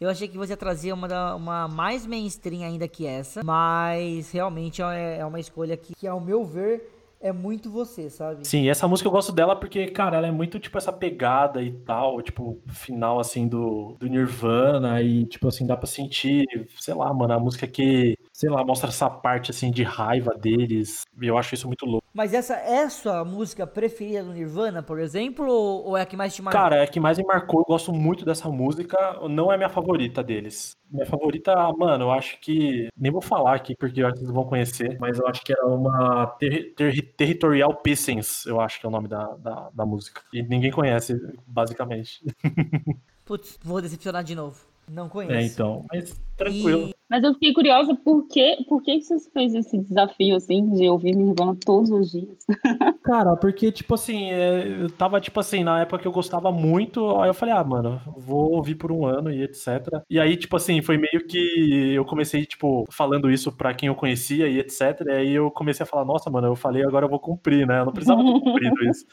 [0.00, 3.42] Eu achei que você ia trazer uma, da- uma mais mainstream ainda que essa.
[3.42, 8.46] Mas realmente é, é uma escolha que, que, ao meu ver, é muito você, sabe?
[8.46, 11.72] Sim, essa música eu gosto dela porque, cara, ela é muito, tipo, essa pegada e
[11.72, 16.46] tal, tipo, final, assim, do, do Nirvana e, tipo, assim, dá pra sentir,
[16.78, 21.02] sei lá, mano, a música que, sei lá, mostra essa parte, assim, de raiva deles
[21.20, 22.06] e eu acho isso muito louco.
[22.14, 25.50] Mas essa é a sua música preferida do Nirvana, por exemplo?
[25.50, 26.60] Ou, é a que mais te marcou?
[26.62, 28.96] Cara, é a que mais me marcou, eu gosto muito dessa música,
[29.28, 30.76] não é minha favorita deles.
[30.88, 32.88] Minha favorita, mano, eu acho que.
[32.96, 35.52] Nem vou falar aqui porque eu acho que vocês vão conhecer, mas eu acho que
[35.52, 39.84] era uma Terri- Terri- Territorial Pissings, eu acho que é o nome da, da, da
[39.84, 40.22] música.
[40.32, 42.24] E ninguém conhece, basicamente.
[43.26, 44.64] Putz, vou decepcionar de novo.
[44.90, 45.34] Não conheço.
[45.34, 45.84] É, então.
[45.92, 46.90] Mas tranquilo.
[47.10, 50.88] Mas eu fiquei curiosa por que, por que que você fez esse desafio, assim, de
[50.88, 52.36] ouvir Nirvana todos os dias?
[53.02, 57.18] Cara, porque, tipo assim, é, eu tava, tipo assim, na época que eu gostava muito,
[57.18, 60.02] aí eu falei, ah, mano, vou ouvir por um ano e etc.
[60.10, 63.94] E aí, tipo assim, foi meio que eu comecei, tipo, falando isso pra quem eu
[63.94, 65.00] conhecia e etc.
[65.06, 67.80] E aí eu comecei a falar, nossa, mano, eu falei, agora eu vou cumprir, né?
[67.80, 69.06] Eu não precisava ter cumprido isso.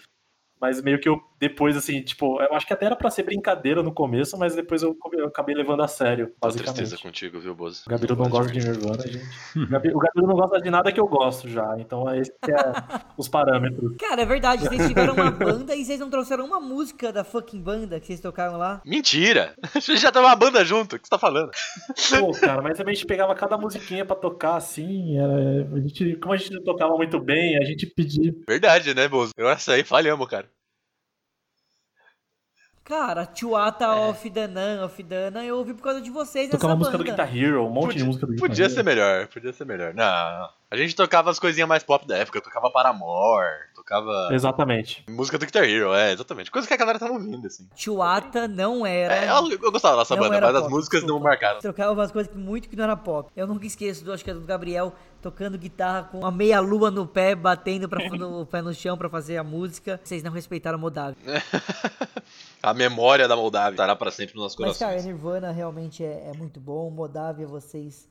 [0.59, 3.83] Mas meio que eu depois, assim, tipo, eu acho que até era pra ser brincadeira
[3.83, 7.83] no começo, mas depois eu, eu acabei levando a sério, Tô tristeza contigo, viu, Bozo?
[7.85, 9.25] O Gabiru não gosta de Nirvana, gente.
[9.95, 12.55] O Gabiru não gosta de nada que eu gosto já, então é esse que é
[13.17, 13.95] os parâmetros.
[13.97, 17.61] Cara, é verdade, vocês tiveram uma banda e vocês não trouxeram uma música da fucking
[17.61, 18.81] banda que vocês tocaram lá.
[18.85, 19.53] Mentira!
[19.73, 21.51] A gente já tava uma banda junto, o que você tá falando?
[22.19, 26.15] Pô, cara, mas também a gente pegava cada musiquinha pra tocar, assim, era, a gente,
[26.17, 28.33] como a gente não tocava muito bem, a gente pedia.
[28.47, 29.33] Verdade, né, Bozo?
[29.37, 30.47] Eu essa aí falhamos, cara.
[32.85, 36.57] Cara, Chuata of the Nun, of the Nun, eu ouvi por causa de vocês nessa
[36.59, 37.23] Tocava música do banda.
[37.25, 38.73] Guitar Hero, um monte Podia- de música do Guitar Podia Hero.
[38.75, 39.93] ser melhor, podia ser melhor.
[39.95, 40.49] Não, não.
[40.69, 45.05] A gente tocava as coisinhas mais pop da época, tocava Paramore, tocava Exatamente.
[45.07, 46.49] música do Guitar Hero, é, exatamente.
[46.49, 47.67] Coisa que a galera tava ouvindo, assim.
[47.75, 49.15] Chuata não era.
[49.15, 51.29] É, eu, eu gostava dessa não banda, era mas as pop, músicas não desculpa.
[51.29, 51.59] marcaram.
[51.59, 53.31] Trocava umas coisas muito que não era pop.
[53.35, 56.89] Eu nunca esqueço do, acho que é do Gabriel tocando guitarra com uma meia lua
[56.89, 59.99] no pé, batendo pra, no, o pé no chão pra fazer a música.
[60.03, 61.15] Vocês não respeitaram o Modavi.
[62.61, 65.05] A memória da Moldávia estará pra sempre nos nossos Mas, cara, corações.
[65.05, 66.89] Nirvana realmente é, é muito bom.
[66.89, 68.07] Modávia, vocês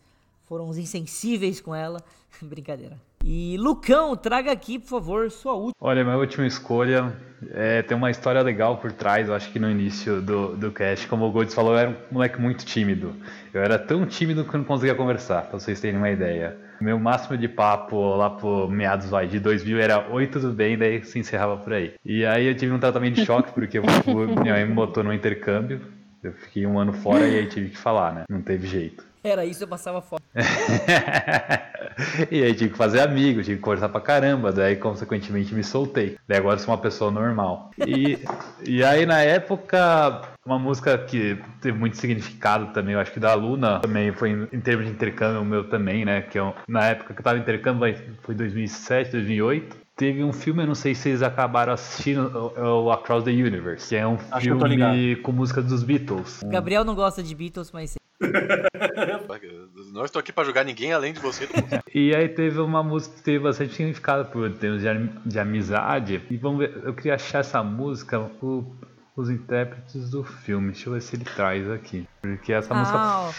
[0.46, 2.02] foram uns insensíveis com ela.
[2.42, 2.96] Brincadeira.
[3.26, 5.72] E Lucão, traga aqui, por favor, sua última.
[5.80, 7.16] Olha, minha última escolha
[7.52, 9.28] é, tem uma história legal por trás.
[9.28, 11.96] Eu acho que no início do, do cast, como o Golds falou, eu era um
[12.10, 13.14] moleque muito tímido.
[13.52, 16.54] Eu era tão tímido que eu não conseguia conversar, pra vocês terem uma ideia.
[16.78, 21.02] Meu máximo de papo lá pro meados vai, de 2000 era oi, tudo bem, daí
[21.02, 21.94] se encerrava por aí.
[22.04, 25.80] E aí eu tive um tratamento de choque porque minha mãe me botou no intercâmbio.
[26.22, 28.24] Eu fiquei um ano fora e aí tive que falar, né?
[28.28, 29.13] Não teve jeito.
[29.24, 30.22] Era isso, eu passava fora.
[32.30, 36.18] e aí tive que fazer amigo, tive que conversar pra caramba, daí consequentemente me soltei.
[36.28, 37.70] Daí agora sou uma pessoa normal.
[37.86, 38.18] E,
[38.68, 43.32] e aí na época, uma música que teve muito significado também, eu acho que da
[43.32, 46.20] Luna também foi em, em termos de intercâmbio o meu também, né?
[46.20, 49.84] Que eu- na época que eu tava em intercâmbio, foi 2007, 2008.
[49.96, 53.88] Teve um filme, eu não sei se vocês acabaram assistindo, é o Across the Universe,
[53.88, 56.42] que é um Acho filme com música dos Beatles.
[56.44, 57.94] Gabriel não gosta de Beatles, mas
[59.92, 61.48] Não estou aqui pra julgar ninguém além de você
[61.92, 64.88] e aí teve uma música que teve bastante significado por termos de,
[65.28, 66.22] de amizade.
[66.30, 68.74] E vamos ver, eu queria achar essa música, o-
[69.16, 70.72] os intérpretes do filme.
[70.72, 72.06] Deixa eu ver se ele traz aqui.
[72.20, 72.98] Porque essa música.
[72.98, 73.30] Ah,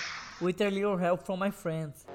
[0.42, 2.06] with a little help from my friends.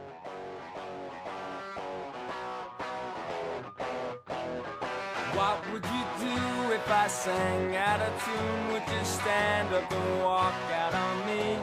[5.34, 8.72] What would you do if I sang out of tune?
[8.72, 11.58] Would you stand up and walk out on me?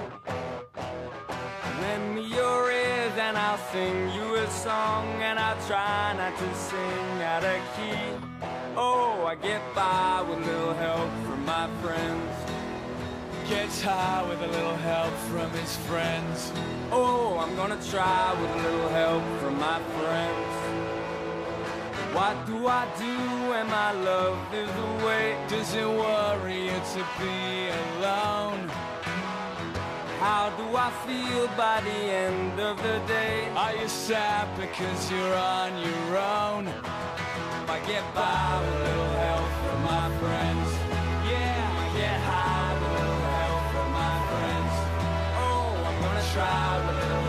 [3.28, 8.00] And I'll sing you a song and I'll try not to sing out of key.
[8.78, 12.34] Oh, I get by with a little help from my friends.
[13.50, 16.54] Gets high with a little help from his friends.
[16.90, 20.54] Oh, I'm gonna try with a little help from my friends.
[22.16, 23.16] What do I do
[23.50, 25.36] when my love is away?
[25.50, 27.68] Does it worry you to be
[27.98, 28.87] alone?
[30.20, 33.48] How do I feel by the end of the day?
[33.56, 36.68] Are you sad because you're on your own?
[37.70, 40.70] I get by with a little help from my friends.
[41.30, 44.74] Yeah, I get high with a little help from my friends.
[45.38, 47.27] Oh, I'm gonna try with a little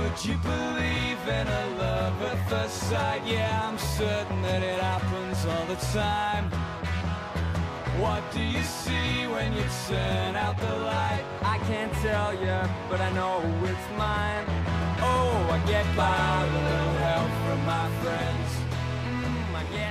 [0.00, 3.22] Would you believe in a love at first sight?
[3.26, 6.44] Yeah, I'm certain that it happens all the time.
[8.00, 11.24] What do you see when you turn out the light?
[11.42, 12.58] I can't tell you,
[12.88, 14.44] but I know it's mine.
[15.02, 18.50] Oh, I get by with a little help from my friends.
[19.04, 19.90] Mm, I get.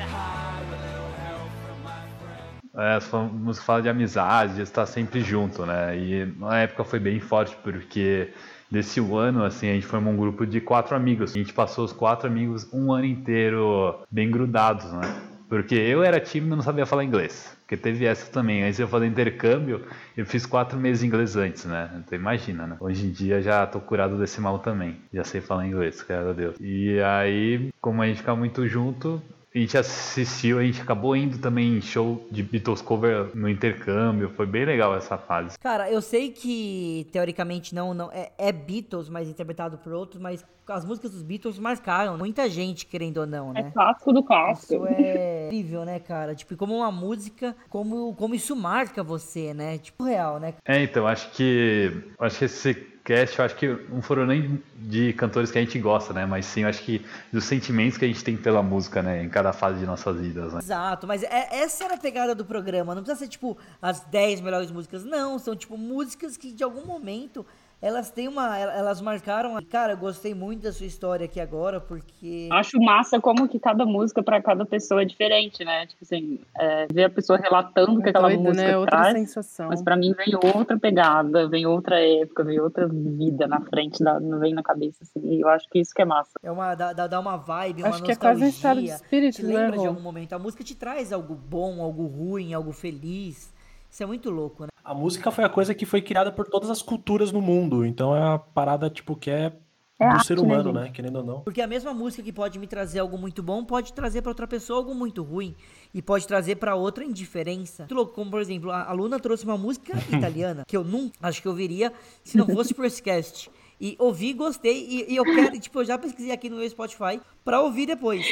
[2.75, 5.97] É, Essa música fala de amizade, de estar sempre junto, né?
[5.97, 8.31] E na época foi bem forte, porque
[8.69, 11.31] desse ano, assim, a gente formou um grupo de quatro amigos.
[11.31, 15.21] A gente passou os quatro amigos um ano inteiro bem grudados, né?
[15.47, 17.57] Porque eu era tímido e não sabia falar inglês.
[17.61, 18.63] Porque teve essa também.
[18.63, 19.83] Antes eu fazer intercâmbio,
[20.15, 21.89] eu fiz quatro meses inglês antes, né?
[21.97, 22.77] Então imagina, né?
[22.79, 24.97] Hoje em dia já tô curado desse mal também.
[25.11, 26.55] Já sei falar inglês, graças a Deus.
[26.59, 29.21] E aí, como a gente fica muito junto,
[29.53, 34.29] a gente assistiu, a gente acabou indo também em show de Beatles cover no intercâmbio.
[34.29, 35.57] Foi bem legal essa fase.
[35.57, 40.45] Cara, eu sei que teoricamente não, não é, é Beatles, mas interpretado por outros, mas
[40.67, 43.71] as músicas dos Beatles marcaram muita gente, querendo ou não, É né?
[43.73, 44.75] clássico do clássico.
[44.75, 46.35] Isso é incrível, né, cara?
[46.35, 49.79] Tipo, como uma música, como, como isso marca você, né?
[49.79, 50.53] Tipo, real, né?
[50.63, 52.75] É, então, acho que acho que esse
[53.09, 56.27] cast, eu acho que não foram nem de cantores que a gente gosta, né?
[56.27, 57.03] Mas sim, eu acho que
[57.33, 59.23] dos sentimentos que a gente tem pela música, né?
[59.23, 60.59] Em cada fase de nossas vidas, né?
[60.59, 62.93] Exato, mas é- essa era a pegada do programa.
[62.93, 65.03] Não precisa ser, tipo, as 10 melhores músicas.
[65.03, 67.43] Não, são, tipo, músicas que de algum momento
[67.81, 68.57] elas têm uma.
[68.57, 69.57] Elas marcaram.
[69.69, 72.49] Cara, eu gostei muito da sua história aqui agora, porque.
[72.51, 75.85] Acho massa como que cada música para cada pessoa é diferente, né?
[75.87, 78.77] Tipo assim, é, ver a pessoa relatando o que aquela Doido, música né?
[78.77, 79.13] Outra traz.
[79.13, 79.69] sensação.
[79.69, 84.19] Mas pra mim vem outra pegada, vem outra época, vem outra vida na frente, da,
[84.19, 85.19] não vem na cabeça, assim.
[85.25, 86.31] E eu acho que isso que é massa.
[86.43, 88.87] É uma, dá, dá, dá uma vibe, uma Acho que é quase um estado de
[88.87, 89.05] nostalgia.
[89.05, 89.87] espírito, Te né, lembra de Rô?
[89.87, 90.33] algum momento.
[90.33, 93.57] A música te traz algo bom, algo ruim, algo feliz.
[93.89, 94.69] Isso é muito louco, né?
[94.83, 97.85] A música foi a coisa que foi criada por todas as culturas no mundo.
[97.85, 99.51] Então é uma parada, tipo, que é,
[99.99, 100.73] É do arte, ser né, humano, gente?
[100.75, 100.89] né?
[100.91, 101.41] Querendo ou não.
[101.41, 104.47] Porque a mesma música que pode me trazer algo muito bom, pode trazer pra outra
[104.47, 105.55] pessoa algo muito ruim.
[105.93, 107.83] E pode trazer pra outra indiferença.
[107.83, 111.41] Muito louco, como por exemplo, a Luna trouxe uma música italiana, que eu nunca acho
[111.41, 111.91] que eu ouviria
[112.23, 113.49] se não fosse por esse cast.
[113.81, 117.19] E ouvi, gostei, e, e eu quero, tipo, eu já pesquisei aqui no meu Spotify
[117.45, 118.25] pra ouvir depois.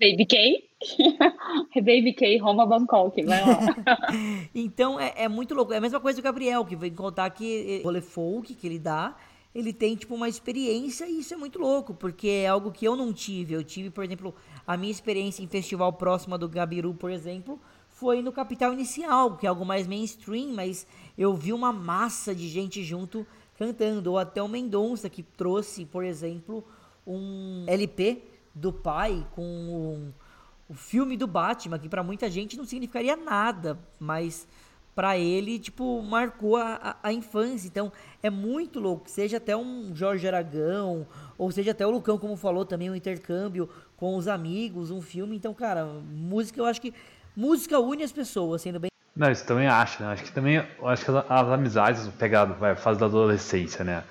[0.00, 0.70] Baby K?
[1.76, 3.58] Baby K, Roma Bangkok, vai lá.
[4.54, 5.74] Então é, é muito louco.
[5.74, 8.66] É a mesma coisa do Gabriel, que vem contar que eh, o rolê folk que
[8.66, 9.14] ele dá,
[9.54, 12.96] ele tem tipo uma experiência e isso é muito louco, porque é algo que eu
[12.96, 13.52] não tive.
[13.52, 14.34] Eu tive, por exemplo,
[14.66, 17.60] a minha experiência em festival próxima do Gabiru, por exemplo,
[17.90, 20.86] foi no Capital Inicial, que é algo mais mainstream, mas
[21.18, 23.26] eu vi uma massa de gente junto
[23.58, 24.12] cantando.
[24.12, 26.64] Ou até o Mendonça, que trouxe, por exemplo,
[27.06, 28.22] um LP
[28.54, 30.12] do pai com um-
[30.68, 34.46] o filme do Batman, que pra muita gente não significaria nada, mas
[34.94, 37.66] pra ele, tipo, marcou a, a- infância.
[37.66, 37.90] Então,
[38.22, 39.08] é muito louco.
[39.08, 41.06] Seja até um Jorge Aragão,
[41.38, 45.36] ou seja até o Lucão, como falou também, um intercâmbio com os amigos, um filme.
[45.36, 46.92] Então, cara, música, eu acho que
[47.36, 50.08] música une as pessoas, sendo bem Não, isso também acho, né?
[50.12, 54.04] Acho que também, acho que as, as amizades, pegado, vai, fase da adolescência, né?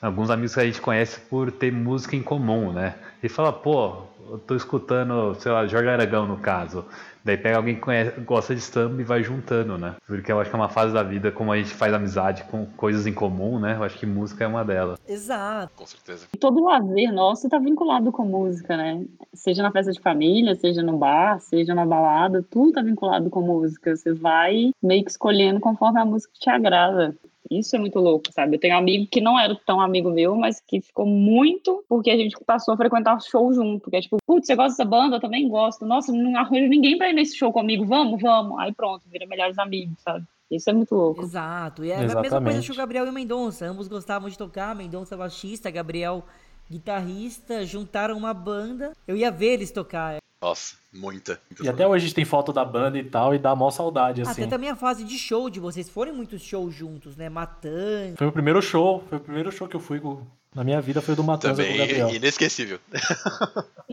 [0.00, 2.94] Alguns amigos que a gente conhece por ter música em comum, né?
[3.22, 6.84] E fala, pô, eu tô escutando, sei lá, Jorge Aragão no caso.
[7.24, 9.96] Daí pega alguém que conhece- gosta de samba e vai juntando, né?
[10.06, 12.66] Porque eu acho que é uma fase da vida, como a gente faz amizade com
[12.76, 13.74] coisas em comum, né?
[13.76, 14.98] Eu acho que música é uma delas.
[15.08, 15.72] exato.
[15.76, 16.26] Com certeza.
[16.32, 19.04] E todo lazer nosso tá vinculado com música, né?
[19.34, 23.40] Seja na festa de família, seja no bar, seja na balada, tudo tá vinculado com
[23.40, 23.96] música.
[23.96, 27.12] Você vai meio que escolhendo conforme a música te agrada.
[27.50, 28.56] Isso é muito louco, sabe?
[28.56, 32.10] Eu tenho um amigo que não era tão amigo meu, mas que ficou muito porque
[32.10, 33.90] a gente passou a frequentar show junto.
[33.90, 35.16] Que é tipo, putz, você gosta dessa banda?
[35.16, 35.84] Eu também gosto.
[35.84, 37.84] Nossa, não arranjo ninguém pra ir nesse show comigo.
[37.84, 38.58] Vamos, vamos.
[38.58, 40.24] Aí pronto, vira melhores amigos, sabe?
[40.50, 41.22] Isso é muito louco.
[41.22, 41.84] Exato.
[41.84, 42.66] E é a mesma coisa Exatamente.
[42.66, 43.66] que o Gabriel e o Mendonça.
[43.66, 46.24] Ambos gostavam de tocar, Mendonça baixista, Gabriel
[46.70, 48.92] guitarrista, juntaram uma banda.
[49.06, 50.18] Eu ia ver eles tocar.
[50.40, 51.40] Nossa, muita.
[51.50, 53.70] muita E até hoje a gente tem foto da banda e tal, e dá mó
[53.70, 54.42] saudade, assim.
[54.42, 55.88] Até também a fase de show de vocês.
[55.88, 57.28] Foram muitos shows juntos, né?
[57.28, 58.16] Matando.
[58.16, 60.26] Foi o primeiro show, foi o primeiro show que eu fui com-
[60.56, 62.14] na minha vida, foi o do Matanza com o Também Gabriel.
[62.16, 62.80] inesquecível.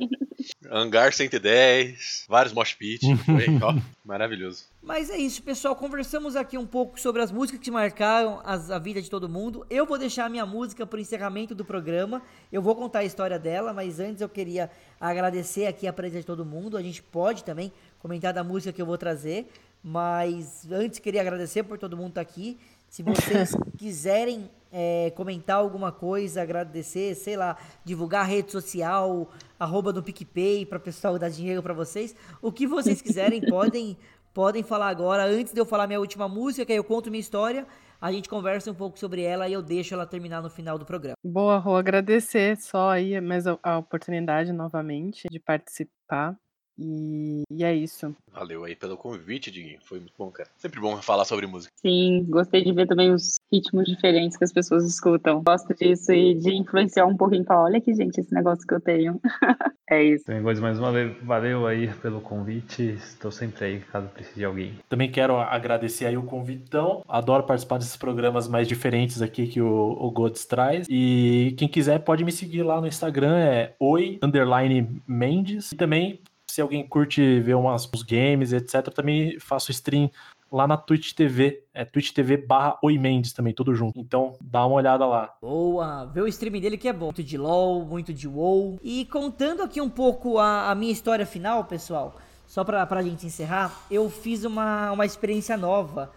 [0.69, 4.65] Hangar 110, vários mosh pit, foi, ó, maravilhoso.
[4.81, 5.75] Mas é isso, pessoal.
[5.75, 9.65] Conversamos aqui um pouco sobre as músicas que marcaram as- a vida de todo mundo.
[9.69, 12.21] Eu vou deixar a minha música para o encerramento do programa.
[12.51, 14.69] Eu vou contar a história dela, mas antes eu queria
[14.99, 16.75] agradecer aqui a presença de todo mundo.
[16.75, 19.47] A gente pode também comentar da música que eu vou trazer,
[19.83, 22.57] mas antes queria agradecer por todo mundo estar aqui.
[22.89, 27.55] Se vocês quiserem é, comentar alguma coisa, agradecer, sei lá,
[27.85, 29.29] divulgar a rede social,
[29.59, 33.95] arroba do PicPay para o pessoal dar dinheiro para vocês, o que vocês quiserem, podem
[34.33, 35.25] podem falar agora.
[35.25, 37.67] Antes de eu falar minha última música, que aí eu conto minha história,
[38.01, 40.85] a gente conversa um pouco sobre ela e eu deixo ela terminar no final do
[40.85, 41.15] programa.
[41.23, 46.35] Boa, Rô, agradecer só aí mais a, a oportunidade novamente de participar.
[46.77, 48.15] E, e é isso.
[48.31, 49.79] Valeu aí pelo convite, Diguinho.
[49.83, 50.49] Foi muito bom, cara.
[50.57, 51.71] Sempre bom falar sobre música.
[51.79, 55.43] Sim, gostei de ver também os ritmos diferentes que as pessoas escutam.
[55.43, 57.43] Gosto disso e de influenciar um pouquinho.
[57.43, 59.19] Falar, olha aqui, gente, esse negócio que eu tenho.
[59.89, 60.25] é isso.
[60.25, 62.83] Tem coisa mais uma vez, valeu aí pelo convite.
[62.83, 64.79] Estou sempre aí, caso precise de alguém.
[64.89, 67.03] Também quero agradecer aí o convitão.
[67.07, 70.87] Adoro participar desses programas mais diferentes aqui que o, o Gods traz.
[70.89, 75.71] E quem quiser pode me seguir lá no Instagram, é oi, underline Mendes.
[75.71, 76.19] E também,
[76.53, 80.07] se alguém curte ver umas, uns games, etc., também faço stream
[80.51, 81.63] lá na Twitch TV.
[81.73, 83.99] É Twitch TV barra Mendes também, tudo junto.
[83.99, 85.33] Então dá uma olhada lá.
[85.41, 87.05] Boa, vê o stream dele que é bom.
[87.05, 88.77] Muito de LOL, muito de WoW.
[88.83, 93.25] E contando aqui um pouco a, a minha história final, pessoal, só pra, pra gente
[93.25, 96.11] encerrar, eu fiz uma, uma experiência nova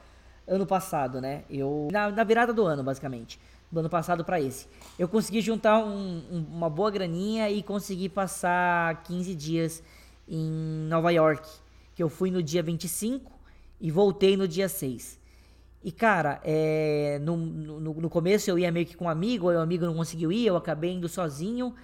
[0.46, 1.44] ano passado, né?
[1.48, 1.88] Eu.
[1.90, 3.40] Na, na virada do ano, basicamente.
[3.72, 4.68] Do ano passado pra esse.
[4.98, 9.82] Eu consegui juntar um- um- uma boa graninha e consegui passar 15 dias
[10.28, 10.50] em
[10.88, 11.48] Nova York.
[11.94, 13.32] Que eu fui no dia 25
[13.80, 15.18] e voltei no dia 6.
[15.82, 19.58] E cara, é, no, no, no começo eu ia meio que com um amigo, o
[19.58, 21.74] amigo não conseguiu ir, eu acabei indo sozinho.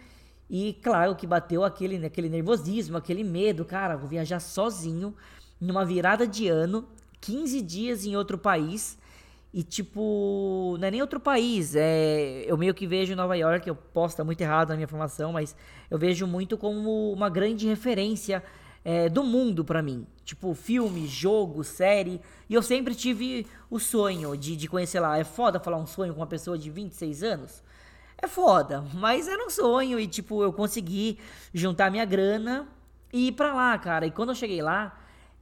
[0.51, 5.14] E claro que bateu aquele, aquele nervosismo, aquele medo, cara, vou viajar sozinho
[5.60, 6.86] numa virada de ano,
[7.20, 8.98] 15 dias em outro país.
[9.53, 13.74] E tipo, não é nem outro país, é, eu meio que vejo Nova York, eu
[13.74, 15.55] posso estar muito errado na minha formação, mas
[15.91, 18.43] eu vejo muito como uma grande referência
[18.85, 20.07] é, do mundo pra mim.
[20.24, 22.20] Tipo, filme, jogo, série.
[22.49, 25.19] E eu sempre tive o sonho de, de conhecer lá.
[25.19, 27.62] É foda falar um sonho com uma pessoa de 26 anos?
[28.19, 31.19] É foda, mas era um sonho e, tipo, eu consegui
[31.53, 32.69] juntar minha grana
[33.12, 34.07] e ir pra lá, cara.
[34.07, 34.97] E quando eu cheguei lá,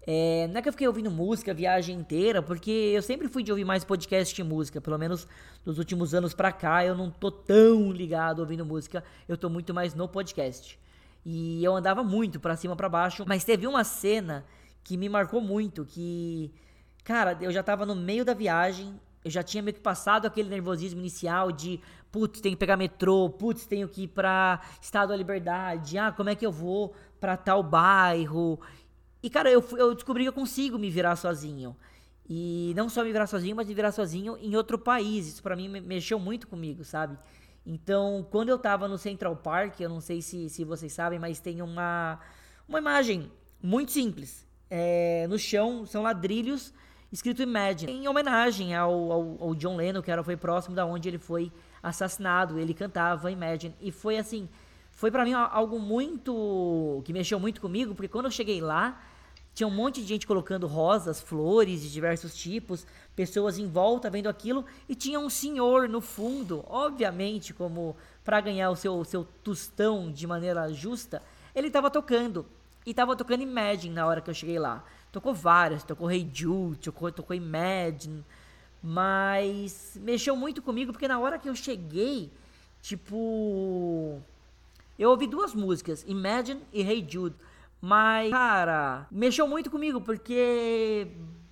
[0.06, 3.42] é, não é que eu fiquei ouvindo música a viagem inteira, porque eu sempre fui
[3.42, 5.26] de ouvir mais podcast de música, pelo menos
[5.64, 9.74] dos últimos anos pra cá, eu não tô tão ligado ouvindo música, eu tô muito
[9.74, 10.78] mais no podcast.
[11.24, 14.44] E eu andava muito pra cima pra baixo, mas teve uma cena
[14.82, 16.50] que me marcou muito, que
[17.04, 20.48] cara, eu já tava no meio da viagem, eu já tinha meio que passado aquele
[20.48, 21.78] nervosismo inicial de,
[22.10, 26.30] putz, tenho que pegar metrô, putz, tenho que ir pra Estado da Liberdade, ah, como
[26.30, 28.58] é que eu vou pra tal bairro?
[29.22, 31.76] E, cara, eu, eu descobri que eu consigo me virar sozinho.
[32.28, 35.26] E não só me virar sozinho, mas me virar sozinho em outro país.
[35.26, 37.18] Isso pra mim me- mexeu muito comigo, sabe?
[37.66, 41.40] Então, quando eu tava no Central Park, eu não sei se, se vocês sabem, mas
[41.40, 42.18] tem uma,
[42.68, 43.30] uma imagem
[43.62, 44.46] muito simples.
[44.70, 46.72] É, no chão são ladrilhos
[47.12, 51.08] escrito Imagine, em homenagem ao, ao, ao John Lennon, que era, foi próximo da onde
[51.08, 51.52] ele foi
[51.82, 52.58] assassinado.
[52.58, 53.74] Ele cantava Imagine.
[53.80, 54.48] E foi assim,
[54.92, 57.02] foi pra mim algo muito.
[57.04, 59.02] que mexeu muito comigo, porque quando eu cheguei lá,
[59.60, 64.26] tinha um monte de gente colocando rosas, flores de diversos tipos, pessoas em volta vendo
[64.26, 70.10] aquilo, e tinha um senhor no fundo, obviamente, como para ganhar o seu, seu tostão
[70.10, 71.22] de maneira justa,
[71.54, 72.46] ele tava tocando.
[72.86, 74.82] E tava tocando Imagine na hora que eu cheguei lá.
[75.12, 78.24] Tocou várias, tocou Hey Jude, tocou, tocou Imagine.
[78.82, 82.30] Mas mexeu muito comigo, porque na hora que eu cheguei,
[82.80, 84.22] tipo.
[84.98, 87.36] Eu ouvi duas músicas, Imagine e Hey Jude.
[87.80, 91.08] Mas, cara, mexeu muito comigo, porque.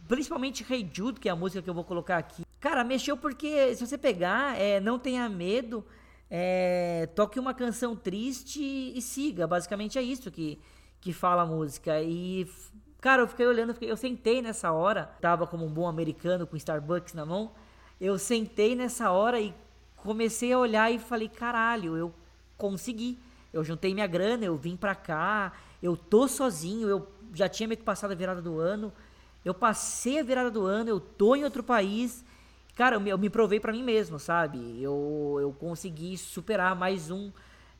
[0.07, 2.43] Principalmente Hey Jude, que é a música que eu vou colocar aqui.
[2.59, 5.85] Cara, mexeu porque, se você pegar, é, não tenha medo,
[6.31, 9.47] é, toque uma canção triste e siga.
[9.47, 10.59] Basicamente é isso que,
[11.01, 12.01] que fala a música.
[12.03, 12.51] E,
[13.01, 17.13] cara, eu fiquei olhando, eu sentei nessa hora, tava como um bom americano com Starbucks
[17.13, 17.53] na mão.
[18.01, 19.55] Eu sentei nessa hora e
[19.97, 22.15] comecei a olhar e falei, caralho, eu
[22.57, 23.19] consegui.
[23.53, 25.53] Eu juntei minha grana, eu vim pra cá,
[25.83, 28.93] eu tô sozinho, eu já tinha meio que passado a virada do ano.
[29.45, 32.25] Eu passei a virada do ano, eu tô em outro país.
[32.75, 34.83] Cara, eu me, eu me provei pra mim mesmo, sabe?
[34.83, 37.33] Eu, eu consegui superar mais um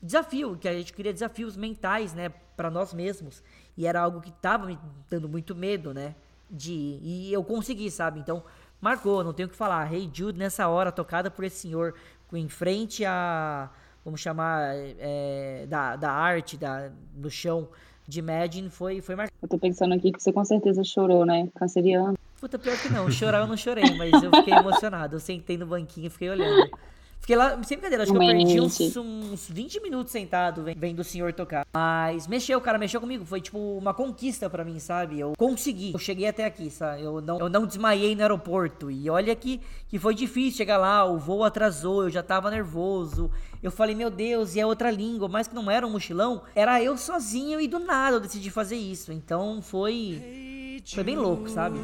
[0.03, 3.41] desafio, que a gente queria desafios mentais, né, Pra nós mesmos.
[3.77, 4.77] E era algo que tava me
[5.09, 6.16] dando muito medo, né,
[6.51, 7.29] de ir.
[7.29, 8.19] E eu consegui, sabe?
[8.19, 8.43] Então,
[8.81, 9.93] marcou, não tenho o que falar.
[9.93, 11.95] Hey Jude, nessa hora, tocada por esse senhor,
[12.33, 13.70] em frente a,
[14.05, 17.69] vamos chamar, é, da, da arte, da, do chão
[18.09, 19.36] de Imagine, foi, foi marcado.
[19.43, 21.48] Eu tô pensando aqui que você com certeza chorou, né?
[21.55, 22.16] Canceriano.
[22.40, 23.10] Puta, pior que não.
[23.10, 25.16] Chorar eu não chorei, mas eu fiquei emocionado.
[25.16, 26.70] Eu sentei no banquinho e fiquei olhando.
[27.20, 31.01] Fiquei lá, sem brincadeira, acho que eu perdi uns, uns 20 minutos sentado ven- vendo
[31.01, 31.66] o senhor tocar.
[31.74, 33.23] Mas mexeu, cara, mexeu comigo.
[33.27, 35.20] Foi tipo uma conquista pra mim, sabe?
[35.20, 35.93] Eu consegui.
[35.93, 37.03] Eu cheguei até aqui, sabe?
[37.03, 38.90] Eu não, eu não desmaiei no aeroporto.
[38.90, 41.05] E olha que, que foi difícil chegar lá.
[41.05, 43.31] O voo atrasou, eu já tava nervoso.
[43.62, 45.28] Eu falei, meu Deus, e é outra língua.
[45.28, 48.77] Mas que não era um mochilão, era eu sozinho e do nada eu decidi fazer
[48.77, 49.12] isso.
[49.12, 50.81] Então foi.
[50.95, 51.78] Foi bem louco, sabe?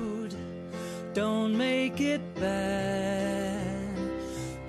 [1.14, 3.73] Don't make it bad.